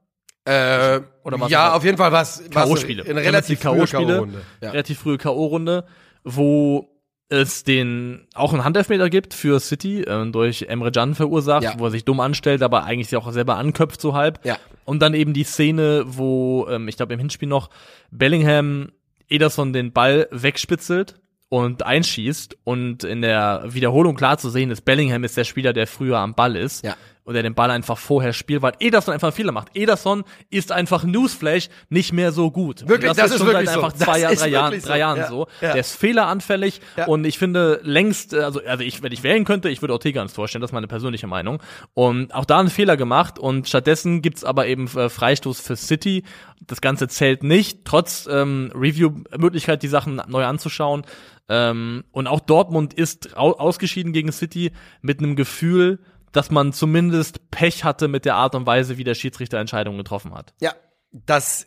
Äh, 0.44 1.00
oder 1.24 1.48
ja, 1.48 1.72
auf 1.74 1.82
jeden 1.82 1.96
Fall 1.96 2.12
war 2.12 2.22
es 2.22 2.44
K.O.-Spiele. 2.48 3.08
Eine 3.08 3.22
relativ 3.22 3.58
frühe 3.58 3.84
K.O.-Runde. 3.84 4.38
Ja. 4.60 4.70
Relativ 4.70 5.00
frühe 5.00 5.18
K.O.-Runde, 5.18 5.82
wo 6.22 6.95
es 7.28 7.64
den 7.64 8.26
auch 8.34 8.52
einen 8.52 8.64
Handelfmeter 8.64 9.10
gibt 9.10 9.34
für 9.34 9.58
City 9.58 10.02
äh, 10.02 10.30
durch 10.30 10.62
Emre 10.68 10.92
Can 10.92 11.14
verursacht, 11.14 11.64
ja. 11.64 11.74
wo 11.78 11.86
er 11.86 11.90
sich 11.90 12.04
dumm 12.04 12.20
anstellt, 12.20 12.62
aber 12.62 12.84
eigentlich 12.84 13.08
sich 13.08 13.18
auch 13.18 13.30
selber 13.32 13.56
anköpft 13.56 14.00
so 14.00 14.14
halb. 14.14 14.44
Ja. 14.44 14.58
Und 14.84 15.00
dann 15.00 15.14
eben 15.14 15.32
die 15.32 15.44
Szene, 15.44 16.04
wo 16.06 16.68
ähm, 16.70 16.86
ich 16.88 16.96
glaube 16.96 17.14
im 17.14 17.18
Hinspiel 17.18 17.48
noch 17.48 17.70
Bellingham 18.10 18.92
Ederson 19.28 19.72
den 19.72 19.92
Ball 19.92 20.28
wegspitzelt 20.30 21.16
und 21.48 21.84
einschießt 21.84 22.58
und 22.64 23.04
in 23.04 23.22
der 23.22 23.64
Wiederholung 23.68 24.16
klar 24.16 24.38
zu 24.38 24.50
sehen 24.50 24.70
ist, 24.70 24.82
Bellingham 24.82 25.24
ist 25.24 25.36
der 25.36 25.44
Spieler, 25.44 25.72
der 25.72 25.86
früher 25.86 26.18
am 26.18 26.34
Ball 26.34 26.56
ist. 26.56 26.84
Ja. 26.84 26.96
Oder 27.26 27.42
den 27.42 27.54
Ball 27.54 27.70
einfach 27.70 27.98
vorher 27.98 28.32
spielt, 28.32 28.62
weil 28.62 28.74
Ederson 28.78 29.12
einfach 29.12 29.34
Fehler 29.34 29.50
macht. 29.52 29.68
Ederson 29.74 30.24
ist 30.48 30.70
einfach 30.70 31.02
Newsflash 31.04 31.68
nicht 31.88 32.12
mehr 32.12 32.30
so 32.30 32.52
gut. 32.52 32.88
Wirklich, 32.88 33.10
das, 33.10 33.16
das, 33.16 33.30
ist, 33.32 33.38
schon 33.38 33.48
seit 33.48 33.68
einfach 33.68 33.90
so. 33.90 33.96
zwei 34.04 34.20
Jahren, 34.20 34.36
drei 34.36 34.48
Jahren, 34.48 34.80
so. 34.80 34.88
drei 34.88 34.98
Jahren 34.98 35.18
ja, 35.18 35.28
so. 35.28 35.46
Ja. 35.60 35.72
Der 35.72 35.80
ist 35.80 35.96
fehleranfällig 35.96 36.80
ja. 36.96 37.06
und 37.06 37.24
ich 37.26 37.38
finde 37.38 37.80
längst, 37.82 38.32
also, 38.32 38.60
also 38.64 38.84
ich, 38.84 39.02
wenn 39.02 39.12
ich 39.12 39.24
wählen 39.24 39.44
könnte, 39.44 39.68
ich 39.68 39.82
würde 39.82 39.92
Ortega 39.92 40.22
ins 40.22 40.32
vorstellen, 40.32 40.62
das 40.62 40.70
ist 40.70 40.74
meine 40.74 40.86
persönliche 40.86 41.26
Meinung. 41.26 41.60
Und 41.94 42.32
auch 42.32 42.44
da 42.44 42.60
einen 42.60 42.70
Fehler 42.70 42.96
gemacht 42.96 43.40
und 43.40 43.68
stattdessen 43.68 44.22
gibt's 44.22 44.44
aber 44.44 44.68
eben 44.68 44.86
äh, 44.96 45.08
Freistoß 45.08 45.60
für 45.60 45.74
City. 45.74 46.22
Das 46.64 46.80
Ganze 46.80 47.08
zählt 47.08 47.42
nicht, 47.42 47.84
trotz 47.84 48.28
ähm, 48.30 48.70
Review-Möglichkeit, 48.72 49.82
die 49.82 49.88
Sachen 49.88 50.22
neu 50.28 50.44
anzuschauen. 50.44 51.02
Ähm, 51.48 52.04
und 52.12 52.26
auch 52.26 52.40
Dortmund 52.40 52.94
ist 52.94 53.36
ausgeschieden 53.36 54.12
gegen 54.12 54.32
City 54.32 54.72
mit 55.00 55.20
einem 55.20 55.36
Gefühl, 55.36 56.00
dass 56.36 56.50
man 56.50 56.72
zumindest 56.72 57.50
Pech 57.50 57.82
hatte 57.82 58.08
mit 58.08 58.26
der 58.26 58.34
Art 58.34 58.54
und 58.54 58.66
Weise, 58.66 58.98
wie 58.98 59.04
der 59.04 59.14
Schiedsrichter 59.14 59.58
Entscheidungen 59.58 59.96
getroffen 59.96 60.34
hat. 60.34 60.52
Ja, 60.60 60.74
das, 61.10 61.66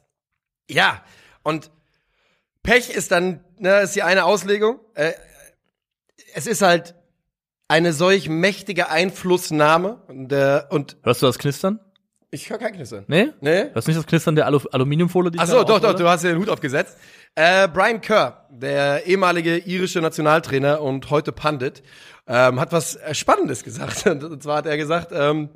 ja, 0.70 1.04
und 1.42 1.72
Pech 2.62 2.92
ist 2.92 3.12
dann, 3.12 3.44
ne, 3.58 3.82
ist 3.82 3.96
die 3.96 4.04
eine 4.04 4.26
Auslegung. 4.26 4.80
Äh, 4.94 5.14
es 6.36 6.46
ist 6.46 6.62
halt 6.62 6.94
eine 7.68 7.94
solch 7.94 8.30
mächtige 8.30 8.90
Einflussnahme 8.90 10.04
und, 10.08 10.32
äh, 10.32 10.62
und 10.70 10.98
Hörst 11.02 11.24
du 11.24 11.26
das 11.26 11.40
Knistern? 11.40 11.80
Ich 12.32 12.50
höre 12.50 12.60
kein 12.60 12.74
Knistern. 12.74 13.06
Nee? 13.08 13.30
Nee? 13.42 13.72
Hörst 13.74 13.88
du 13.88 13.92
nicht 13.92 13.98
das 13.98 14.06
Knistern 14.06 14.36
der 14.36 14.46
Alu 14.46 14.60
Aluminiumfolie? 14.72 15.32
Die 15.32 15.40
Ach 15.40 15.48
so, 15.48 15.64
doch, 15.64 15.80
doch, 15.80 15.96
du 15.96 16.08
hast 16.08 16.24
dir 16.24 16.30
den 16.30 16.40
Hut 16.40 16.50
aufgesetzt. 16.50 16.96
Äh, 17.34 17.68
Brian 17.68 18.02
Kerr, 18.02 18.46
der 18.52 19.08
ehemalige 19.08 19.58
irische 19.58 20.00
Nationaltrainer 20.00 20.82
und 20.82 21.10
heute 21.10 21.32
Pandit, 21.32 21.82
ähm, 22.28 22.60
hat 22.60 22.72
was 22.72 23.00
Spannendes 23.14 23.64
gesagt. 23.64 24.06
Und 24.06 24.44
zwar 24.44 24.58
hat 24.58 24.68
er 24.68 24.78
gesagt, 24.78 25.10
ähm, 25.12 25.50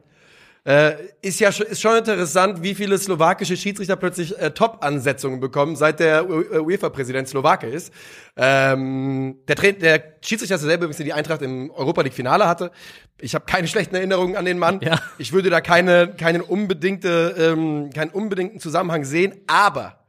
äh, 0.65 0.93
ist 1.21 1.41
ja 1.41 1.51
schon, 1.51 1.65
ist 1.67 1.81
schon 1.81 1.97
interessant, 1.97 2.63
wie 2.63 2.73
viele 2.73 2.97
slowakische 2.97 3.57
Schiedsrichter 3.57 3.97
plötzlich 3.97 4.37
äh, 4.39 4.51
Top-Ansetzungen 4.51 5.41
bekommen, 5.41 5.75
seit 5.75 5.99
der 5.99 6.21
äh, 6.21 6.59
UEFA-Präsident 6.59 7.27
Slowake 7.27 7.67
ist. 7.67 7.91
Ähm, 8.37 9.39
der, 9.47 9.55
Tra 9.57 9.71
der 9.71 10.15
Schiedsrichter 10.21 10.57
selber 10.57 10.85
übrigens 10.85 11.03
die 11.03 11.11
Eintracht 11.11 11.41
im 11.41 11.69
Europa 11.69 12.03
League-Finale 12.03 12.47
hatte. 12.47 12.71
Ich 13.19 13.35
habe 13.35 13.45
keine 13.45 13.67
schlechten 13.67 13.95
Erinnerungen 13.95 14.37
an 14.37 14.45
den 14.45 14.57
Mann. 14.57 14.79
Ja. 14.81 15.01
Ich 15.17 15.33
würde 15.33 15.49
da 15.49 15.59
keine, 15.59 16.15
keine 16.15 16.43
unbedingte, 16.43 17.35
ähm, 17.37 17.89
keinen 17.93 18.11
unbedingten 18.11 18.59
Zusammenhang 18.59 19.03
sehen, 19.03 19.41
aber 19.47 20.05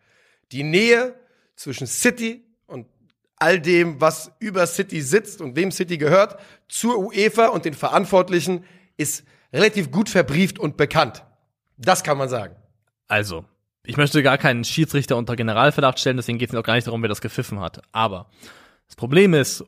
die 0.52 0.62
Nähe 0.62 1.16
zwischen 1.56 1.88
City 1.88 2.44
und 2.66 2.86
all 3.36 3.60
dem, 3.60 4.00
was 4.00 4.30
über 4.38 4.68
City 4.68 5.02
sitzt 5.02 5.40
und 5.40 5.56
wem 5.56 5.72
City 5.72 5.98
gehört, 5.98 6.38
zur 6.68 6.96
UEFA 6.98 7.46
und 7.46 7.64
den 7.64 7.74
Verantwortlichen 7.74 8.64
ist 8.96 9.24
relativ 9.54 9.90
gut 9.90 10.10
verbrieft 10.10 10.58
und 10.58 10.76
bekannt. 10.76 11.24
Das 11.78 12.02
kann 12.02 12.18
man 12.18 12.28
sagen. 12.28 12.56
Also, 13.08 13.44
ich 13.86 13.96
möchte 13.96 14.22
gar 14.22 14.36
keinen 14.36 14.64
Schiedsrichter 14.64 15.16
unter 15.16 15.36
Generalverdacht 15.36 16.00
stellen, 16.00 16.16
deswegen 16.16 16.38
geht 16.38 16.48
es 16.48 16.52
mir 16.52 16.58
auch 16.58 16.64
gar 16.64 16.74
nicht 16.74 16.86
darum, 16.86 17.02
wer 17.02 17.08
das 17.08 17.20
gepfiffen 17.20 17.60
hat. 17.60 17.82
Aber 17.92 18.30
das 18.86 18.96
Problem 18.96 19.32
ist, 19.32 19.64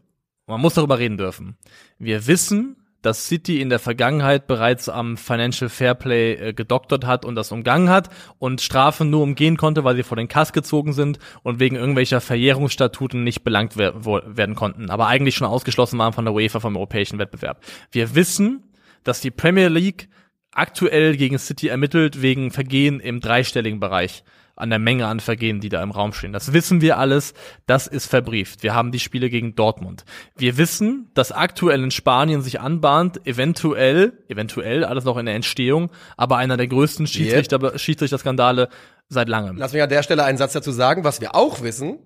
man 0.47 0.61
muss 0.61 0.75
darüber 0.75 0.99
reden 0.99 1.17
dürfen. 1.17 1.57
Wir 1.99 2.27
wissen, 2.27 2.77
dass 3.03 3.27
City 3.27 3.61
in 3.61 3.69
der 3.69 3.79
Vergangenheit 3.79 4.49
bereits 4.49 4.89
am 4.89 5.17
Financial 5.17 5.69
Fairplay 5.69 6.35
äh, 6.35 6.53
gedoktert 6.53 7.07
hat 7.07 7.25
und 7.25 7.37
das 7.37 7.53
umgangen 7.53 7.89
hat 7.89 8.11
und 8.39 8.61
Strafen 8.61 9.11
nur 9.11 9.23
umgehen 9.23 9.57
konnte, 9.57 9.85
weil 9.85 9.95
sie 9.95 10.03
vor 10.03 10.17
den 10.17 10.27
Kass 10.27 10.53
gezogen 10.53 10.93
sind 10.93 11.21
und 11.45 11.61
wegen 11.61 11.77
irgendwelcher 11.77 12.21
Verjährungsstatuten 12.21 13.23
nicht 13.23 13.45
belangt 13.45 13.77
wer 13.77 14.05
werden 14.05 14.57
konnten, 14.57 14.91
aber 14.91 15.07
eigentlich 15.07 15.37
schon 15.37 15.47
ausgeschlossen 15.47 15.99
waren 15.99 16.15
von 16.15 16.25
der 16.25 16.35
UEFA 16.35 16.59
vom 16.59 16.77
europäischen 16.77 17.19
Wettbewerb. 17.19 17.63
Wir 17.93 18.17
wissen, 18.17 18.65
dass 19.07 19.21
die 19.21 19.31
Premier 19.31 19.69
League 19.69 20.09
aktuell 20.53 21.17
gegen 21.17 21.39
City 21.39 21.69
ermittelt 21.69 22.23
wegen 22.23 22.51
Vergehen 22.51 23.01
im 23.01 23.21
dreistelligen 23.21 23.81
Bereich 23.81 24.25
an 24.57 24.71
der 24.71 24.79
Menge 24.79 25.07
an 25.07 25.21
Vergehen, 25.21 25.61
die 25.61 25.69
da 25.69 25.83
im 25.83 25.91
Raum 25.91 26.15
stehen. 26.15 26.33
Das 26.33 26.55
wissen 26.55 26.81
wir 26.81 26.97
alles, 26.97 27.35
das 27.67 27.87
ist 27.87 28.07
verbrieft. 28.07 28.63
Wir 28.63 28.75
haben 28.75 28.91
die 28.91 28.99
Spiele 28.99 29.29
gegen 29.29 29.55
Dortmund. 29.55 30.05
Wir 30.35 30.57
wissen, 30.57 31.11
dass 31.13 31.31
aktuell 31.31 31.85
in 31.85 31.91
Spanien 31.91 32.41
sich 32.41 32.59
anbahnt, 32.59 33.27
eventuell, 33.27 34.25
eventuell, 34.29 34.85
alles 34.85 35.05
noch 35.05 35.19
in 35.19 35.27
der 35.27 35.35
Entstehung, 35.35 35.91
aber 36.17 36.39
einer 36.39 36.57
der 36.57 36.69
größten 36.69 37.07
Schiedsrichter, 37.07 37.63
yep. 37.63 37.79
Schiedsrichterskandale 37.79 38.71
seit 39.11 39.29
langem. 39.29 39.59
Lass 39.59 39.75
mich 39.75 39.83
an 39.83 39.91
der 39.91 40.03
Stelle 40.03 40.25
einen 40.25 40.39
Satz 40.39 40.55
dazu 40.55 40.73
sagen, 40.73 41.05
was 41.05 41.21
wir 41.21 41.35
auch 41.35 41.63
wissen. 41.63 41.99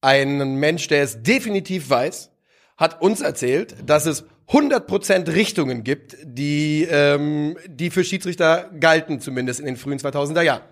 Ein 0.00 0.56
Mensch, 0.56 0.88
der 0.88 1.02
es 1.02 1.22
definitiv 1.22 1.90
weiß, 1.90 2.30
hat 2.78 3.02
uns 3.02 3.20
erzählt, 3.20 3.76
dass 3.86 4.06
es 4.06 4.24
100% 4.48 5.32
Richtungen 5.32 5.84
gibt, 5.84 6.16
die, 6.22 6.86
ähm, 6.90 7.56
die 7.66 7.90
für 7.90 8.04
Schiedsrichter 8.04 8.70
galten, 8.78 9.20
zumindest 9.20 9.60
in 9.60 9.66
den 9.66 9.76
frühen 9.76 9.98
2000er 9.98 10.42
Jahren. 10.42 10.62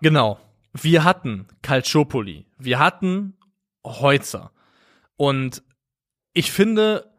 Genau 0.00 0.38
wir 0.72 1.04
hatten 1.04 1.46
Calciopoli, 1.62 2.46
wir 2.58 2.78
hatten 2.78 3.36
Heutzer. 3.84 4.52
Und 5.16 5.62
ich 6.32 6.52
finde, 6.52 7.10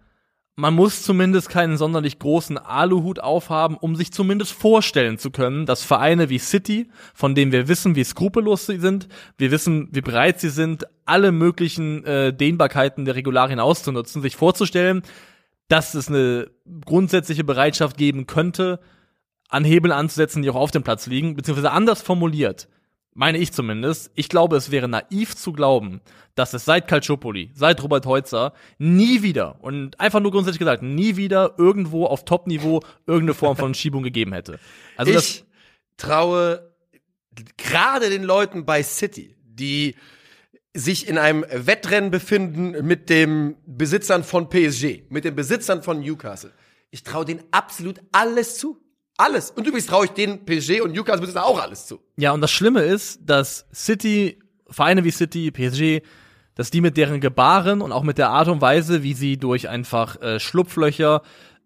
man 0.55 0.73
muss 0.73 1.01
zumindest 1.01 1.49
keinen 1.49 1.77
sonderlich 1.77 2.19
großen 2.19 2.57
Aluhut 2.57 3.19
aufhaben, 3.19 3.77
um 3.77 3.95
sich 3.95 4.11
zumindest 4.13 4.53
vorstellen 4.53 5.17
zu 5.17 5.31
können, 5.31 5.65
dass 5.65 5.83
Vereine 5.83 6.29
wie 6.29 6.39
City, 6.39 6.89
von 7.13 7.35
denen 7.35 7.51
wir 7.51 7.67
wissen, 7.67 7.95
wie 7.95 8.03
skrupellos 8.03 8.67
sie 8.67 8.79
sind, 8.79 9.07
wir 9.37 9.51
wissen, 9.51 9.89
wie 9.91 10.01
bereit 10.01 10.39
sie 10.39 10.49
sind, 10.49 10.85
alle 11.05 11.31
möglichen 11.31 12.05
äh, 12.05 12.33
Dehnbarkeiten 12.33 13.05
der 13.05 13.15
Regularien 13.15 13.59
auszunutzen, 13.59 14.21
sich 14.21 14.35
vorzustellen, 14.35 15.03
dass 15.71 15.93
es 15.93 16.07
eine 16.09 16.51
grundsätzliche 16.85 17.43
Bereitschaft 17.43 17.97
geben 17.97 18.27
könnte, 18.27 18.79
an 19.49 19.63
Hebel 19.63 19.91
anzusetzen, 19.91 20.41
die 20.41 20.49
auch 20.49 20.55
auf 20.55 20.71
dem 20.71 20.83
Platz 20.83 21.07
liegen, 21.07 21.35
beziehungsweise 21.35 21.71
anders 21.71 22.01
formuliert 22.01 22.67
meine 23.13 23.37
ich 23.37 23.51
zumindest, 23.51 24.11
ich 24.15 24.29
glaube, 24.29 24.55
es 24.55 24.71
wäre 24.71 24.87
naiv 24.87 25.35
zu 25.35 25.51
glauben, 25.51 26.01
dass 26.35 26.53
es 26.53 26.65
seit 26.65 26.87
Calciopoli, 26.87 27.51
seit 27.53 27.83
Robert 27.83 28.05
Heutzer 28.05 28.53
nie 28.77 29.21
wieder 29.21 29.61
und 29.61 29.99
einfach 29.99 30.21
nur 30.21 30.31
grundsätzlich 30.31 30.59
gesagt, 30.59 30.81
nie 30.81 31.17
wieder 31.17 31.55
irgendwo 31.57 32.05
auf 32.05 32.23
Top-Niveau 32.23 32.81
irgendeine 33.05 33.33
Form 33.33 33.57
von 33.57 33.73
Schiebung 33.73 34.03
gegeben 34.03 34.33
hätte. 34.33 34.59
Also 34.95 35.11
ich 35.11 35.43
traue 35.97 36.71
gerade 37.57 38.09
den 38.09 38.23
Leuten 38.23 38.65
bei 38.65 38.81
City, 38.81 39.35
die 39.43 39.95
sich 40.73 41.07
in 41.07 41.17
einem 41.17 41.45
Wettrennen 41.49 42.11
befinden 42.11 42.85
mit 42.85 43.09
den 43.09 43.55
Besitzern 43.65 44.23
von 44.23 44.49
PSG, 44.49 45.03
mit 45.09 45.25
den 45.25 45.35
Besitzern 45.35 45.83
von 45.83 45.99
Newcastle. 45.99 46.51
Ich 46.91 47.03
traue 47.03 47.25
denen 47.25 47.43
absolut 47.51 47.99
alles 48.11 48.57
zu. 48.57 48.77
Alles. 49.17 49.51
Und 49.51 49.67
übrigens 49.67 49.85
traue 49.85 50.05
ich 50.05 50.11
den 50.11 50.45
PSG 50.45 50.81
und 50.81 50.93
Newcastle 50.93 51.21
Besitzer 51.21 51.45
auch 51.45 51.61
alles 51.61 51.85
zu. 51.85 51.99
Ja, 52.17 52.31
und 52.31 52.41
das 52.41 52.51
Schlimme 52.51 52.81
ist, 52.81 53.19
dass 53.23 53.65
City, 53.73 54.39
Vereine 54.67 55.03
wie 55.03 55.11
City, 55.11 55.51
PSG, 55.51 56.05
dass 56.55 56.71
die 56.71 56.81
mit 56.81 56.97
deren 56.97 57.21
Gebaren 57.21 57.81
und 57.81 57.91
auch 57.91 58.03
mit 58.03 58.17
der 58.17 58.29
Art 58.29 58.47
und 58.47 58.61
Weise, 58.61 59.03
wie 59.03 59.13
sie 59.13 59.37
durch 59.37 59.69
einfach 59.69 60.21
äh, 60.21 60.39
Schlupflöcher 60.39 61.21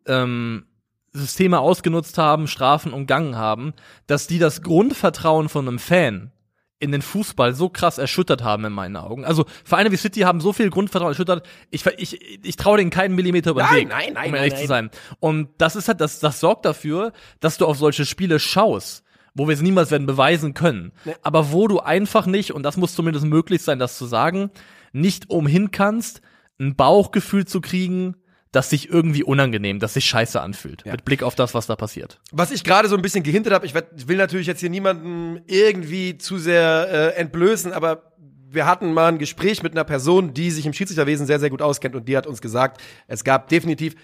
ähm, 0.05 0.65
Systeme 1.13 1.59
ausgenutzt 1.59 2.17
haben, 2.17 2.47
Strafen 2.47 2.93
umgangen 2.93 3.37
haben, 3.37 3.73
dass 4.07 4.27
die 4.27 4.39
das 4.39 4.61
Grundvertrauen 4.61 5.49
von 5.49 5.67
einem 5.67 5.79
Fan 5.79 6.31
in 6.79 6.91
den 6.91 7.01
Fußball 7.01 7.53
so 7.53 7.69
krass 7.69 7.97
erschüttert 7.97 8.43
haben 8.43 8.65
in 8.65 8.73
meinen 8.73 8.97
Augen. 8.97 9.23
Also 9.23 9.45
Vereine 9.63 9.91
wie 9.91 9.97
City 9.97 10.21
haben 10.21 10.41
so 10.41 10.51
viel 10.51 10.69
Grundvertrauen 10.69 11.11
erschüttert. 11.11 11.47
Ich 11.71 11.85
ich, 11.97 12.45
ich 12.45 12.55
traue 12.57 12.77
denen 12.77 12.89
keinen 12.89 13.15
Millimeter 13.15 13.51
über 13.51 13.63
den 13.63 13.75
Weg, 13.75 13.87
nein, 13.87 14.13
nein, 14.13 14.29
um 14.29 14.35
ehrlich 14.35 14.53
nein, 14.53 14.61
zu 14.61 14.67
sein. 14.67 14.89
Und 15.19 15.49
das 15.57 15.75
ist 15.75 15.87
halt 15.87 16.01
das 16.01 16.19
das 16.19 16.39
sorgt 16.39 16.65
dafür, 16.65 17.13
dass 17.39 17.57
du 17.57 17.65
auf 17.65 17.77
solche 17.77 18.05
Spiele 18.05 18.39
schaust 18.39 19.03
wo 19.37 19.49
wir 19.49 19.53
es 19.53 19.61
niemals 19.61 19.91
werden 19.91 20.07
beweisen 20.07 20.53
können, 20.53 20.93
nee. 21.03 21.13
aber 21.21 21.51
wo 21.51 21.67
du 21.67 21.81
einfach 21.81 22.25
nicht 22.25 22.53
und 22.53 22.63
das 22.63 22.77
muss 22.77 22.95
zumindest 22.95 23.25
möglich 23.25 23.61
sein, 23.61 23.79
das 23.79 23.97
zu 23.97 24.05
sagen, 24.05 24.49
nicht 24.93 25.29
umhin 25.29 25.71
kannst, 25.71 26.21
ein 26.57 26.77
Bauchgefühl 26.77 27.45
zu 27.45 27.59
kriegen, 27.59 28.15
das 28.55 28.69
sich 28.69 28.89
irgendwie 28.89 29.23
unangenehm, 29.23 29.79
das 29.79 29.95
sich 29.95 30.05
scheiße 30.05 30.39
anfühlt. 30.39 30.83
Ja. 30.85 30.93
Mit 30.93 31.03
Blick 31.03 31.23
auf 31.23 31.35
das, 31.35 31.53
was 31.53 31.67
da 31.67 31.75
passiert. 31.75 32.19
Was 32.31 32.51
ich 32.51 32.63
gerade 32.63 32.87
so 32.87 32.95
ein 32.95 33.01
bisschen 33.01 33.23
gehindert 33.23 33.53
habe, 33.53 33.65
ich, 33.65 33.73
will 33.73 34.17
natürlich 34.17 34.47
jetzt 34.47 34.61
hier 34.61 34.69
niemanden 34.69 35.41
irgendwie 35.45 36.17
zu 36.17 36.37
sehr 36.37 36.87
äh, 36.89 37.19
entblößen, 37.19 37.73
aber 37.73 38.13
wir 38.49 38.65
hatten 38.65 38.93
mal 38.93 39.09
ein 39.09 39.17
Gespräch 39.17 39.61
mit 39.61 39.73
einer 39.73 39.83
Person, 39.83 40.33
die 40.33 40.51
sich 40.51 40.65
im 40.65 40.71
Schiedsrichterwesen 40.71 41.27
sehr, 41.27 41.39
sehr 41.39 41.49
gut 41.49 41.61
auskennt 41.61 41.95
und 41.95 42.07
die 42.07 42.15
hat 42.15 42.27
uns 42.27 42.41
gesagt, 42.41 42.81
es 43.07 43.25
gab 43.25 43.49
definitiv 43.49 43.95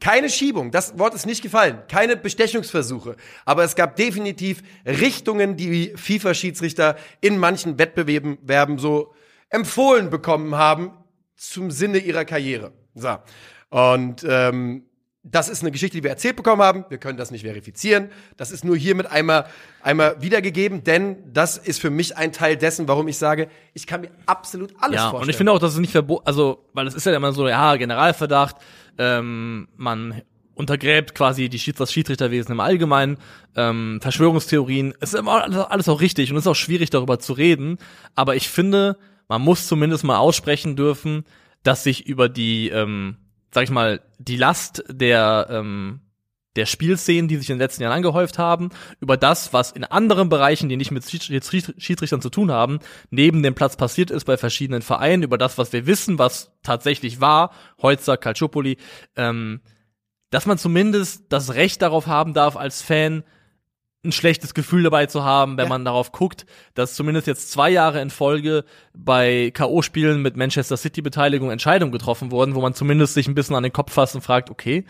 keine 0.00 0.28
Schiebung, 0.28 0.72
das 0.72 0.98
Wort 0.98 1.14
ist 1.14 1.26
nicht 1.26 1.42
gefallen, 1.42 1.78
keine 1.86 2.16
Bestechungsversuche, 2.16 3.14
aber 3.44 3.62
es 3.62 3.76
gab 3.76 3.94
definitiv 3.94 4.64
Richtungen, 4.84 5.56
die 5.56 5.92
FIFA-Schiedsrichter 5.94 6.96
in 7.20 7.38
manchen 7.38 7.78
Wettbewerben 7.78 8.78
so 8.78 9.14
empfohlen 9.48 10.10
bekommen 10.10 10.56
haben 10.56 10.90
zum 11.36 11.70
Sinne 11.70 11.98
ihrer 11.98 12.24
Karriere. 12.24 12.72
So. 12.96 13.16
Und 13.72 14.22
ähm, 14.28 14.84
das 15.22 15.48
ist 15.48 15.62
eine 15.62 15.70
Geschichte, 15.70 15.96
die 15.96 16.02
wir 16.02 16.10
erzählt 16.10 16.36
bekommen 16.36 16.60
haben. 16.60 16.84
Wir 16.90 16.98
können 16.98 17.16
das 17.16 17.30
nicht 17.30 17.40
verifizieren. 17.42 18.10
Das 18.36 18.50
ist 18.50 18.66
nur 18.66 18.76
hiermit 18.76 19.06
einmal, 19.06 19.46
einmal 19.80 20.20
wiedergegeben, 20.20 20.84
denn 20.84 21.16
das 21.32 21.56
ist 21.56 21.80
für 21.80 21.88
mich 21.88 22.18
ein 22.18 22.32
Teil 22.32 22.58
dessen, 22.58 22.86
warum 22.86 23.08
ich 23.08 23.16
sage, 23.16 23.48
ich 23.72 23.86
kann 23.86 24.02
mir 24.02 24.10
absolut 24.26 24.74
alles 24.78 24.96
ja, 24.96 25.02
vorstellen. 25.04 25.22
Und 25.22 25.30
ich 25.30 25.36
finde 25.36 25.52
auch, 25.52 25.58
dass 25.58 25.72
es 25.72 25.78
nicht 25.78 25.92
verboten, 25.92 26.26
also, 26.26 26.66
weil 26.74 26.86
es 26.86 26.94
ist 26.94 27.06
ja 27.06 27.16
immer 27.16 27.32
so, 27.32 27.48
ja, 27.48 27.76
Generalverdacht, 27.76 28.56
ähm, 28.98 29.68
man 29.74 30.20
untergräbt 30.54 31.14
quasi 31.14 31.48
die 31.48 31.58
Schieds 31.58 31.78
das 31.78 31.94
Schiedsrichterwesen 31.94 32.52
im 32.52 32.60
Allgemeinen, 32.60 33.16
ähm, 33.56 34.00
Verschwörungstheorien. 34.02 34.92
Es 35.00 35.14
ist 35.14 35.18
immer 35.18 35.70
alles 35.70 35.88
auch 35.88 36.02
richtig 36.02 36.30
und 36.30 36.36
es 36.36 36.42
ist 36.42 36.50
auch 36.50 36.56
schwierig 36.56 36.90
darüber 36.90 37.18
zu 37.18 37.32
reden, 37.32 37.78
aber 38.14 38.36
ich 38.36 38.50
finde, 38.50 38.98
man 39.28 39.40
muss 39.40 39.66
zumindest 39.66 40.04
mal 40.04 40.18
aussprechen 40.18 40.76
dürfen, 40.76 41.24
dass 41.62 41.84
sich 41.84 42.06
über 42.06 42.28
die, 42.28 42.68
ähm, 42.68 43.16
sag 43.52 43.64
ich 43.64 43.70
mal, 43.70 44.00
die 44.18 44.36
Last 44.36 44.84
der 44.88 45.46
ähm, 45.50 46.00
der 46.56 46.66
Spielszenen, 46.66 47.28
die 47.28 47.36
sich 47.36 47.48
in 47.48 47.56
den 47.56 47.60
letzten 47.60 47.82
Jahren 47.82 47.94
angehäuft 47.94 48.38
haben, 48.38 48.70
über 49.00 49.16
das, 49.16 49.52
was 49.52 49.72
in 49.72 49.84
anderen 49.84 50.28
Bereichen, 50.28 50.68
die 50.68 50.76
nicht 50.76 50.90
mit 50.90 51.04
Schiedsrichtern 51.08 52.20
zu 52.20 52.30
tun 52.30 52.52
haben, 52.52 52.80
neben 53.10 53.42
dem 53.42 53.54
Platz 53.54 53.76
passiert 53.76 54.10
ist 54.10 54.24
bei 54.24 54.36
verschiedenen 54.36 54.82
Vereinen, 54.82 55.22
über 55.22 55.38
das, 55.38 55.56
was 55.56 55.72
wir 55.72 55.86
wissen, 55.86 56.18
was 56.18 56.52
tatsächlich 56.62 57.20
war, 57.20 57.52
Holzer, 57.80 58.16
Calciopoli, 58.18 58.76
ähm, 59.16 59.60
dass 60.30 60.46
man 60.46 60.58
zumindest 60.58 61.24
das 61.30 61.54
Recht 61.54 61.80
darauf 61.82 62.06
haben 62.06 62.34
darf, 62.34 62.56
als 62.56 62.82
Fan 62.82 63.24
ein 64.04 64.12
schlechtes 64.12 64.54
Gefühl 64.54 64.82
dabei 64.82 65.06
zu 65.06 65.22
haben, 65.22 65.56
wenn 65.56 65.66
ja. 65.66 65.68
man 65.68 65.84
darauf 65.84 66.10
guckt, 66.10 66.44
dass 66.74 66.94
zumindest 66.94 67.28
jetzt 67.28 67.52
zwei 67.52 67.70
Jahre 67.70 68.00
in 68.00 68.10
Folge 68.10 68.64
bei 68.94 69.52
K.O.-Spielen 69.54 70.18
mit 70.18 70.36
Manchester 70.36 70.76
City-Beteiligung 70.76 71.50
Entscheidungen 71.50 71.92
getroffen 71.92 72.32
wurden, 72.32 72.56
wo 72.56 72.60
man 72.60 72.74
zumindest 72.74 73.14
sich 73.14 73.28
ein 73.28 73.34
bisschen 73.34 73.54
an 73.54 73.62
den 73.62 73.72
Kopf 73.72 73.92
fasst 73.92 74.16
und 74.16 74.22
fragt, 74.22 74.50
okay, 74.50 74.84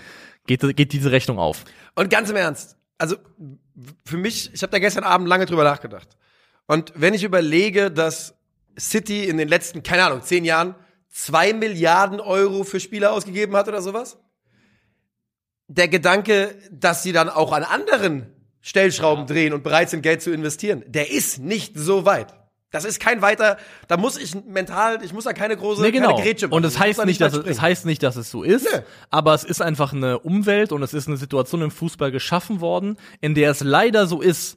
geht, 0.46 0.76
geht 0.76 0.92
diese 0.92 1.12
Rechnung 1.12 1.38
auf. 1.38 1.64
Und 1.94 2.08
ganz 2.08 2.30
im 2.30 2.36
Ernst, 2.36 2.76
also 2.96 3.16
für 4.06 4.16
mich, 4.16 4.50
ich 4.54 4.62
habe 4.62 4.70
da 4.70 4.78
gestern 4.78 5.04
Abend 5.04 5.28
lange 5.28 5.44
drüber 5.44 5.64
nachgedacht. 5.64 6.08
Und 6.66 6.92
wenn 6.96 7.12
ich 7.12 7.22
überlege, 7.22 7.90
dass 7.90 8.34
City 8.78 9.24
in 9.24 9.36
den 9.36 9.48
letzten, 9.48 9.82
keine 9.82 10.04
Ahnung, 10.04 10.22
zehn 10.22 10.44
Jahren 10.46 10.74
zwei 11.10 11.52
Milliarden 11.52 12.18
Euro 12.20 12.64
für 12.64 12.80
Spieler 12.80 13.12
ausgegeben 13.12 13.54
hat 13.56 13.68
oder 13.68 13.82
sowas, 13.82 14.18
der 15.68 15.88
Gedanke, 15.88 16.56
dass 16.70 17.02
sie 17.02 17.12
dann 17.12 17.28
auch 17.28 17.52
an 17.52 17.62
anderen 17.62 18.31
Stellschrauben 18.62 19.26
ja. 19.26 19.34
drehen 19.34 19.52
und 19.52 19.62
bereit 19.62 19.90
sind, 19.90 20.02
Geld 20.02 20.22
zu 20.22 20.32
investieren, 20.32 20.82
der 20.86 21.10
ist 21.10 21.38
nicht 21.38 21.76
so 21.76 22.06
weit. 22.06 22.34
Das 22.70 22.86
ist 22.86 23.00
kein 23.00 23.20
weiter, 23.20 23.58
da 23.86 23.98
muss 23.98 24.16
ich 24.16 24.34
mental, 24.46 25.04
ich 25.04 25.12
muss 25.12 25.24
da 25.24 25.34
keine 25.34 25.58
große 25.58 25.82
nee, 25.82 25.90
genau. 25.90 26.12
keine 26.12 26.22
Grätsche 26.22 26.46
machen. 26.48 26.56
Und 26.56 26.64
es 26.64 26.78
heißt 26.78 27.04
nicht, 27.04 27.20
dass 27.20 27.34
es, 27.34 27.44
es, 27.44 27.60
heißt 27.60 27.84
nicht, 27.84 28.02
dass 28.02 28.16
es 28.16 28.30
so 28.30 28.42
ist, 28.42 28.66
nee. 28.72 28.80
aber 29.10 29.34
es 29.34 29.44
ist 29.44 29.60
einfach 29.60 29.92
eine 29.92 30.20
Umwelt 30.20 30.72
und 30.72 30.82
es 30.82 30.94
ist 30.94 31.06
eine 31.06 31.18
Situation 31.18 31.60
im 31.60 31.70
Fußball 31.70 32.10
geschaffen 32.10 32.62
worden, 32.62 32.96
in 33.20 33.34
der 33.34 33.50
es 33.50 33.60
leider 33.60 34.06
so 34.06 34.22
ist, 34.22 34.56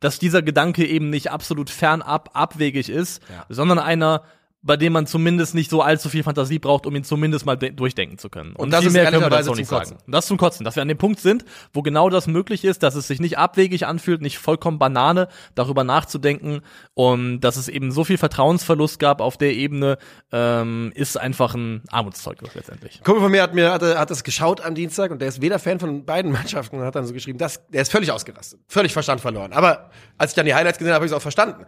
dass 0.00 0.18
dieser 0.18 0.40
Gedanke 0.40 0.86
eben 0.86 1.10
nicht 1.10 1.30
absolut 1.30 1.68
fernab 1.68 2.30
abwegig 2.32 2.88
ist, 2.88 3.22
ja. 3.28 3.44
sondern 3.50 3.78
einer 3.78 4.22
bei 4.62 4.76
dem 4.76 4.92
man 4.92 5.06
zumindest 5.06 5.54
nicht 5.54 5.70
so 5.70 5.82
allzu 5.82 6.08
viel 6.08 6.22
Fantasie 6.22 6.60
braucht, 6.60 6.86
um 6.86 6.94
ihn 6.94 7.02
zumindest 7.02 7.44
mal 7.44 7.56
durchdenken 7.56 8.18
zu 8.18 8.30
können. 8.30 8.50
Und, 8.50 8.66
und 8.66 8.70
das 8.70 8.84
ist 8.84 8.92
mehr 8.92 9.10
können 9.10 9.22
wir 9.22 9.30
dazu 9.30 9.54
nicht 9.54 9.68
sagen. 9.68 9.98
Das 10.06 10.26
zum 10.26 10.38
Kotzen, 10.38 10.64
dass 10.64 10.76
wir 10.76 10.82
an 10.82 10.88
dem 10.88 10.98
Punkt 10.98 11.18
sind, 11.18 11.44
wo 11.72 11.82
genau 11.82 12.08
das 12.08 12.28
möglich 12.28 12.64
ist, 12.64 12.82
dass 12.84 12.94
es 12.94 13.08
sich 13.08 13.18
nicht 13.18 13.38
abwegig 13.38 13.86
anfühlt, 13.86 14.22
nicht 14.22 14.38
vollkommen 14.38 14.78
Banane, 14.78 15.28
darüber 15.56 15.82
nachzudenken 15.82 16.60
und 16.94 17.40
dass 17.40 17.56
es 17.56 17.68
eben 17.68 17.90
so 17.90 18.04
viel 18.04 18.18
Vertrauensverlust 18.18 19.00
gab 19.00 19.20
auf 19.20 19.36
der 19.36 19.52
Ebene, 19.52 19.98
ähm, 20.30 20.92
ist 20.94 21.18
einfach 21.18 21.54
ein 21.54 21.82
Armutszeugnis 21.90 22.54
letztendlich. 22.54 22.98
Ein 22.98 23.04
Kumpel 23.04 23.22
von 23.22 23.32
mir 23.32 23.42
hat 23.42 23.54
mir 23.54 23.72
hat, 23.72 23.82
hat 23.82 24.10
das 24.10 24.22
geschaut 24.22 24.60
am 24.60 24.76
Dienstag 24.76 25.10
und 25.10 25.20
der 25.20 25.28
ist 25.28 25.42
weder 25.42 25.58
Fan 25.58 25.80
von 25.80 26.04
beiden 26.04 26.30
Mannschaften 26.32 26.76
und 26.76 26.84
hat 26.84 26.94
dann 26.94 27.04
so 27.04 27.12
geschrieben, 27.12 27.38
dass 27.38 27.66
der 27.68 27.82
ist 27.82 27.90
völlig 27.90 28.12
ausgerastet, 28.12 28.60
völlig 28.68 28.92
Verstand 28.92 29.20
verloren. 29.20 29.52
Aber 29.52 29.90
als 30.18 30.30
ich 30.30 30.36
dann 30.36 30.46
die 30.46 30.54
Highlights 30.54 30.78
gesehen 30.78 30.92
habe, 30.92 30.96
habe 30.96 31.06
ich 31.06 31.10
es 31.10 31.16
auch 31.16 31.22
verstanden. 31.22 31.66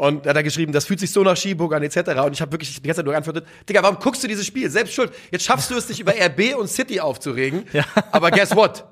Und 0.00 0.24
er 0.24 0.30
hat 0.30 0.36
da 0.36 0.40
geschrieben, 0.40 0.72
das 0.72 0.86
fühlt 0.86 0.98
sich 0.98 1.12
so 1.12 1.22
nach 1.22 1.36
Skiburg 1.36 1.74
an, 1.74 1.82
etc. 1.82 1.98
Und 2.24 2.32
ich 2.32 2.40
habe 2.40 2.52
wirklich 2.52 2.74
die 2.74 2.80
ganze 2.80 3.00
Zeit 3.00 3.04
nur 3.04 3.12
geantwortet, 3.12 3.44
Digga, 3.68 3.82
warum 3.82 3.98
guckst 3.98 4.24
du 4.24 4.28
dieses 4.28 4.46
Spiel? 4.46 4.70
Selbst 4.70 4.94
schuld. 4.94 5.12
Jetzt 5.30 5.44
schaffst 5.44 5.70
du 5.70 5.74
es, 5.74 5.88
dich 5.88 6.00
über 6.00 6.14
RB 6.18 6.56
und 6.58 6.68
City 6.68 7.00
aufzuregen. 7.00 7.64
Ja. 7.74 7.84
Aber 8.10 8.30
guess 8.30 8.56
what? 8.56 8.86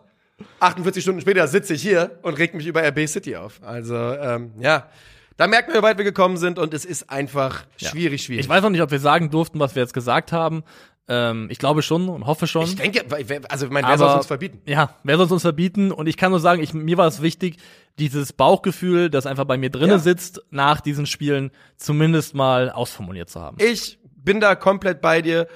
48 0.61 1.03
Stunden 1.03 1.23
später 1.23 1.49
sitze 1.49 1.73
ich 1.73 1.81
hier 1.81 2.19
und 2.21 2.35
reg 2.35 2.53
mich 2.53 2.67
über 2.67 2.87
RB 2.87 3.09
City 3.09 3.37
auf. 3.37 3.59
Also, 3.63 3.97
ähm, 3.97 4.53
ja. 4.61 4.91
Da 5.39 5.47
merkt 5.47 5.69
man, 5.69 5.79
wie 5.79 5.83
weit 5.83 5.97
wir 5.97 6.05
gekommen 6.05 6.37
sind 6.37 6.59
und 6.59 6.75
es 6.75 6.85
ist 6.85 7.09
einfach 7.09 7.65
schwierig, 7.79 8.25
schwierig. 8.25 8.45
Ich 8.45 8.49
weiß 8.51 8.63
noch 8.63 8.69
nicht, 8.69 8.83
ob 8.83 8.91
wir 8.91 9.01
sagen 9.01 9.31
durften, 9.31 9.59
was 9.61 9.75
wir 9.75 9.83
jetzt 9.83 9.95
gesagt 9.95 10.33
haben. 10.33 10.63
Ähm, 11.11 11.49
ich 11.51 11.59
glaube 11.59 11.81
schon 11.81 12.09
und 12.11 12.27
hoffe 12.27 12.47
schon. 12.47 12.65
Ich 12.65 12.77
denke, 12.77 13.05
also 13.49 13.67
ich 13.67 13.73
meine, 13.73 13.89
wer 13.89 13.97
soll 13.97 14.09
es 14.11 14.17
uns 14.17 14.27
verbieten? 14.27 14.61
Ja, 14.67 14.95
wer 15.05 15.17
soll 15.17 15.27
es 15.27 15.33
uns 15.33 15.43
verbieten? 15.43 15.91
Und 15.91 16.07
ich 16.07 16.19
kann 16.19 16.31
nur 16.31 16.41
sagen, 16.41 16.63
ich, 16.63 16.75
mir 16.75 16.99
war 16.99 17.07
es 17.07 17.23
wichtig, 17.23 17.57
dieses 17.99 18.35
Bauchgefühl, 18.35 19.09
das 19.09 19.25
einfach 19.25 19.47
bei 19.47 19.57
mir 19.57 19.71
drinnen 19.71 19.93
ja. 19.93 19.99
sitzt, 19.99 20.43
nach 20.51 20.83
diesen 20.83 21.07
Spielen 21.07 21.51
zumindest 21.77 22.35
mal 22.35 22.71
ausformuliert 22.71 23.31
zu 23.31 23.41
haben. 23.41 23.57
Ich 23.59 23.99
bin 24.03 24.41
da 24.41 24.55
komplett 24.55 25.01
bei 25.01 25.23
dir. 25.23 25.49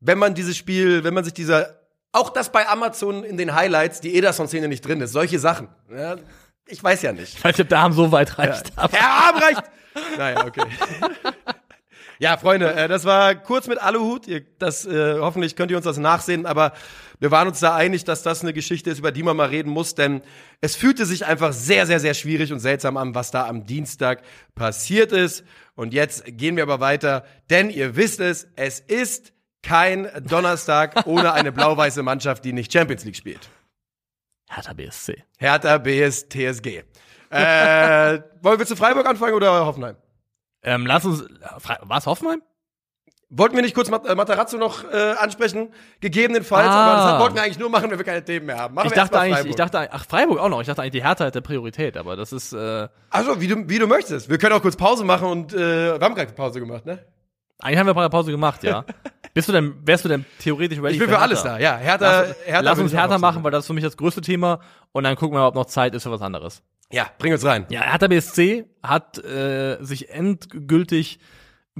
Wenn 0.00 0.18
man 0.18 0.34
dieses 0.34 0.56
Spiel, 0.56 1.04
wenn 1.04 1.14
man 1.14 1.24
sich 1.24 1.32
dieser, 1.32 1.78
auch 2.12 2.30
das 2.30 2.50
bei 2.50 2.68
Amazon 2.68 3.22
in 3.22 3.36
den 3.36 3.54
Highlights, 3.54 4.00
die 4.00 4.16
Ederson-Szene 4.16 4.66
nicht 4.66 4.86
drin 4.86 5.00
ist, 5.00 5.12
solche 5.12 5.38
Sachen. 5.38 5.68
Ja, 5.96 6.16
ich 6.66 6.82
weiß 6.82 7.02
ja 7.02 7.12
nicht. 7.12 7.38
Ich 7.38 7.44
weiß 7.44 7.56
nicht, 7.56 7.64
ob 7.64 7.68
der 7.68 7.78
Arm 7.78 7.92
so 7.92 8.10
weit 8.10 8.36
reicht. 8.36 8.72
Ja, 8.76 8.88
der 8.88 9.08
Arm 9.08 9.36
reicht! 9.36 9.62
naja, 10.18 10.44
okay. 10.44 10.64
Ja, 12.20 12.36
Freunde, 12.36 12.74
äh, 12.74 12.88
das 12.88 13.04
war 13.04 13.34
kurz 13.36 13.68
mit 13.68 13.80
Aluhut. 13.80 14.26
Ihr, 14.26 14.42
das, 14.58 14.84
äh, 14.84 15.18
hoffentlich 15.20 15.54
könnt 15.54 15.70
ihr 15.70 15.76
uns 15.76 15.84
das 15.84 15.98
nachsehen, 15.98 16.46
aber 16.46 16.72
wir 17.20 17.30
waren 17.30 17.46
uns 17.46 17.60
da 17.60 17.76
einig, 17.76 18.04
dass 18.04 18.22
das 18.22 18.42
eine 18.42 18.52
Geschichte 18.52 18.90
ist, 18.90 18.98
über 18.98 19.12
die 19.12 19.22
man 19.22 19.36
mal 19.36 19.48
reden 19.48 19.70
muss, 19.70 19.94
denn 19.94 20.22
es 20.60 20.74
fühlte 20.74 21.06
sich 21.06 21.26
einfach 21.26 21.52
sehr, 21.52 21.86
sehr, 21.86 22.00
sehr 22.00 22.14
schwierig 22.14 22.52
und 22.52 22.58
seltsam 22.58 22.96
an, 22.96 23.14
was 23.14 23.30
da 23.30 23.46
am 23.46 23.66
Dienstag 23.66 24.22
passiert 24.56 25.12
ist. 25.12 25.44
Und 25.76 25.94
jetzt 25.94 26.24
gehen 26.26 26.56
wir 26.56 26.64
aber 26.64 26.80
weiter, 26.80 27.24
denn 27.50 27.70
ihr 27.70 27.94
wisst 27.94 28.18
es, 28.18 28.48
es 28.56 28.80
ist 28.80 29.32
kein 29.62 30.08
Donnerstag 30.28 31.02
ohne 31.06 31.32
eine 31.34 31.52
blau-weiße 31.52 32.02
Mannschaft, 32.02 32.44
die 32.44 32.52
nicht 32.52 32.72
Champions 32.72 33.04
League 33.04 33.16
spielt. 33.16 33.48
Hertha 34.48 34.72
BSC. 34.72 35.22
Hertha 35.38 35.78
BS 35.78 36.28
TSG. 36.28 36.82
Äh, 37.30 38.22
wollen 38.40 38.58
wir 38.58 38.66
zu 38.66 38.74
Freiburg 38.74 39.06
anfangen 39.06 39.34
oder 39.34 39.66
Hoffenheim? 39.66 39.96
Ähm, 40.62 40.86
lass 40.86 41.04
uns. 41.04 41.24
War 41.82 41.98
es 41.98 42.06
Hoffenheim? 42.06 42.42
Wollten 43.30 43.56
wir 43.56 43.62
nicht 43.62 43.74
kurz 43.74 43.90
Mat 43.90 44.06
äh, 44.06 44.14
Matarazzo 44.14 44.56
noch 44.56 44.90
äh, 44.90 45.12
ansprechen? 45.18 45.68
Gegebenenfalls, 46.00 46.66
ah. 46.66 46.72
aber 46.72 47.10
das 47.12 47.20
wollten 47.20 47.34
wir 47.34 47.42
eigentlich 47.42 47.58
nur 47.58 47.68
machen, 47.68 47.90
wenn 47.90 47.98
wir 47.98 48.04
keine 48.04 48.24
Themen 48.24 48.46
mehr 48.46 48.56
haben. 48.56 48.74
Machen 48.74 48.86
ich 48.86 48.94
dachte 48.94 49.20
eigentlich, 49.20 49.44
ich 49.44 49.54
dachte, 49.54 49.86
ach 49.92 50.06
Freiburg 50.06 50.38
auch 50.38 50.48
noch. 50.48 50.62
Ich 50.62 50.66
dachte 50.66 50.80
eigentlich, 50.80 51.02
die 51.02 51.06
Hertha 51.06 51.26
hätte 51.26 51.42
Priorität, 51.42 51.98
aber 51.98 52.16
das 52.16 52.32
ist. 52.32 52.54
Äh 52.54 52.88
also 53.10 53.38
wie 53.38 53.48
du 53.48 53.68
wie 53.68 53.78
du 53.78 53.86
möchtest. 53.86 54.30
Wir 54.30 54.38
können 54.38 54.54
auch 54.54 54.62
kurz 54.62 54.76
Pause 54.76 55.04
machen 55.04 55.28
und 55.28 55.52
äh, 55.52 55.98
wir 55.98 56.00
haben 56.00 56.14
gerade 56.14 56.32
Pause 56.32 56.58
gemacht, 56.58 56.86
ne? 56.86 57.04
Eigentlich 57.60 57.78
haben 57.78 57.86
wir 57.86 57.96
eine 57.96 58.08
Pause 58.08 58.30
gemacht, 58.30 58.62
ja. 58.62 58.84
Bist 59.34 59.48
du 59.48 59.52
denn, 59.52 59.74
wärst 59.84 60.04
du 60.04 60.08
denn 60.08 60.24
theoretisch 60.38 60.78
ready? 60.78 60.94
Ich 60.94 60.98
bin 60.98 61.08
für, 61.08 61.16
für 61.16 61.20
alles 61.20 61.42
da, 61.42 61.58
ja. 61.58 61.76
Hertha, 61.76 62.20
lass, 62.22 62.36
Hertha 62.46 62.60
lass 62.60 62.78
uns 62.78 62.94
Hertha 62.94 63.18
machen, 63.18 63.44
weil 63.44 63.50
das 63.50 63.64
ist 63.64 63.66
für 63.66 63.74
mich 63.74 63.84
das 63.84 63.96
größte 63.96 64.20
Thema 64.22 64.60
und 64.92 65.04
dann 65.04 65.16
gucken 65.16 65.36
wir, 65.36 65.46
ob 65.46 65.54
noch 65.54 65.66
Zeit 65.66 65.94
ist 65.94 66.04
für 66.04 66.10
was 66.10 66.22
anderes. 66.22 66.62
Ja, 66.90 67.10
bring 67.18 67.32
uns 67.32 67.44
rein. 67.44 67.66
Ja, 67.68 67.82
Hertha 67.82 68.06
BSC 68.06 68.64
hat 68.82 69.22
äh, 69.22 69.76
sich 69.82 70.10
endgültig 70.10 71.18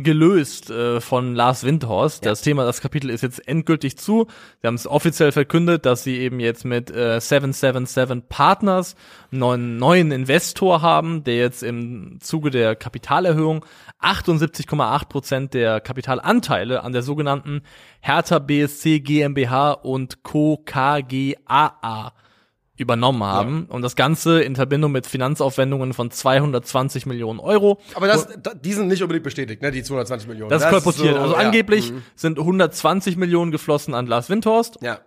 gelöst 0.03 0.71
äh, 0.71 1.01
von 1.01 1.35
Lars 1.35 1.65
Windhorst. 1.65 2.25
Ja. 2.25 2.31
Das 2.31 2.43
Thema, 2.43 2.65
das 2.65 2.81
Kapitel 2.81 3.11
ist 3.11 3.23
jetzt 3.23 3.47
endgültig 3.49 3.99
zu. 3.99 4.27
Sie 4.61 4.67
haben 4.67 4.75
es 4.75 4.87
offiziell 4.87 5.33
verkündet, 5.33 5.87
dass 5.87 6.05
sie 6.05 6.19
eben 6.19 6.41
jetzt 6.41 6.65
mit 6.65 6.91
äh, 6.91 7.21
777 7.21 8.29
Partners 8.29 8.97
einen 9.33 9.41
neuen, 9.41 9.77
neuen 9.77 10.13
Investor 10.13 10.83
haben, 10.83 11.25
der 11.25 11.37
jetzt 11.37 11.63
im 11.63 12.19
Zuge 12.21 12.51
der 12.51 12.77
Kapitalerhöhung 12.77 13.65
78,8 14.01 15.09
Prozent 15.09 15.55
der 15.55 15.81
Kapitalanteile 15.81 16.83
an 16.83 16.93
der 16.93 17.03
sogenannten 17.03 17.63
Hertha 18.01 18.39
BSC 18.39 19.01
GmbH 19.01 19.73
und 19.73 20.23
Co. 20.23 20.63
KGAA 20.65 22.13
übernommen 22.79 23.23
haben. 23.23 23.67
Ja. 23.69 23.75
Und 23.75 23.83
das 23.83 23.97
Ganze 23.97 24.41
in 24.43 24.57
Verbindung 24.57 24.93
mit 24.93 25.07
Finanzaufwendungen 25.07 25.93
von 25.93 26.11
220 26.11 27.07
Millionen 27.07 27.41
Euro. 27.41 27.81
Aber 27.95 28.07
das, 28.07 28.29
die 28.63 28.73
sind 28.73 28.89
nicht 28.89 29.03
unbedingt 29.03 29.25
bestätigt, 29.25 29.63
ne, 29.63 29.71
die 29.71 29.83
220 29.83 30.29
Millionen. 30.29 30.51
Das, 30.51 30.63
das 30.63 30.73
ist 30.73 30.85
kolportiert. 30.85 31.17
So, 31.17 31.21
also 31.21 31.35
ja. 31.35 31.41
angeblich 31.41 31.93
mhm. 31.93 32.03
sind 32.15 32.39
120 32.39 33.17
Millionen 33.17 33.51
geflossen 33.51 33.95
an 33.95 34.07
Lars 34.07 34.31
Windhorst. 34.31 34.79
Ja 34.81 35.01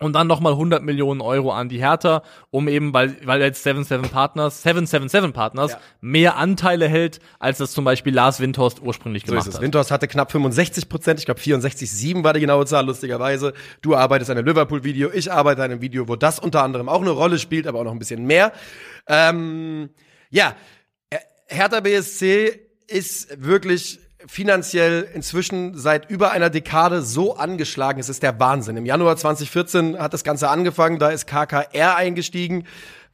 und 0.00 0.12
dann 0.14 0.26
nochmal 0.26 0.52
100 0.52 0.82
Millionen 0.82 1.20
Euro 1.20 1.52
an 1.52 1.68
die 1.68 1.78
Hertha, 1.78 2.22
um 2.50 2.68
eben, 2.68 2.92
weil, 2.92 3.16
weil 3.24 3.40
jetzt 3.40 3.62
77 3.62 4.10
Partners, 4.10 4.62
777 4.62 5.32
Partners 5.32 5.72
ja. 5.72 5.78
mehr 6.00 6.36
Anteile 6.36 6.88
hält, 6.88 7.20
als 7.38 7.58
das 7.58 7.72
zum 7.72 7.84
Beispiel 7.84 8.14
Lars 8.14 8.40
Windhorst 8.40 8.80
ursprünglich 8.82 9.24
so 9.26 9.32
gemacht 9.32 9.52
hat. 9.52 9.60
Windhorst 9.60 9.90
hatte 9.90 10.08
knapp 10.08 10.32
65 10.32 10.88
Prozent, 10.88 11.20
ich 11.20 11.26
glaube 11.26 11.40
64,7 11.40 12.24
war 12.24 12.32
die 12.32 12.40
genaue 12.40 12.66
Zahl, 12.66 12.86
lustigerweise. 12.86 13.52
Du 13.82 13.94
arbeitest 13.94 14.30
an 14.30 14.38
einem 14.38 14.46
Liverpool-Video, 14.46 15.10
ich 15.12 15.32
arbeite 15.32 15.62
an 15.62 15.70
einem 15.70 15.80
Video, 15.80 16.08
wo 16.08 16.16
das 16.16 16.38
unter 16.38 16.62
anderem 16.62 16.88
auch 16.88 17.00
eine 17.00 17.10
Rolle 17.10 17.38
spielt, 17.38 17.66
aber 17.66 17.80
auch 17.80 17.84
noch 17.84 17.92
ein 17.92 17.98
bisschen 17.98 18.24
mehr. 18.26 18.52
Ähm, 19.08 19.90
ja, 20.30 20.54
Hertha 21.48 21.80
BSC 21.80 22.60
ist 22.88 23.42
wirklich 23.42 24.00
finanziell 24.26 25.08
inzwischen 25.14 25.76
seit 25.76 26.10
über 26.10 26.32
einer 26.32 26.50
Dekade 26.50 27.02
so 27.02 27.36
angeschlagen. 27.36 28.00
Es 28.00 28.08
ist 28.08 28.22
der 28.22 28.38
Wahnsinn. 28.40 28.76
Im 28.76 28.86
Januar 28.86 29.16
2014 29.16 29.98
hat 29.98 30.12
das 30.12 30.24
Ganze 30.24 30.48
angefangen. 30.48 30.98
Da 30.98 31.10
ist 31.10 31.26
KKR 31.26 31.96
eingestiegen. 31.96 32.64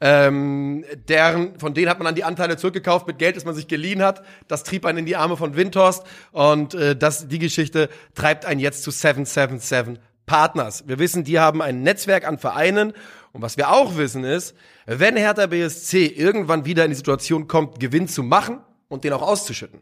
Ähm, 0.01 0.83
deren, 1.07 1.57
von 1.59 1.73
denen 1.73 1.89
hat 1.89 1.99
man 1.99 2.05
dann 2.05 2.15
die 2.15 2.23
Anteile 2.23 2.57
zurückgekauft 2.57 3.07
mit 3.07 3.19
Geld, 3.19 3.37
das 3.37 3.45
man 3.45 3.55
sich 3.55 3.67
geliehen 3.67 4.01
hat. 4.01 4.23
Das 4.47 4.63
trieb 4.63 4.85
einen 4.85 4.99
in 4.99 5.05
die 5.05 5.15
Arme 5.15 5.37
von 5.37 5.55
Windhorst. 5.55 6.03
Und 6.31 6.73
äh, 6.73 6.95
das, 6.95 7.27
die 7.27 7.39
Geschichte 7.39 7.89
treibt 8.15 8.45
einen 8.45 8.59
jetzt 8.59 8.83
zu 8.83 8.91
777 8.91 10.03
Partners. 10.25 10.87
Wir 10.87 10.99
wissen, 10.99 11.23
die 11.23 11.39
haben 11.39 11.61
ein 11.61 11.83
Netzwerk 11.83 12.27
an 12.27 12.37
Vereinen. 12.37 12.93
Und 13.33 13.41
was 13.41 13.57
wir 13.57 13.71
auch 13.71 13.97
wissen 13.97 14.23
ist, 14.23 14.55
wenn 14.85 15.15
Hertha 15.15 15.47
BSC 15.47 16.05
irgendwann 16.05 16.65
wieder 16.65 16.83
in 16.85 16.91
die 16.91 16.95
Situation 16.95 17.47
kommt, 17.47 17.79
Gewinn 17.79 18.07
zu 18.07 18.23
machen 18.23 18.59
und 18.89 19.03
den 19.03 19.13
auch 19.13 19.21
auszuschütten, 19.21 19.81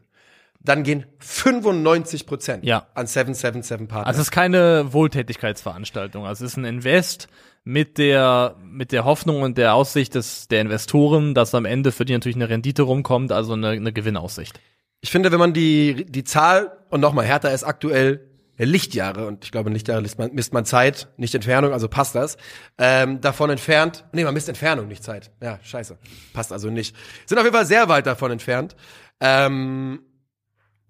dann 0.64 0.84
gehen 0.84 1.06
95 1.20 2.26
Prozent 2.26 2.64
ja. 2.64 2.88
an 2.94 3.08
777 3.08 3.88
Partners. 3.88 4.08
Also 4.08 4.22
es 4.22 4.28
ist 4.28 4.32
keine 4.32 4.94
Wohltätigkeitsveranstaltung. 4.94 6.26
Also 6.26 6.46
es 6.46 6.52
ist 6.52 6.58
ein 6.58 6.66
Invest 6.66 7.28
mit 7.64 7.98
der, 7.98 8.56
mit 8.64 8.92
der 8.92 9.06
Hoffnung 9.06 9.42
und 9.42 9.58
der 9.58 9.74
Aussicht 9.74 10.16
des, 10.16 10.48
der 10.48 10.62
Investoren, 10.62 11.34
dass 11.34 11.54
am 11.56 11.66
Ende 11.66 11.92
für 11.92 12.06
die 12.06 12.14
natürlich 12.14 12.36
eine 12.36 12.50
Rendite 12.50 12.84
rumkommt, 12.84 13.32
also 13.32 13.54
eine, 13.54 13.70
eine 13.70 13.94
Gewinnaussicht. 13.94 14.60
Ich 15.02 15.12
finde, 15.12 15.32
wenn 15.32 15.40
man 15.40 15.54
die, 15.54 16.06
die 16.08 16.24
Zahl, 16.24 16.78
und 16.90 17.02
nochmal, 17.02 17.26
Hertha 17.26 17.50
ist 17.50 17.64
aktuell 17.64 18.28
Lichtjahre, 18.58 19.26
und 19.26 19.44
ich 19.46 19.52
glaube, 19.52 19.72
Lichtjahre 19.72 20.02
misst 20.02 20.20
man, 20.20 20.32
misst 20.34 20.54
man 20.54 20.66
Zeit, 20.66 21.08
nicht 21.18 21.34
Entfernung, 21.34 21.74
also 21.74 21.88
passt 21.88 22.14
das, 22.14 22.38
ähm, 22.78 23.20
davon 23.22 23.50
entfernt, 23.50 24.06
nee, 24.12 24.24
man 24.24 24.34
misst 24.36 24.50
Entfernung, 24.50 24.88
nicht 24.88 25.04
Zeit. 25.04 25.32
Ja, 25.42 25.60
scheiße. 25.64 25.98
Passt 26.34 26.52
also 26.52 26.70
nicht. 26.70 26.96
Sind 27.26 27.40
auf 27.40 27.44
jeden 27.44 27.56
Fall 27.56 27.66
sehr 27.66 27.90
weit 27.90 28.06
davon 28.06 28.32
entfernt. 28.32 28.76
Ähm, 29.20 30.02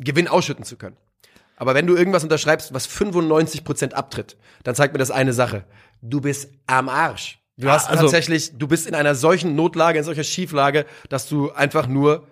Gewinn 0.04 0.28
ausschütten 0.28 0.66
zu 0.66 0.78
können. 0.78 0.98
Aber 1.56 1.76
wenn 1.76 1.86
du 1.86 1.96
irgendwas 1.96 2.24
unterschreibst, 2.24 2.74
was 2.74 2.90
95% 2.90 3.94
abtritt, 3.94 4.36
dann 4.64 4.74
zeigt 4.74 4.94
mir 4.94 5.00
das 5.00 5.12
eine 5.12 5.34
Sache. 5.34 5.64
Du 6.02 6.20
bist 6.20 6.50
am 6.66 6.90
Arsch. 6.90 7.40
Du 7.58 7.70
hast 7.70 7.88
also, 7.88 8.04
tatsächlich, 8.04 8.58
du 8.58 8.68
bist 8.68 8.88
in 8.88 8.96
einer 8.96 9.14
solchen 9.14 9.56
Notlage, 9.56 10.00
in 10.00 10.04
solcher 10.04 10.24
Schieflage, 10.24 10.86
dass 11.10 11.30
du 11.30 11.52
einfach 11.52 11.86
nur 11.86 12.28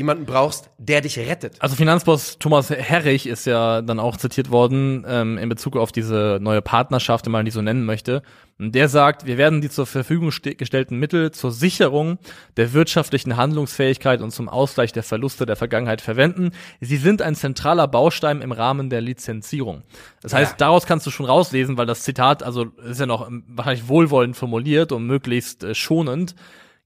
jemanden 0.00 0.24
brauchst, 0.24 0.70
der 0.78 1.02
dich 1.02 1.18
rettet. 1.18 1.56
Also 1.58 1.76
Finanzboss 1.76 2.38
Thomas 2.38 2.70
Herrich 2.70 3.26
ist 3.26 3.44
ja 3.44 3.82
dann 3.82 4.00
auch 4.00 4.16
zitiert 4.16 4.50
worden 4.50 5.04
ähm, 5.06 5.36
in 5.36 5.46
Bezug 5.50 5.76
auf 5.76 5.92
diese 5.92 6.38
neue 6.40 6.62
Partnerschaft, 6.62 7.26
wenn 7.26 7.32
man 7.32 7.44
die 7.44 7.50
so 7.50 7.60
nennen 7.60 7.84
möchte. 7.84 8.22
Und 8.58 8.74
der 8.74 8.88
sagt, 8.88 9.26
wir 9.26 9.36
werden 9.36 9.60
die 9.60 9.68
zur 9.68 9.84
Verfügung 9.84 10.30
gestellten 10.30 10.98
Mittel 10.98 11.32
zur 11.32 11.52
Sicherung 11.52 12.18
der 12.56 12.72
wirtschaftlichen 12.72 13.36
Handlungsfähigkeit 13.36 14.22
und 14.22 14.30
zum 14.30 14.48
Ausgleich 14.48 14.92
der 14.92 15.02
Verluste 15.02 15.44
der 15.44 15.56
Vergangenheit 15.56 16.00
verwenden. 16.00 16.52
Sie 16.80 16.96
sind 16.96 17.20
ein 17.20 17.34
zentraler 17.34 17.86
Baustein 17.86 18.40
im 18.40 18.52
Rahmen 18.52 18.88
der 18.88 19.02
Lizenzierung. 19.02 19.82
Das 20.22 20.32
heißt, 20.32 20.52
ja. 20.52 20.56
daraus 20.56 20.86
kannst 20.86 21.06
du 21.06 21.10
schon 21.10 21.26
rauslesen, 21.26 21.76
weil 21.76 21.86
das 21.86 22.04
Zitat, 22.04 22.42
also 22.42 22.64
ist 22.88 23.00
ja 23.00 23.06
noch 23.06 23.30
wahrscheinlich 23.48 23.86
wohlwollend 23.86 24.34
formuliert 24.34 24.92
und 24.92 25.06
möglichst 25.06 25.62
äh, 25.62 25.74
schonend, 25.74 26.34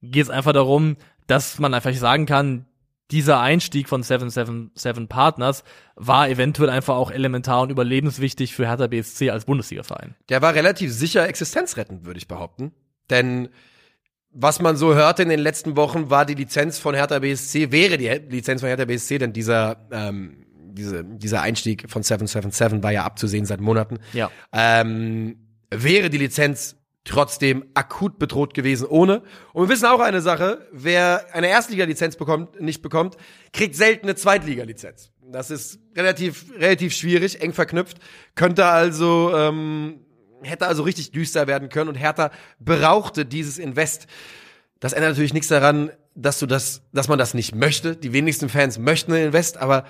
geht 0.03 0.25
es 0.25 0.31
einfach 0.31 0.53
darum, 0.53 0.97
dass 1.29 1.61
man 1.61 1.73
einfach 1.75 1.95
sagen 1.95 2.27
kann, 2.27 2.67
dieser 3.11 3.41
Einstieg 3.41 3.89
von 3.89 4.03
777 4.03 5.09
Partners 5.09 5.63
war 5.95 6.29
eventuell 6.29 6.71
einfach 6.71 6.97
auch 6.97 7.11
elementar 7.11 7.63
und 7.63 7.71
überlebenswichtig 7.71 8.55
für 8.55 8.67
Hertha 8.67 8.87
BSC 8.87 9.31
als 9.31 9.45
Bundesliga-Verein. 9.45 10.15
Der 10.29 10.43
war 10.43 10.55
relativ 10.55 10.93
sicher 10.93 11.29
existenzrettend, 11.29 12.07
würde 12.07 12.19
ich 12.19 12.29
behaupten. 12.29 12.73
Denn 13.11 13.51
was 14.33 14.61
man 14.61 14.77
so 14.77 14.95
hörte 14.95 15.23
in 15.23 15.29
den 15.29 15.39
letzten 15.39 15.77
Wochen, 15.77 16.11
war 16.11 16.27
die 16.27 16.35
Lizenz 16.35 16.79
von 16.79 16.95
Hertha 16.95 17.21
BSC, 17.21 17.71
wäre 17.71 17.99
die 17.99 18.09
Lizenz 18.09 18.63
von 18.63 18.69
Hertha 18.69 18.85
BSC, 18.85 19.19
denn 19.19 19.33
dieser, 19.33 19.87
ähm, 19.93 20.47
diese, 20.73 21.05
dieser 21.05 21.43
Einstieg 21.43 21.89
von 21.89 22.03
777 22.03 22.83
war 22.83 22.91
ja 22.91 23.05
abzusehen 23.05 23.47
seit 23.47 23.61
Monaten. 23.61 23.99
Ja. 24.13 24.31
Ähm, 24.53 25.37
wäre 25.71 26.11
die 26.11 26.19
Lizenz 26.19 26.77
trotzdem 27.05 27.65
akut 27.75 28.19
bedroht 28.19 28.55
gewesen 28.55 28.87
ohne. 28.87 29.23
Und 29.53 29.69
wir 29.69 29.75
wissen 29.75 29.87
auch 29.87 30.01
eine 30.01 30.23
Sache, 30.23 30.67
wer 30.73 31.27
eine 31.33 31.49
Erstliga-Lizenz 31.49 32.17
bekommt, 32.17 32.61
nicht 32.61 32.83
bekommt, 32.83 33.17
kriegt 33.53 33.77
selten 33.77 34.07
eine 34.07 34.17
Zweitliga-Lizenz. 34.17 35.11
Das 35.31 35.51
ist 35.51 35.79
relativ, 35.97 36.47
relativ 36.59 36.95
schwierig, 36.95 37.41
eng 37.41 37.53
verknüpft, 37.53 37.99
könnte 38.35 38.67
also, 38.67 39.33
ähm, 39.35 40.01
hätte 40.43 40.67
also 40.67 40.83
richtig 40.83 41.13
düster 41.13 41.47
werden 41.47 41.69
können 41.69 41.89
und 41.89 41.95
Hertha 41.95 42.31
brauchte 42.59 43.25
dieses 43.25 43.59
Invest. 43.59 44.07
Das 44.81 44.93
ändert 44.93 45.13
natürlich 45.13 45.33
nichts 45.35 45.49
daran, 45.49 45.91
dass 46.15 46.39
du 46.39 46.47
das, 46.47 46.83
dass 46.93 47.09
man 47.09 47.19
das 47.19 47.35
nicht 47.35 47.55
möchte. 47.55 47.97
Die 47.97 48.13
wenigsten 48.13 48.49
Fans 48.49 48.79
möchten 48.79 49.15
Invest, 49.15 49.57
aber 49.57 49.85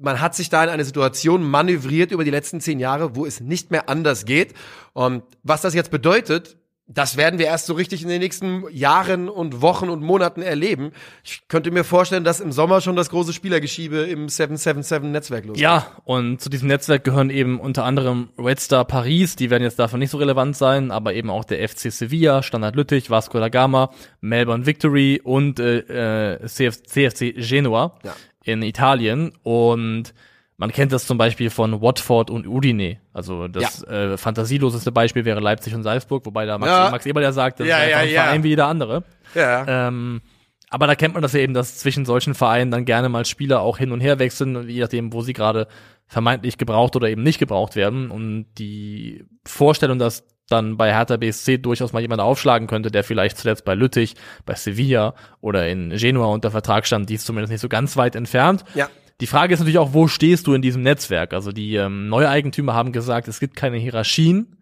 man 0.00 0.20
hat 0.20 0.34
sich 0.34 0.48
da 0.48 0.64
in 0.64 0.70
eine 0.70 0.84
Situation 0.84 1.42
manövriert 1.42 2.10
über 2.12 2.24
die 2.24 2.30
letzten 2.30 2.60
zehn 2.60 2.80
Jahre, 2.80 3.14
wo 3.14 3.26
es 3.26 3.40
nicht 3.40 3.70
mehr 3.70 3.88
anders 3.88 4.24
geht. 4.24 4.54
Und 4.92 5.22
was 5.42 5.60
das 5.60 5.74
jetzt 5.74 5.90
bedeutet, 5.90 6.56
das 6.92 7.16
werden 7.16 7.38
wir 7.38 7.46
erst 7.46 7.66
so 7.66 7.74
richtig 7.74 8.02
in 8.02 8.08
den 8.08 8.20
nächsten 8.20 8.64
Jahren 8.72 9.28
und 9.28 9.62
Wochen 9.62 9.88
und 9.88 10.02
Monaten 10.02 10.42
erleben. 10.42 10.90
Ich 11.22 11.46
könnte 11.46 11.70
mir 11.70 11.84
vorstellen, 11.84 12.24
dass 12.24 12.40
im 12.40 12.50
Sommer 12.50 12.80
schon 12.80 12.96
das 12.96 13.10
große 13.10 13.32
Spielergeschiebe 13.32 13.98
im 13.98 14.26
777-Netzwerk 14.26 15.44
losgeht. 15.44 15.62
Ja, 15.62 15.86
und 16.04 16.40
zu 16.40 16.50
diesem 16.50 16.66
Netzwerk 16.66 17.04
gehören 17.04 17.30
eben 17.30 17.60
unter 17.60 17.84
anderem 17.84 18.30
Red 18.36 18.58
Star 18.58 18.84
Paris, 18.84 19.36
die 19.36 19.50
werden 19.50 19.62
jetzt 19.62 19.78
davon 19.78 20.00
nicht 20.00 20.10
so 20.10 20.18
relevant 20.18 20.56
sein, 20.56 20.90
aber 20.90 21.14
eben 21.14 21.30
auch 21.30 21.44
der 21.44 21.66
FC 21.68 21.92
Sevilla, 21.92 22.42
Standard 22.42 22.74
Lüttich, 22.74 23.08
Vasco 23.08 23.38
da 23.38 23.48
Gama, 23.48 23.90
Melbourne 24.20 24.66
Victory 24.66 25.20
und 25.22 25.60
äh, 25.60 26.34
äh 26.34 26.46
CF 26.46 26.82
CFC 26.82 27.34
Genua. 27.36 27.98
Ja 28.02 28.16
in 28.44 28.62
Italien 28.62 29.32
und 29.42 30.14
man 30.56 30.72
kennt 30.72 30.92
das 30.92 31.06
zum 31.06 31.16
Beispiel 31.16 31.48
von 31.48 31.80
Watford 31.80 32.30
und 32.30 32.46
Udine. 32.46 32.98
Also 33.14 33.48
das 33.48 33.84
ja. 33.88 34.12
äh, 34.12 34.18
fantasieloseste 34.18 34.92
Beispiel 34.92 35.24
wäre 35.24 35.40
Leipzig 35.40 35.74
und 35.74 35.82
Salzburg, 35.82 36.26
wobei 36.26 36.44
da 36.44 36.58
Max, 36.58 36.70
ja. 36.70 36.90
Max 36.90 37.06
Eberl 37.06 37.22
ja 37.22 37.32
sagt, 37.32 37.60
das 37.60 37.66
ja, 37.66 37.78
ist 37.78 37.84
einfach 37.84 38.00
ein 38.00 38.08
Verein 38.10 38.42
wie 38.42 38.48
jeder 38.48 38.66
andere. 38.66 39.04
Ja. 39.34 39.88
Ähm, 39.88 40.20
aber 40.68 40.86
da 40.86 40.94
kennt 40.94 41.14
man 41.14 41.22
das 41.22 41.32
ja 41.32 41.40
eben, 41.40 41.54
dass 41.54 41.78
zwischen 41.78 42.04
solchen 42.04 42.34
Vereinen 42.34 42.70
dann 42.70 42.84
gerne 42.84 43.08
mal 43.08 43.24
Spieler 43.24 43.60
auch 43.60 43.78
hin 43.78 43.90
und 43.90 44.00
her 44.00 44.18
wechseln, 44.18 44.68
je 44.68 44.80
nachdem, 44.80 45.12
wo 45.12 45.22
sie 45.22 45.32
gerade 45.32 45.66
vermeintlich 46.06 46.58
gebraucht 46.58 46.94
oder 46.94 47.08
eben 47.08 47.22
nicht 47.22 47.38
gebraucht 47.38 47.74
werden. 47.74 48.10
Und 48.10 48.46
die 48.58 49.24
Vorstellung, 49.46 49.98
dass 49.98 50.26
dann 50.50 50.76
bei 50.76 50.92
Hertha 50.92 51.16
BSC 51.16 51.58
durchaus 51.58 51.92
mal 51.92 52.00
jemand 52.00 52.20
aufschlagen 52.20 52.66
könnte, 52.66 52.90
der 52.90 53.04
vielleicht 53.04 53.38
zuletzt 53.38 53.64
bei 53.64 53.74
Lüttich, 53.74 54.14
bei 54.46 54.54
Sevilla 54.54 55.14
oder 55.40 55.68
in 55.68 55.90
Genua 55.90 56.26
unter 56.26 56.50
Vertrag 56.50 56.86
stand, 56.86 57.08
die 57.08 57.14
ist 57.14 57.26
zumindest 57.26 57.52
nicht 57.52 57.60
so 57.60 57.68
ganz 57.68 57.96
weit 57.96 58.16
entfernt. 58.16 58.64
Ja. 58.74 58.88
Die 59.20 59.26
Frage 59.26 59.52
ist 59.52 59.60
natürlich 59.60 59.78
auch, 59.78 59.92
wo 59.92 60.08
stehst 60.08 60.46
du 60.46 60.54
in 60.54 60.62
diesem 60.62 60.82
Netzwerk? 60.82 61.34
Also 61.34 61.52
die 61.52 61.76
ähm, 61.76 62.08
Neueigentümer 62.08 62.74
haben 62.74 62.92
gesagt, 62.92 63.28
es 63.28 63.38
gibt 63.38 63.54
keine 63.54 63.76
Hierarchien. 63.76 64.56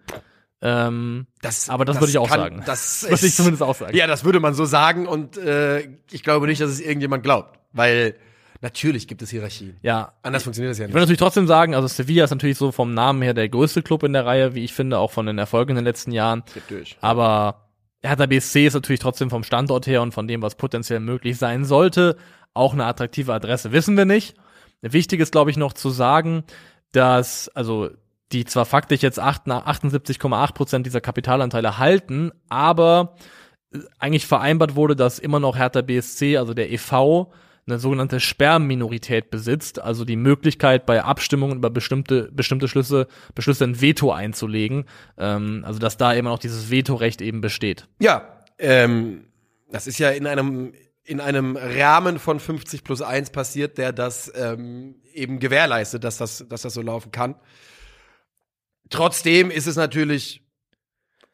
Ähm, 0.60 1.28
das, 1.40 1.70
aber 1.70 1.84
das, 1.84 1.94
das 1.94 2.02
würde 2.02 2.10
ich 2.10 2.18
auch 2.18 2.28
kann, 2.28 2.40
sagen. 2.40 2.62
Das, 2.66 3.00
das 3.08 3.10
würde 3.10 3.26
ich 3.26 3.34
zumindest 3.34 3.62
auch 3.62 3.76
sagen. 3.76 3.96
Ja, 3.96 4.08
das 4.08 4.24
würde 4.24 4.40
man 4.40 4.54
so 4.54 4.64
sagen 4.64 5.06
und 5.06 5.36
äh, 5.36 5.88
ich 6.10 6.24
glaube 6.24 6.46
nicht, 6.46 6.60
dass 6.60 6.70
es 6.70 6.80
irgendjemand 6.80 7.22
glaubt, 7.22 7.60
weil 7.72 8.16
Natürlich 8.60 9.06
gibt 9.06 9.22
es 9.22 9.30
Hierarchien. 9.30 9.76
Ja. 9.82 10.14
Anders 10.22 10.42
funktioniert 10.42 10.72
das 10.72 10.78
ja 10.78 10.84
nicht. 10.84 10.90
Ich 10.90 10.94
würde 10.94 11.02
natürlich 11.02 11.20
trotzdem 11.20 11.46
sagen, 11.46 11.74
also 11.74 11.86
Sevilla 11.86 12.24
ist 12.24 12.30
natürlich 12.30 12.58
so 12.58 12.72
vom 12.72 12.92
Namen 12.92 13.22
her 13.22 13.34
der 13.34 13.48
größte 13.48 13.82
Club 13.82 14.02
in 14.02 14.12
der 14.12 14.26
Reihe, 14.26 14.54
wie 14.54 14.64
ich 14.64 14.72
finde, 14.72 14.98
auch 14.98 15.12
von 15.12 15.26
den 15.26 15.38
Erfolgen 15.38 15.70
in 15.70 15.76
den 15.76 15.84
letzten 15.84 16.10
Jahren. 16.10 16.42
Durch. 16.68 16.96
Aber 17.00 17.68
Hertha 18.02 18.26
BSC 18.26 18.66
ist 18.66 18.74
natürlich 18.74 19.00
trotzdem 19.00 19.30
vom 19.30 19.44
Standort 19.44 19.86
her 19.86 20.02
und 20.02 20.12
von 20.12 20.26
dem, 20.26 20.42
was 20.42 20.56
potenziell 20.56 21.00
möglich 21.00 21.38
sein 21.38 21.64
sollte, 21.64 22.16
auch 22.54 22.72
eine 22.72 22.86
attraktive 22.86 23.32
Adresse. 23.32 23.70
Wissen 23.72 23.96
wir 23.96 24.04
nicht. 24.04 24.36
Wichtig 24.82 25.20
ist, 25.20 25.32
glaube 25.32 25.50
ich, 25.50 25.56
noch 25.56 25.72
zu 25.72 25.90
sagen, 25.90 26.44
dass, 26.92 27.48
also, 27.50 27.90
die 28.32 28.44
zwar 28.44 28.66
faktisch 28.66 29.02
jetzt 29.02 29.20
78,8 29.20 30.54
Prozent 30.54 30.86
dieser 30.86 31.00
Kapitalanteile 31.00 31.78
halten, 31.78 32.30
aber 32.48 33.16
eigentlich 33.98 34.26
vereinbart 34.26 34.76
wurde, 34.76 34.96
dass 34.96 35.18
immer 35.18 35.40
noch 35.40 35.56
Hertha 35.56 35.82
BSC, 35.82 36.36
also 36.36 36.54
der 36.54 36.70
EV, 36.72 37.26
eine 37.68 37.78
sogenannte 37.78 38.20
Sperrminorität 38.20 39.30
besitzt, 39.30 39.80
also 39.80 40.04
die 40.04 40.16
Möglichkeit 40.16 40.86
bei 40.86 41.02
Abstimmungen 41.02 41.58
über 41.58 41.70
bestimmte 41.70 42.30
bestimmte 42.32 42.68
Schlüsse 42.68 43.06
Beschlüsse 43.34 43.64
ein 43.64 43.80
Veto 43.80 44.12
einzulegen, 44.12 44.84
ähm, 45.18 45.62
also 45.64 45.78
dass 45.78 45.96
da 45.96 46.12
immer 46.12 46.30
noch 46.30 46.38
dieses 46.38 46.70
Vetorecht 46.70 47.20
eben 47.20 47.40
besteht. 47.40 47.86
Ja, 48.00 48.42
ähm, 48.58 49.24
das 49.70 49.86
ist 49.86 49.98
ja 49.98 50.10
in 50.10 50.26
einem 50.26 50.72
in 51.04 51.20
einem 51.20 51.56
Rahmen 51.56 52.18
von 52.18 52.38
50 52.38 52.84
plus 52.84 53.00
1 53.00 53.30
passiert, 53.30 53.78
der 53.78 53.92
das 53.92 54.30
ähm, 54.34 54.96
eben 55.14 55.38
gewährleistet, 55.38 56.04
dass 56.04 56.18
das, 56.18 56.44
dass 56.48 56.62
das 56.62 56.74
so 56.74 56.82
laufen 56.82 57.12
kann. 57.12 57.34
Trotzdem 58.90 59.50
ist 59.50 59.66
es 59.66 59.76
natürlich 59.76 60.42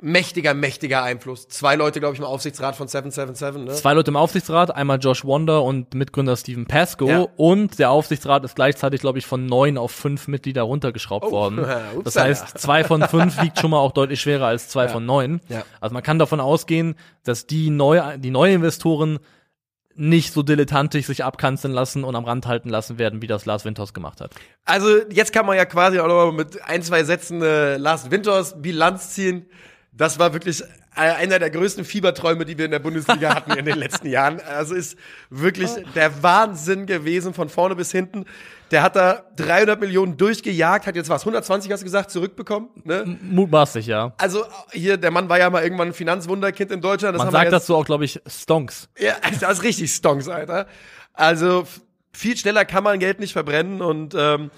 mächtiger, 0.05 0.53
mächtiger 0.53 1.03
Einfluss. 1.03 1.49
Zwei 1.49 1.77
Leute, 1.77 1.99
glaube 1.99 2.15
ich, 2.15 2.21
im 2.21 2.27
Aufsichtsrat 2.27 2.77
von 2.77 2.89
777. 2.89 3.65
Ne? 3.65 3.73
Zwei 3.73 3.95
Leute 3.95 4.11
im 4.11 4.17
Aufsichtsrat, 4.17 4.75
einmal 4.75 4.99
Josh 4.99 5.25
Wonder 5.25 5.63
und 5.63 5.95
Mitgründer 5.95 6.37
Steven 6.37 6.67
Pasco. 6.67 7.09
Ja. 7.09 7.27
Und 7.37 7.79
der 7.79 7.91
Aufsichtsrat 7.91 8.45
ist 8.45 8.55
gleichzeitig, 8.55 9.01
glaube 9.01 9.19
ich, 9.19 9.27
von 9.27 9.47
neun 9.47 9.79
auf 9.79 9.93
fünf 9.93 10.29
Mitglieder 10.29 10.63
runtergeschraubt 10.63 11.27
oh. 11.29 11.33
worden. 11.33 11.67
das 12.05 12.17
heißt, 12.17 12.59
zwei 12.59 12.85
von 12.85 13.03
fünf 13.09 13.41
wiegt 13.43 13.59
schon 13.59 13.71
mal 13.71 13.79
auch 13.79 13.93
deutlich 13.93 14.21
schwerer 14.21 14.47
als 14.47 14.69
zwei 14.69 14.85
ja. 14.85 14.89
von 14.91 15.07
neun. 15.07 15.41
Ja. 15.49 15.65
Also 15.81 15.95
man 15.95 16.03
kann 16.03 16.19
davon 16.19 16.39
ausgehen, 16.39 16.97
dass 17.25 17.47
die 17.47 17.71
neue, 17.71 18.19
die 18.19 18.31
neue 18.31 18.55
Investoren 18.55 19.19
nicht 19.97 20.33
so 20.33 20.43
dilettantisch 20.43 21.07
sich 21.07 21.25
abkanzeln 21.25 21.73
lassen 21.73 22.05
und 22.05 22.15
am 22.15 22.25
Rand 22.25 22.47
halten 22.47 22.69
lassen 22.69 22.99
werden, 22.99 23.23
wie 23.23 23.27
das 23.27 23.47
Lars 23.47 23.65
Winters 23.65 23.95
gemacht 23.95 24.21
hat. 24.21 24.33
Also 24.65 24.89
jetzt 25.11 25.33
kann 25.33 25.47
man 25.47 25.57
ja 25.57 25.65
quasi 25.65 26.01
auch 26.01 26.09
noch 26.09 26.33
mit 26.33 26.61
ein, 26.65 26.83
zwei 26.83 27.05
Sätzen 27.05 27.41
äh, 27.43 27.77
Lars 27.77 28.11
Winters 28.11 28.61
Bilanz 28.61 29.11
ziehen 29.11 29.47
das 29.97 30.19
war 30.19 30.33
wirklich 30.33 30.63
einer 30.97 31.39
der 31.39 31.51
größten 31.51 31.85
Fieberträume, 31.85 32.45
die 32.45 32.57
wir 32.57 32.65
in 32.65 32.71
der 32.71 32.79
Bundesliga 32.79 33.35
hatten 33.35 33.53
in 33.53 33.65
den 33.65 33.79
letzten 33.79 34.07
Jahren. 34.11 34.41
Also 34.41 34.75
ist 34.75 34.97
wirklich 35.31 35.71
der 35.95 36.23
Wahnsinn 36.23 36.87
gewesen 36.87 37.35
von 37.35 37.49
vorne 37.49 37.75
bis 37.77 37.91
hinten. 37.93 38.25
Der 38.71 38.83
hat 38.83 38.97
da 38.97 39.25
300 39.37 39.81
Millionen 39.81 40.17
durchgejagt, 40.17 40.87
hat 40.87 40.97
jetzt 40.97 41.09
was, 41.09 41.23
120 41.23 41.71
hast 41.71 41.81
du 41.81 41.85
gesagt, 41.85 42.11
zurückbekommen? 42.11 42.69
Ne? 42.83 43.19
Mutmaßlich, 43.23 43.87
ja. 43.87 44.15
Also 44.19 44.45
hier, 44.73 44.97
der 44.97 45.11
Mann 45.11 45.29
war 45.29 45.39
ja 45.39 45.51
mal 45.51 45.63
irgendwann 45.63 45.89
ein 45.89 45.95
Finanzwunderkind 45.95 46.73
in 46.73 46.81
Deutschland. 46.81 47.15
Das 47.15 47.23
Man 47.23 47.33
sagt 47.33 47.53
dazu 47.53 47.77
auch, 47.77 47.85
glaube 47.85 48.05
ich, 48.05 48.21
Stonks. 48.27 48.89
Ja, 48.99 49.15
das 49.41 49.59
ist 49.59 49.63
richtig 49.63 49.93
Stonks, 49.93 50.29
Alter. 50.29 50.67
Also 51.13 51.67
viel 52.13 52.37
schneller 52.37 52.65
kann 52.65 52.83
man 52.83 52.99
Geld 52.99 53.21
nicht 53.21 53.33
verbrennen 53.33 53.81
und 53.81 54.15
ähm, 54.17 54.51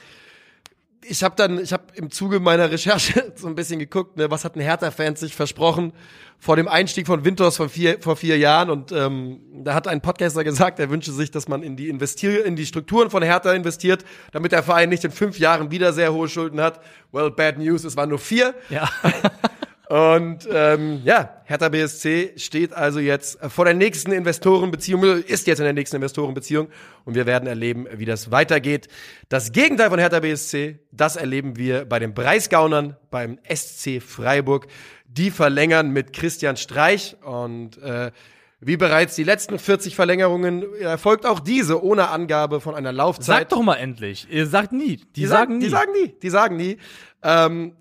ich 1.08 1.22
habe 1.22 1.34
dann, 1.36 1.58
ich 1.58 1.72
habe 1.72 1.84
im 1.94 2.10
Zuge 2.10 2.40
meiner 2.40 2.70
Recherche 2.70 3.32
so 3.36 3.46
ein 3.46 3.54
bisschen 3.54 3.78
geguckt, 3.78 4.16
ne, 4.16 4.30
was 4.30 4.44
hatten 4.44 4.60
Hertha-Fans 4.60 5.20
sich 5.20 5.34
versprochen 5.34 5.92
vor 6.38 6.56
dem 6.56 6.68
Einstieg 6.68 7.06
von 7.06 7.24
Winters 7.24 7.56
vor 7.56 7.68
vier, 7.68 7.98
vor 8.00 8.16
vier 8.16 8.36
Jahren 8.38 8.70
und 8.70 8.92
ähm, 8.92 9.40
da 9.64 9.74
hat 9.74 9.88
ein 9.88 10.00
Podcaster 10.00 10.44
gesagt, 10.44 10.78
er 10.78 10.90
wünsche 10.90 11.12
sich, 11.12 11.30
dass 11.30 11.48
man 11.48 11.62
in 11.62 11.76
die 11.76 11.88
investier 11.88 12.44
in 12.44 12.56
die 12.56 12.66
Strukturen 12.66 13.10
von 13.10 13.22
Hertha 13.22 13.52
investiert, 13.52 14.04
damit 14.32 14.52
der 14.52 14.62
Verein 14.62 14.88
nicht 14.88 15.04
in 15.04 15.10
fünf 15.10 15.38
Jahren 15.38 15.70
wieder 15.70 15.92
sehr 15.92 16.12
hohe 16.12 16.28
Schulden 16.28 16.60
hat. 16.60 16.80
Well, 17.12 17.30
bad 17.30 17.58
news, 17.58 17.84
es 17.84 17.96
waren 17.96 18.10
nur 18.10 18.18
vier. 18.18 18.54
Ja. 18.68 18.88
Und 19.88 20.48
ähm, 20.50 21.02
ja, 21.04 21.42
Hertha 21.44 21.68
BSC 21.68 22.32
steht 22.36 22.72
also 22.72 22.98
jetzt 22.98 23.38
vor 23.48 23.64
der 23.64 23.74
nächsten 23.74 24.10
Investorenbeziehung, 24.10 25.04
ist 25.04 25.46
jetzt 25.46 25.60
in 25.60 25.64
der 25.64 25.74
nächsten 25.74 25.96
Investorenbeziehung 25.96 26.68
und 27.04 27.14
wir 27.14 27.24
werden 27.24 27.46
erleben, 27.46 27.86
wie 27.92 28.04
das 28.04 28.32
weitergeht. 28.32 28.88
Das 29.28 29.52
Gegenteil 29.52 29.90
von 29.90 30.00
Hertha 30.00 30.18
BSC, 30.18 30.80
das 30.90 31.14
erleben 31.14 31.56
wir 31.56 31.84
bei 31.84 32.00
den 32.00 32.14
Breisgaunern, 32.14 32.96
beim 33.10 33.38
SC 33.48 34.02
Freiburg. 34.02 34.66
Die 35.06 35.30
verlängern 35.30 35.90
mit 35.90 36.12
Christian 36.12 36.56
Streich 36.56 37.16
und 37.22 37.78
äh, 37.78 38.10
wie 38.58 38.78
bereits 38.78 39.14
die 39.14 39.22
letzten 39.22 39.58
40 39.58 39.94
Verlängerungen 39.94 40.64
erfolgt 40.80 41.26
auch 41.26 41.40
diese 41.40 41.84
ohne 41.84 42.08
Angabe 42.08 42.60
von 42.60 42.74
einer 42.74 42.90
Laufzeit. 42.90 43.26
Sag 43.26 43.48
doch 43.50 43.62
mal 43.62 43.76
endlich. 43.76 44.26
Ihr 44.30 44.46
sagt 44.46 44.72
nie. 44.72 44.96
Die, 44.96 45.06
die 45.12 45.26
sagen 45.26 45.58
nie. 45.58 45.64
Die 45.64 45.70
sagen 45.70 45.92
nie. 45.92 46.08
Die 46.22 46.30
sagen 46.30 46.56
nie. 46.56 46.78
Ähm, 47.22 47.72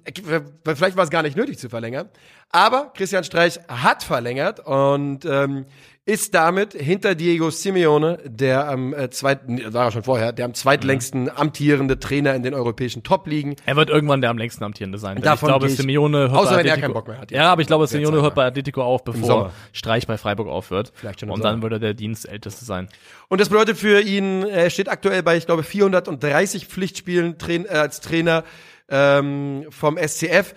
vielleicht 0.65 0.97
war 0.97 1.03
es 1.03 1.09
gar 1.09 1.21
nicht 1.21 1.37
nötig 1.37 1.59
zu 1.59 1.69
verlängern. 1.69 2.09
Aber 2.51 2.91
Christian 2.95 3.23
Streich 3.23 3.59
hat 3.67 4.03
verlängert 4.03 4.59
und 4.65 5.25
ähm, 5.25 5.65
ist 6.07 6.35
damit 6.35 6.73
hinter 6.73 7.15
Diego 7.15 7.49
Simeone, 7.49 8.19
der 8.25 8.69
am 8.69 8.93
äh, 8.93 9.09
zweiten, 9.09 9.73
war 9.73 9.85
er 9.85 9.91
schon 9.91 10.03
vorher, 10.03 10.31
der 10.31 10.45
am 10.45 10.53
zweitlängsten 10.53 11.23
mhm. 11.23 11.29
amtierende 11.29 11.99
Trainer 11.99 12.35
in 12.35 12.43
den 12.43 12.53
europäischen 12.53 13.01
Top-Ligen. 13.01 13.55
Er 13.65 13.75
wird 13.75 13.89
irgendwann 13.89 14.21
der 14.21 14.29
am 14.29 14.37
längsten 14.37 14.63
amtierende 14.63 14.99
sein. 14.99 15.19
Davon 15.19 15.49
ich 15.49 15.51
glaube, 15.51 15.67
ich, 15.67 15.75
Simeone 15.75 16.29
hört 16.29 16.33
außer 16.33 16.51
bei 16.51 16.57
wenn 16.59 16.65
er 16.67 16.77
keinen 16.77 16.93
Bock 16.93 17.07
mehr 17.07 17.17
hat. 17.17 17.31
Ja, 17.31 17.51
aber 17.51 17.61
ich 17.61 17.67
glaube, 17.67 17.87
Simeone 17.87 18.21
hört 18.21 18.35
bei 18.35 18.45
Atletico 18.45 18.83
auf, 18.83 19.03
bevor 19.03 19.51
Streich 19.73 20.05
bei 20.05 20.17
Freiburg 20.19 20.47
aufhört. 20.47 20.91
Vielleicht 20.93 21.21
schon 21.21 21.31
Und 21.31 21.43
dann 21.43 21.63
würde 21.63 21.77
er 21.77 21.79
der 21.79 21.93
Dienstälteste 21.95 22.65
sein. 22.65 22.87
Und 23.27 23.41
das 23.41 23.49
bedeutet 23.49 23.77
für 23.77 23.99
ihn, 23.99 24.43
er 24.43 24.69
steht 24.69 24.89
aktuell 24.89 25.23
bei, 25.23 25.37
ich 25.37 25.47
glaube, 25.47 25.63
430 25.63 26.67
Pflichtspielen 26.67 27.35
äh, 27.47 27.67
als 27.69 28.01
Trainer 28.01 28.43
ähm, 28.89 29.65
vom 29.69 29.97
SCF. 29.97 30.53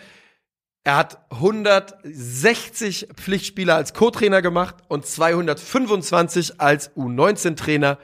Er 0.84 0.96
hat 0.96 1.18
160 1.30 3.08
Pflichtspiele 3.14 3.74
als 3.74 3.92
Co-Trainer 3.92 4.40
gemacht 4.40 4.76
und 4.88 5.06
225 5.06 6.60
als 6.60 6.96
U19-Trainer. 6.96 7.98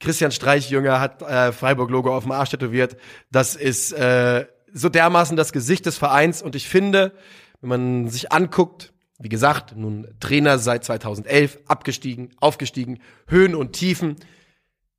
Christian 0.00 0.32
Streichjünger 0.32 1.00
hat 1.00 1.22
äh, 1.22 1.52
Freiburg-Logo 1.52 2.14
auf 2.14 2.24
dem 2.24 2.32
Arsch 2.32 2.50
tätowiert. 2.50 2.96
Das 3.30 3.54
ist 3.54 3.92
äh, 3.92 4.46
so 4.72 4.88
dermaßen 4.88 5.36
das 5.36 5.52
Gesicht 5.52 5.86
des 5.86 5.96
Vereins. 5.96 6.42
Und 6.42 6.56
ich 6.56 6.68
finde, 6.68 7.12
wenn 7.60 7.68
man 7.68 8.08
sich 8.08 8.32
anguckt, 8.32 8.92
wie 9.18 9.28
gesagt, 9.28 9.76
nun 9.76 10.08
Trainer 10.20 10.58
seit 10.58 10.84
2011, 10.84 11.60
abgestiegen, 11.68 12.30
aufgestiegen, 12.40 12.98
Höhen 13.28 13.54
und 13.54 13.72
Tiefen. 13.72 14.16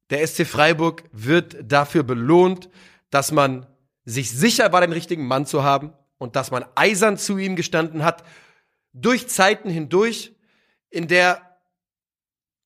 Der 0.09 0.25
SC 0.25 0.47
Freiburg 0.47 1.03
wird 1.11 1.57
dafür 1.61 2.03
belohnt, 2.03 2.69
dass 3.09 3.31
man 3.31 3.67
sich 4.05 4.31
sicher 4.31 4.71
war, 4.71 4.81
den 4.81 4.93
richtigen 4.93 5.27
Mann 5.27 5.45
zu 5.45 5.63
haben 5.63 5.93
und 6.17 6.35
dass 6.35 6.51
man 6.51 6.65
eisern 6.75 7.17
zu 7.17 7.37
ihm 7.37 7.55
gestanden 7.55 8.03
hat, 8.03 8.23
durch 8.93 9.27
Zeiten 9.27 9.69
hindurch, 9.69 10.33
in 10.89 11.07
der, 11.07 11.41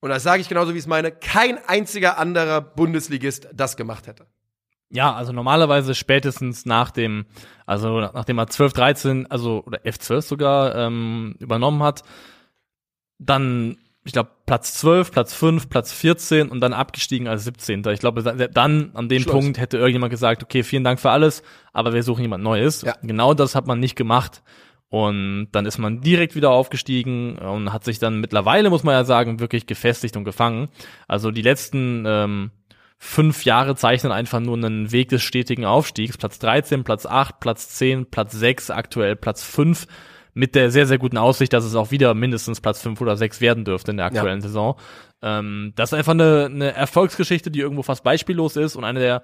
und 0.02 0.10
das 0.10 0.24
sage 0.24 0.42
ich 0.42 0.50
genauso, 0.50 0.74
wie 0.74 0.78
ich 0.78 0.84
es 0.84 0.88
meine, 0.88 1.12
kein 1.12 1.58
einziger 1.68 2.20
anderer 2.20 2.62
Bundesligist 2.62 3.48
das 3.54 3.76
gemacht 3.76 4.06
hätte. 4.06 4.28
Ja, 4.92 5.14
also 5.14 5.32
normalerweise 5.32 5.94
spätestens 5.94 6.66
nach 6.66 6.92
dem, 6.92 7.26
also 7.66 8.00
nachdem 8.00 8.40
er 8.40 8.48
12, 8.48 8.74
13, 8.74 9.32
also 9.32 9.64
oder 9.66 9.80
F12 9.80 10.22
sogar 10.22 10.76
ähm, 10.76 11.36
übernommen 11.40 11.84
hat, 11.84 12.04
dann 13.20 13.78
ich 14.10 14.14
glaube, 14.14 14.32
Platz 14.48 14.74
12, 14.74 15.12
Platz 15.12 15.36
5, 15.36 15.70
Platz 15.70 15.94
14 15.94 16.50
und 16.50 16.62
dann 16.62 16.74
abgestiegen 16.74 17.28
als 17.28 17.44
17. 17.44 17.84
Ich 17.92 18.00
glaube, 18.00 18.24
dann 18.24 18.90
an 18.96 19.08
dem 19.08 19.22
Schluss. 19.22 19.34
Punkt 19.34 19.60
hätte 19.60 19.78
irgendjemand 19.78 20.10
gesagt, 20.10 20.42
okay, 20.42 20.64
vielen 20.64 20.84
Dank 20.84 21.00
für 21.00 21.12
alles, 21.12 21.44
aber 21.74 21.94
wir 21.94 22.02
suchen 22.02 22.24
jemand 22.24 22.44
Neues. 22.44 22.82
Ja. 22.82 22.96
Genau 23.04 23.36
das 23.36 23.54
hat 23.54 23.68
man 23.68 23.80
nicht 23.80 23.96
gemacht. 23.96 24.42
Und 24.90 25.50
dann 25.52 25.68
ist 25.68 25.78
man 25.78 26.02
direkt 26.02 26.36
wieder 26.36 26.50
aufgestiegen 26.50 27.38
und 27.38 27.72
hat 27.72 27.84
sich 27.84 28.00
dann 28.00 28.20
mittlerweile, 28.20 28.72
muss 28.72 28.84
man 28.84 28.96
ja 28.96 29.04
sagen, 29.04 29.40
wirklich 29.40 29.68
gefestigt 29.68 30.18
und 30.18 30.24
gefangen. 30.24 30.70
Also 31.08 31.30
die 31.30 31.44
letzten 31.44 32.06
ähm, 32.08 32.50
fünf 32.98 33.46
Jahre 33.46 33.76
zeichnen 33.76 34.12
einfach 34.12 34.40
nur 34.40 34.58
einen 34.58 34.92
Weg 34.92 35.10
des 35.10 35.22
stetigen 35.22 35.66
Aufstiegs. 35.66 36.18
Platz 36.18 36.40
13, 36.40 36.84
Platz 36.84 37.06
8, 37.06 37.40
Platz 37.40 37.70
10, 37.70 38.08
Platz 38.08 38.32
6, 38.32 38.72
aktuell 38.72 39.16
Platz 39.16 39.44
5 39.44 39.86
mit 40.40 40.56
der 40.56 40.72
sehr, 40.72 40.88
sehr 40.88 40.98
guten 40.98 41.18
Aussicht, 41.18 41.52
dass 41.52 41.66
es 41.66 41.76
auch 41.76 41.92
wieder 41.92 42.14
mindestens 42.14 42.62
Platz 42.62 42.82
5 42.82 43.02
oder 43.02 43.18
6 43.18 43.42
werden 43.42 43.66
dürfte 43.66 43.92
in 43.92 43.98
der 43.98 44.06
aktuellen 44.06 44.40
ja. 44.40 44.48
Saison. 44.48 44.76
Ähm, 45.22 45.74
das 45.76 45.92
ist 45.92 45.98
einfach 45.98 46.14
eine, 46.14 46.46
eine 46.46 46.74
Erfolgsgeschichte, 46.74 47.52
die 47.52 47.60
irgendwo 47.60 47.84
fast 47.84 48.06
beispiellos 48.06 48.56
ist 48.56 48.78
und 48.78 48.86
eine 48.86 49.00
der 49.00 49.22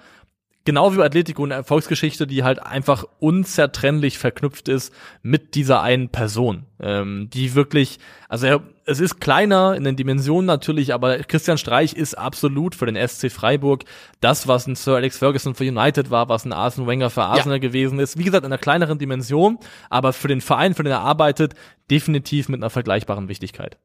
genau 0.65 0.91
wie 0.91 0.97
bei 0.97 1.05
Atletico 1.05 1.43
eine 1.43 1.53
Erfolgsgeschichte, 1.53 2.27
die 2.27 2.43
halt 2.43 2.61
einfach 2.61 3.05
unzertrennlich 3.19 4.17
verknüpft 4.17 4.67
ist 4.67 4.93
mit 5.21 5.55
dieser 5.55 5.81
einen 5.81 6.09
Person, 6.09 6.65
ähm, 6.79 7.29
die 7.31 7.55
wirklich, 7.55 7.99
also 8.27 8.47
er, 8.47 8.63
es 8.85 8.99
ist 8.99 9.21
kleiner 9.21 9.75
in 9.75 9.83
den 9.83 9.95
Dimensionen 9.95 10.47
natürlich, 10.47 10.93
aber 10.93 11.19
Christian 11.19 11.57
Streich 11.57 11.93
ist 11.93 12.17
absolut 12.17 12.75
für 12.75 12.87
den 12.87 13.07
SC 13.07 13.31
Freiburg 13.31 13.85
das, 14.19 14.47
was 14.47 14.67
ein 14.67 14.75
Sir 14.75 14.95
Alex 14.95 15.19
Ferguson 15.19 15.55
für 15.55 15.63
United 15.63 16.09
war, 16.09 16.29
was 16.29 16.45
ein 16.45 16.53
Arsene 16.53 16.87
Wenger 16.87 17.09
für 17.09 17.23
Arsenal 17.23 17.57
ja. 17.57 17.61
gewesen 17.61 17.99
ist. 17.99 18.17
Wie 18.17 18.23
gesagt, 18.23 18.43
in 18.43 18.51
einer 18.51 18.57
kleineren 18.57 18.97
Dimension, 18.97 19.59
aber 19.89 20.13
für 20.13 20.27
den 20.27 20.41
Verein, 20.41 20.73
für 20.73 20.83
den 20.83 20.91
er 20.91 21.01
arbeitet, 21.01 21.53
definitiv 21.91 22.49
mit 22.49 22.59
einer 22.59 22.71
vergleichbaren 22.71 23.29
Wichtigkeit. 23.29 23.77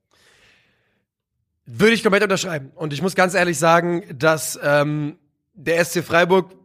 Würde 1.66 1.92
ich 1.92 2.02
komplett 2.02 2.22
unterschreiben. 2.22 2.72
Und 2.74 2.92
ich 2.92 3.02
muss 3.02 3.14
ganz 3.14 3.34
ehrlich 3.34 3.58
sagen, 3.58 4.02
dass 4.18 4.58
ähm, 4.62 5.18
der 5.54 5.84
SC 5.84 6.02
Freiburg 6.02 6.59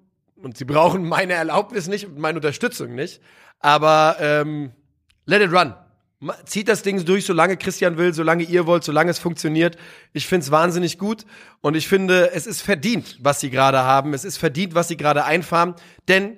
und 0.45 0.55
sie 0.57 0.65
brauchen 0.65 1.09
meine 1.09 1.33
Erlaubnis 1.33 1.87
nicht 1.87 2.05
und 2.05 2.19
meine 2.19 2.37
Unterstützung 2.37 2.93
nicht. 2.93 3.19
Aber 3.61 4.17
ähm, 4.19 4.73
let 5.25 5.41
it 5.41 5.51
run. 5.51 5.73
Zieht 6.45 6.67
das 6.67 6.83
Ding 6.83 7.03
durch, 7.03 7.25
solange 7.25 7.57
Christian 7.57 7.97
will, 7.97 8.13
solange 8.13 8.43
ihr 8.43 8.67
wollt, 8.67 8.83
solange 8.83 9.09
es 9.09 9.17
funktioniert. 9.17 9.75
Ich 10.13 10.27
finde 10.27 10.43
es 10.43 10.51
wahnsinnig 10.51 10.99
gut 10.99 11.25
und 11.61 11.73
ich 11.75 11.87
finde, 11.87 12.31
es 12.31 12.45
ist 12.45 12.61
verdient, 12.61 13.17
was 13.21 13.39
sie 13.39 13.49
gerade 13.49 13.79
haben. 13.79 14.13
Es 14.13 14.23
ist 14.23 14.37
verdient, 14.37 14.75
was 14.75 14.87
sie 14.87 14.97
gerade 14.97 15.25
einfahren. 15.25 15.73
Denn 16.07 16.37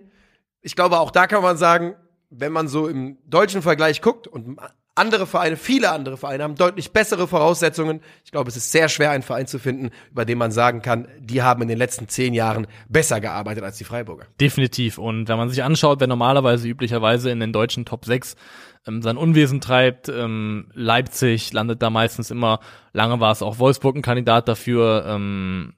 ich 0.62 0.78
glaube, 0.78 1.00
auch 1.00 1.12
da 1.12 1.28
kann 1.28 1.44
man 1.44 1.58
sagen, 1.58 1.96
wenn 2.30 2.54
man 2.54 2.70
so 2.70 2.88
im 2.88 3.18
deutschen 3.26 3.62
Vergleich 3.62 4.02
guckt 4.02 4.26
und 4.26 4.58
andere 4.98 5.28
Vereine, 5.28 5.58
viele 5.58 5.92
andere 5.92 6.18
Vereine 6.18 6.44
haben 6.44 6.56
deutlich 6.56 6.92
bessere 6.92 7.28
Voraussetzungen. 7.28 8.02
Ich 8.26 8.32
glaube, 8.32 8.50
es 8.50 8.58
ist 8.58 8.72
sehr 8.72 8.90
schwer, 8.90 9.12
einen 9.12 9.24
Verein 9.24 9.48
zu 9.48 9.60
finden, 9.60 9.92
über 10.12 10.26
den 10.26 10.38
man 10.38 10.52
sagen 10.52 10.82
kann, 10.82 11.08
die 11.20 11.42
haben 11.42 11.62
in 11.62 11.68
den 11.68 11.78
letzten 11.78 12.08
zehn 12.08 12.34
Jahren 12.34 12.68
besser 12.90 13.20
gearbeitet 13.20 13.64
als 13.64 13.78
die 13.78 13.84
Freiburger. 13.84 14.26
Definitiv. 14.40 14.98
Und 14.98 15.28
wenn 15.28 15.38
man 15.38 15.50
sich 15.50 15.64
anschaut, 15.64 16.00
wer 16.00 16.08
normalerweise 16.08 16.68
üblicherweise 16.68 17.30
in 17.30 17.40
den 17.40 17.54
deutschen 17.54 17.86
Top 17.86 18.06
6 18.06 18.36
ähm, 18.88 19.02
sein 19.02 19.18
Unwesen 19.18 19.62
treibt, 19.62 20.10
ähm, 20.10 20.70
Leipzig 20.74 21.54
landet 21.54 21.82
da 21.82 21.90
meistens 21.90 22.32
immer, 22.32 22.60
lange 22.94 23.20
war 23.20 23.32
es 23.32 23.42
auch 23.42 23.60
Wolfsburg 23.60 23.96
ein 23.96 24.02
Kandidat 24.02 24.48
dafür, 24.48 25.06
ähm, 25.08 25.74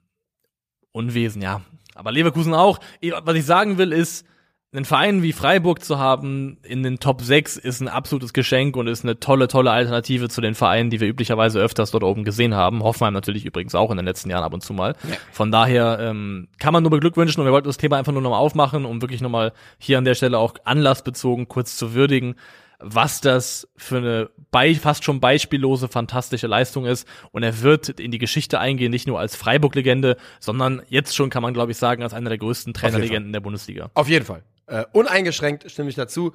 Unwesen, 0.92 1.40
ja. 1.42 1.60
Aber 1.94 2.12
Leverkusen 2.12 2.54
auch. 2.54 2.80
Was 3.22 3.36
ich 3.36 3.44
sagen 3.44 3.78
will, 3.78 3.92
ist, 3.92 4.26
einen 4.72 4.84
Verein 4.84 5.22
wie 5.22 5.32
Freiburg 5.32 5.82
zu 5.82 5.98
haben 5.98 6.58
in 6.62 6.84
den 6.84 7.00
Top 7.00 7.22
6 7.22 7.56
ist 7.56 7.80
ein 7.80 7.88
absolutes 7.88 8.32
Geschenk 8.32 8.76
und 8.76 8.86
ist 8.86 9.04
eine 9.04 9.18
tolle, 9.18 9.48
tolle 9.48 9.72
Alternative 9.72 10.28
zu 10.28 10.40
den 10.40 10.54
Vereinen, 10.54 10.90
die 10.90 11.00
wir 11.00 11.08
üblicherweise 11.08 11.58
öfters 11.58 11.90
dort 11.90 12.04
oben 12.04 12.22
gesehen 12.22 12.54
haben. 12.54 12.84
Hoffenheim 12.84 13.12
natürlich 13.12 13.44
übrigens 13.44 13.74
auch 13.74 13.90
in 13.90 13.96
den 13.96 14.06
letzten 14.06 14.30
Jahren 14.30 14.44
ab 14.44 14.54
und 14.54 14.62
zu 14.62 14.72
mal. 14.72 14.94
Ja. 15.08 15.16
Von 15.32 15.50
daher 15.50 15.98
ähm, 16.00 16.46
kann 16.58 16.72
man 16.72 16.84
nur 16.84 16.90
beglückwünschen 16.90 17.40
und 17.40 17.46
wir 17.46 17.52
wollten 17.52 17.66
das 17.66 17.78
Thema 17.78 17.96
einfach 17.96 18.12
nur 18.12 18.22
nochmal 18.22 18.38
aufmachen, 18.38 18.84
um 18.84 19.02
wirklich 19.02 19.20
nochmal 19.20 19.52
hier 19.78 19.98
an 19.98 20.04
der 20.04 20.14
Stelle 20.14 20.38
auch 20.38 20.54
anlassbezogen 20.64 21.48
kurz 21.48 21.76
zu 21.76 21.92
würdigen, 21.92 22.36
was 22.78 23.20
das 23.20 23.68
für 23.76 23.98
eine 23.98 24.30
bei, 24.52 24.74
fast 24.76 25.02
schon 25.02 25.18
beispiellose, 25.18 25.88
fantastische 25.88 26.46
Leistung 26.46 26.86
ist. 26.86 27.08
Und 27.32 27.42
er 27.42 27.60
wird 27.62 27.88
in 27.88 28.12
die 28.12 28.18
Geschichte 28.18 28.60
eingehen, 28.60 28.90
nicht 28.92 29.08
nur 29.08 29.18
als 29.18 29.34
Freiburg-Legende, 29.34 30.16
sondern 30.38 30.82
jetzt 30.88 31.16
schon 31.16 31.28
kann 31.28 31.42
man, 31.42 31.54
glaube 31.54 31.72
ich, 31.72 31.76
sagen, 31.76 32.04
als 32.04 32.14
einer 32.14 32.30
der 32.30 32.38
größten 32.38 32.72
Trainerlegenden 32.72 33.32
der 33.32 33.40
Bundesliga. 33.40 33.90
Auf 33.94 34.08
jeden 34.08 34.24
Fall. 34.24 34.44
Äh, 34.70 34.84
uneingeschränkt 34.92 35.70
stimme 35.70 35.90
ich 35.90 35.96
dazu. 35.96 36.32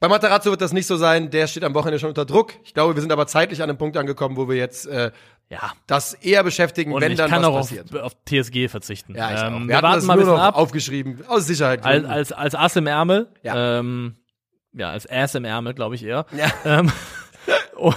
Bei 0.00 0.08
Matarazzo 0.08 0.50
wird 0.50 0.62
das 0.62 0.72
nicht 0.72 0.86
so 0.86 0.96
sein, 0.96 1.30
der 1.30 1.46
steht 1.46 1.62
am 1.62 1.74
Wochenende 1.74 1.98
schon 1.98 2.08
unter 2.08 2.24
Druck. 2.24 2.54
Ich 2.64 2.72
glaube, 2.72 2.94
wir 2.94 3.02
sind 3.02 3.12
aber 3.12 3.26
zeitlich 3.26 3.62
an 3.62 3.68
einem 3.68 3.76
Punkt 3.76 3.98
angekommen, 3.98 4.38
wo 4.38 4.48
wir 4.48 4.56
jetzt 4.56 4.86
äh, 4.86 5.10
ja. 5.50 5.72
das 5.86 6.14
eher 6.14 6.42
beschäftigen, 6.42 6.92
Und 6.92 7.02
wenn 7.02 7.14
dann 7.16 7.28
kann 7.28 7.42
was 7.42 7.48
auch 7.48 7.56
passiert. 7.56 7.94
Auf, 7.94 8.02
auf 8.02 8.16
TSG 8.24 8.68
verzichten. 8.68 9.14
Ja, 9.14 9.34
ich 9.34 9.40
ähm, 9.42 9.54
auch. 9.54 9.60
Wir, 9.60 9.68
wir 9.68 9.82
warten 9.82 9.96
das 9.96 10.04
mal 10.06 10.14
ein 10.14 10.18
nur 10.20 10.24
bisschen 10.24 10.38
noch 10.38 10.42
ab. 10.42 10.56
aufgeschrieben, 10.56 11.22
aus 11.28 11.46
Sicherheit. 11.46 11.84
Als, 11.84 12.06
als, 12.06 12.32
als 12.32 12.54
Ass 12.54 12.76
im 12.76 12.86
Ärmel. 12.86 13.28
Ja. 13.42 13.78
Ähm, 13.78 14.16
ja, 14.72 14.90
als 14.90 15.06
Ass 15.10 15.34
im 15.34 15.44
Ärmel, 15.44 15.74
glaube 15.74 15.96
ich 15.96 16.04
eher. 16.04 16.24
Ja. 16.32 16.50
Ähm, 16.64 16.90
oh, 17.76 17.92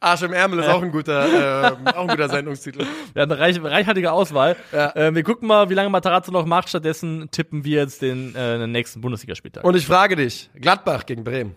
Arsch 0.00 0.22
im 0.22 0.32
Ärmel 0.32 0.60
ist 0.60 0.68
auch 0.68 0.82
ein 0.82 0.92
guter, 0.92 1.72
ähm, 1.72 1.86
auch 1.88 2.02
ein 2.02 2.08
guter 2.08 2.28
Sendungstitel. 2.30 2.86
wir 3.12 3.22
haben 3.22 3.32
eine 3.32 3.40
reich, 3.40 3.60
reichhaltige 3.62 4.12
Auswahl. 4.12 4.56
Ja. 4.72 4.92
Ähm, 4.94 5.14
wir 5.14 5.24
gucken 5.24 5.48
mal, 5.48 5.70
wie 5.70 5.74
lange 5.74 5.90
Matarazzo 5.90 6.30
noch 6.30 6.46
macht. 6.46 6.68
Stattdessen 6.68 7.30
tippen 7.30 7.64
wir 7.64 7.80
jetzt 7.80 8.02
den, 8.02 8.34
äh, 8.34 8.58
den 8.58 8.70
nächsten 8.70 9.00
Bundesligaspieltag. 9.00 9.64
Und 9.64 9.74
ich 9.74 9.86
frage 9.86 10.14
dich, 10.14 10.50
Gladbach 10.54 11.04
gegen 11.06 11.24
Bremen. 11.24 11.56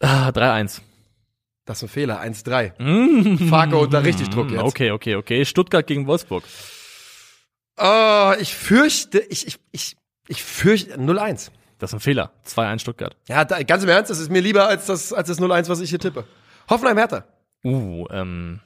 Ah, 0.00 0.28
3-1. 0.30 0.80
Das 1.66 1.78
ist 1.78 1.84
ein 1.84 1.88
Fehler, 1.88 2.20
1-3. 2.20 3.48
Fargo 3.48 3.80
unter 3.82 4.04
richtig 4.04 4.28
Druck 4.28 4.50
jetzt. 4.50 4.62
Okay, 4.62 4.90
okay, 4.90 5.16
okay. 5.16 5.44
Stuttgart 5.44 5.86
gegen 5.86 6.06
Wolfsburg. 6.06 6.44
Oh, 7.78 8.32
ich 8.38 8.54
fürchte, 8.54 9.18
ich, 9.18 9.46
ich, 9.46 9.58
ich, 9.72 9.96
ich 10.28 10.42
fürchte, 10.44 10.98
0-1. 10.98 11.50
Das 11.78 11.90
ist 11.90 11.94
ein 11.94 12.00
Fehler. 12.00 12.32
2-1 12.46 12.80
Stuttgart. 12.80 13.16
Ja, 13.28 13.44
da, 13.44 13.62
ganz 13.62 13.82
im 13.82 13.88
Ernst, 13.88 14.10
das 14.10 14.18
ist 14.18 14.30
mir 14.30 14.40
lieber 14.40 14.68
als 14.68 14.86
das, 14.86 15.12
als 15.12 15.28
das 15.28 15.40
0-1, 15.40 15.68
was 15.68 15.80
ich 15.80 15.90
hier 15.90 15.98
tippe. 15.98 16.24
Hoffenheim 16.68 16.96
Hertha. 16.98 17.24
Uh, 17.64 18.06
ähm, 18.10 18.60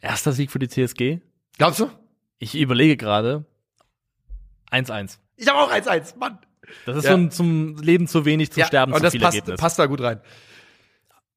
erster 0.00 0.32
Sieg 0.32 0.50
für 0.50 0.58
die 0.58 0.68
TSG. 0.68 1.20
Glaubst 1.56 1.80
du? 1.80 1.90
Ich 2.38 2.54
überlege 2.54 2.96
gerade. 2.96 3.44
1-1. 4.70 5.18
Ich 5.36 5.48
habe 5.48 5.58
auch 5.58 5.72
1-1, 5.72 6.18
Mann. 6.18 6.38
Das 6.84 6.96
ist 6.98 7.04
Ja. 7.04 7.12
so 7.12 7.16
ein, 7.16 7.30
zum 7.30 7.76
Leben 7.78 8.06
zu 8.06 8.24
wenig, 8.24 8.52
zum 8.52 8.64
Sterben 8.64 8.92
und 8.92 8.98
zu 8.98 9.02
das 9.04 9.12
viel 9.12 9.20
passt, 9.20 9.34
Ergebnis. 9.36 9.60
passt 9.60 9.78
da 9.78 9.86
gut 9.86 10.02
rein. 10.02 10.20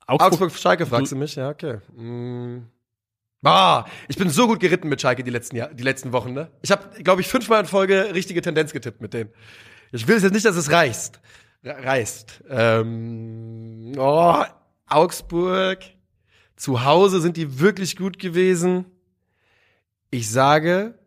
Augsburg, 0.07 0.31
Augsburg, 0.33 0.51
Schalke 0.57 0.85
fragst 0.85 1.11
du 1.13 1.15
mich, 1.15 1.35
ja, 1.35 1.49
okay. 1.49 1.77
Mm. 1.95 2.67
Ah, 3.43 3.85
ich 4.09 4.17
bin 4.17 4.29
so 4.29 4.45
gut 4.47 4.59
geritten 4.59 4.89
mit 4.89 4.99
Schalke 5.01 5.23
die 5.23 5.31
letzten, 5.31 5.55
Jahr, 5.55 5.73
die 5.73 5.83
letzten 5.83 6.11
Wochen, 6.11 6.33
ne? 6.33 6.51
Ich 6.61 6.69
habe, 6.71 7.01
glaube 7.01 7.21
ich, 7.21 7.27
fünfmal 7.27 7.61
in 7.61 7.65
Folge 7.65 8.13
richtige 8.13 8.41
Tendenz 8.41 8.73
getippt 8.73 8.99
mit 9.01 9.13
denen. 9.13 9.29
Ich 9.93 10.07
will 10.07 10.19
jetzt 10.21 10.33
nicht, 10.33 10.45
dass 10.45 10.55
es 10.57 10.69
reißt. 10.69 11.21
Re- 11.63 11.83
Reißt. 11.85 12.43
Ähm, 12.49 13.93
oh, 13.97 14.43
Augsburg. 14.91 15.79
Zu 16.55 16.83
Hause 16.85 17.21
sind 17.21 17.37
die 17.37 17.59
wirklich 17.59 17.95
gut 17.95 18.19
gewesen. 18.19 18.85
Ich 20.11 20.29
sage 20.29 20.99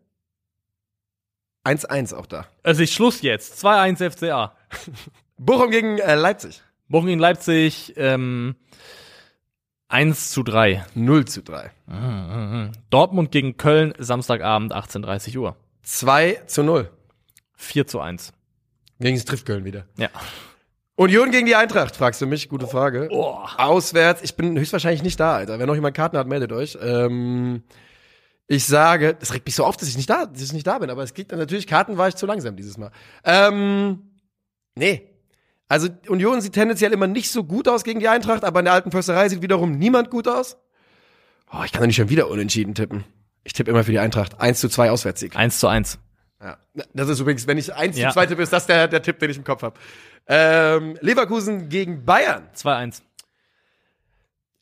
1-1 1.64 2.14
auch 2.14 2.26
da. 2.26 2.46
Also 2.62 2.82
ich 2.82 2.92
Schluss 2.92 3.22
jetzt. 3.22 3.64
2-1 3.64 4.10
FCA. 4.10 4.56
Bochum 5.38 5.70
gegen 5.70 5.98
äh, 5.98 6.14
Leipzig. 6.14 6.62
Bochum 6.88 7.06
gegen 7.06 7.20
Leipzig, 7.20 7.94
ähm, 7.96 8.56
1 9.88 10.30
zu 10.30 10.42
3. 10.42 10.84
0 10.94 11.24
zu 11.26 11.42
3. 11.42 11.70
Dortmund 12.90 13.30
gegen 13.30 13.56
Köln, 13.56 13.94
Samstagabend, 13.98 14.74
18.30 14.74 15.38
Uhr. 15.38 15.56
2 15.82 16.42
zu 16.46 16.62
0. 16.62 16.90
4 17.56 17.86
zu 17.86 18.00
1. 18.00 18.32
Gegen 19.00 19.16
das 19.16 19.24
trifft 19.24 19.46
Köln 19.46 19.64
wieder. 19.64 19.86
Ja. 19.96 20.10
Union 20.96 21.30
gegen 21.30 21.46
die 21.46 21.56
Eintracht, 21.56 21.96
fragst 21.96 22.20
du 22.20 22.26
mich? 22.26 22.48
Gute 22.48 22.66
Frage. 22.68 23.08
Oh. 23.10 23.38
Auswärts, 23.56 24.22
ich 24.22 24.36
bin 24.36 24.56
höchstwahrscheinlich 24.58 25.02
nicht 25.02 25.18
da, 25.18 25.34
Alter. 25.36 25.58
Wenn 25.58 25.66
noch 25.66 25.74
jemand 25.74 25.96
Karten 25.96 26.16
hat, 26.16 26.28
meldet 26.28 26.52
euch. 26.52 26.78
Ähm, 26.80 27.64
ich 28.46 28.64
sage, 28.66 29.14
das 29.18 29.34
regt 29.34 29.46
mich 29.46 29.56
so 29.56 29.64
auf, 29.64 29.76
dass 29.76 29.88
ich 29.88 29.96
nicht 29.96 30.08
da, 30.08 30.26
dass 30.26 30.42
ich 30.42 30.52
nicht 30.52 30.66
da 30.66 30.78
bin, 30.78 30.90
aber 30.90 31.02
es 31.02 31.14
geht 31.14 31.32
natürlich, 31.32 31.66
Karten 31.66 31.96
war 31.98 32.08
ich 32.08 32.14
zu 32.14 32.26
langsam 32.26 32.56
dieses 32.56 32.76
Mal. 32.78 32.90
Ähm, 33.24 34.02
nee. 34.76 35.10
Also 35.66 35.88
Union 36.08 36.40
sieht 36.40 36.52
tendenziell 36.52 36.92
immer 36.92 37.06
nicht 37.06 37.30
so 37.32 37.42
gut 37.42 37.66
aus 37.68 37.82
gegen 37.84 37.98
die 37.98 38.08
Eintracht, 38.08 38.44
aber 38.44 38.60
in 38.60 38.66
der 38.66 38.74
alten 38.74 38.90
Försterei 38.92 39.28
sieht 39.28 39.42
wiederum 39.42 39.72
niemand 39.78 40.10
gut 40.10 40.28
aus. 40.28 40.58
Oh, 41.52 41.62
ich 41.64 41.72
kann 41.72 41.80
doch 41.80 41.86
nicht 41.86 41.96
schon 41.96 42.10
wieder 42.10 42.28
unentschieden 42.28 42.74
tippen. 42.74 43.04
Ich 43.44 43.52
tippe 43.54 43.70
immer 43.70 43.82
für 43.82 43.90
die 43.92 43.98
Eintracht. 43.98 44.40
1 44.40 44.60
zu 44.60 44.68
2 44.68 44.90
Auswärtssieg. 44.90 45.36
1 45.36 45.58
zu 45.58 45.66
1. 45.68 45.98
Ja. 46.42 46.58
Das 46.92 47.08
ist 47.08 47.20
übrigens, 47.20 47.46
wenn 47.46 47.58
ich 47.58 47.74
1 47.74 47.96
Ja. 47.96 48.08
zu 48.10 48.14
2 48.14 48.26
tippe, 48.26 48.42
ist 48.42 48.52
das 48.52 48.66
der, 48.66 48.88
der 48.88 49.02
Tipp, 49.02 49.18
den 49.18 49.30
ich 49.30 49.36
im 49.38 49.44
Kopf 49.44 49.62
habe. 49.62 49.78
Ähm, 50.26 50.96
Leverkusen 51.00 51.68
gegen 51.68 52.04
Bayern. 52.04 52.48
2-1. 52.56 53.02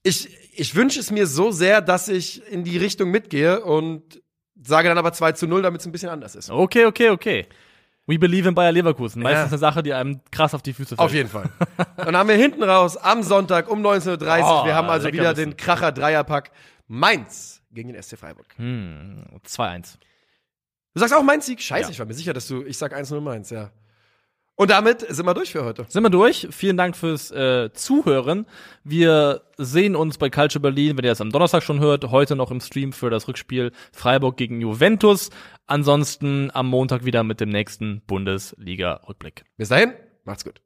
Ich, 0.02 0.28
ich 0.58 0.74
wünsche 0.74 0.98
es 1.00 1.10
mir 1.10 1.26
so 1.26 1.50
sehr, 1.52 1.80
dass 1.80 2.08
ich 2.08 2.44
in 2.50 2.64
die 2.64 2.76
Richtung 2.76 3.10
mitgehe 3.10 3.62
und 3.64 4.20
sage 4.60 4.88
dann 4.88 4.98
aber 4.98 5.12
2 5.12 5.32
zu 5.32 5.46
0, 5.46 5.62
damit 5.62 5.80
es 5.80 5.86
ein 5.86 5.92
bisschen 5.92 6.08
anders 6.08 6.34
ist. 6.34 6.50
Okay, 6.50 6.86
okay, 6.86 7.10
okay. 7.10 7.46
We 8.06 8.18
believe 8.18 8.48
in 8.48 8.54
Bayer 8.56 8.72
Leverkusen. 8.72 9.22
Meistens 9.22 9.42
Ja. 9.44 9.48
eine 9.52 9.58
Sache, 9.58 9.82
die 9.84 9.92
einem 9.94 10.20
krass 10.32 10.54
auf 10.54 10.62
die 10.62 10.72
Füße 10.72 10.96
fällt. 10.96 10.98
Auf 10.98 11.14
jeden 11.14 11.28
Fall. 11.28 11.48
Dann 11.96 12.16
haben 12.16 12.28
wir 12.28 12.34
hinten 12.34 12.64
raus 12.64 12.96
am 12.96 13.22
Sonntag 13.22 13.70
um 13.70 13.80
19.30 13.80 14.40
Uhr. 14.42 14.62
Oh, 14.62 14.66
wir 14.66 14.74
haben 14.74 14.88
also 14.88 15.12
wieder 15.12 15.36
wissen. 15.36 15.50
den 15.50 15.56
Kracher 15.56 15.92
Dreierpack 15.92 16.50
Mainz 16.88 17.62
gegen 17.70 17.92
den 17.92 18.02
SC 18.02 18.18
Freiburg. 18.18 18.46
Hm, 18.56 19.24
2-1. 19.46 19.98
Du 20.94 21.00
sagst 21.00 21.14
auch 21.14 21.22
Mainz 21.22 21.46
Sieg? 21.46 21.60
Scheiße, 21.62 21.84
Ja. 21.84 21.90
ich 21.90 21.98
war 22.00 22.06
mir 22.06 22.14
sicher, 22.14 22.32
dass 22.32 22.48
du, 22.48 22.64
ich 22.64 22.76
sag 22.76 22.92
1-0 22.92 23.20
Mainz, 23.20 23.50
ja. 23.50 23.70
Und 24.54 24.70
damit 24.70 25.00
sind 25.00 25.26
wir 25.26 25.34
durch 25.34 25.52
für 25.52 25.64
heute. 25.64 25.86
Sind 25.88 26.02
wir 26.02 26.10
durch. 26.10 26.48
Vielen 26.50 26.76
Dank 26.76 26.96
fürs 26.96 27.30
äh, 27.30 27.72
Zuhören. 27.72 28.46
Wir 28.84 29.42
sehen 29.56 29.96
uns 29.96 30.18
bei 30.18 30.28
Culture 30.28 30.60
Berlin, 30.60 30.96
wenn 30.96 31.04
ihr 31.04 31.10
das 31.10 31.20
am 31.20 31.30
Donnerstag 31.30 31.62
schon 31.62 31.80
hört, 31.80 32.10
heute 32.10 32.36
noch 32.36 32.50
im 32.50 32.60
Stream 32.60 32.92
für 32.92 33.10
das 33.10 33.28
Rückspiel 33.28 33.72
Freiburg 33.92 34.36
gegen 34.36 34.60
Juventus. 34.60 35.30
Ansonsten 35.66 36.50
am 36.52 36.68
Montag 36.68 37.04
wieder 37.04 37.24
mit 37.24 37.40
dem 37.40 37.48
nächsten 37.48 38.02
Bundesliga-Rückblick. 38.06 39.44
Bis 39.56 39.70
dahin, 39.70 39.94
macht's 40.24 40.44
gut. 40.44 40.60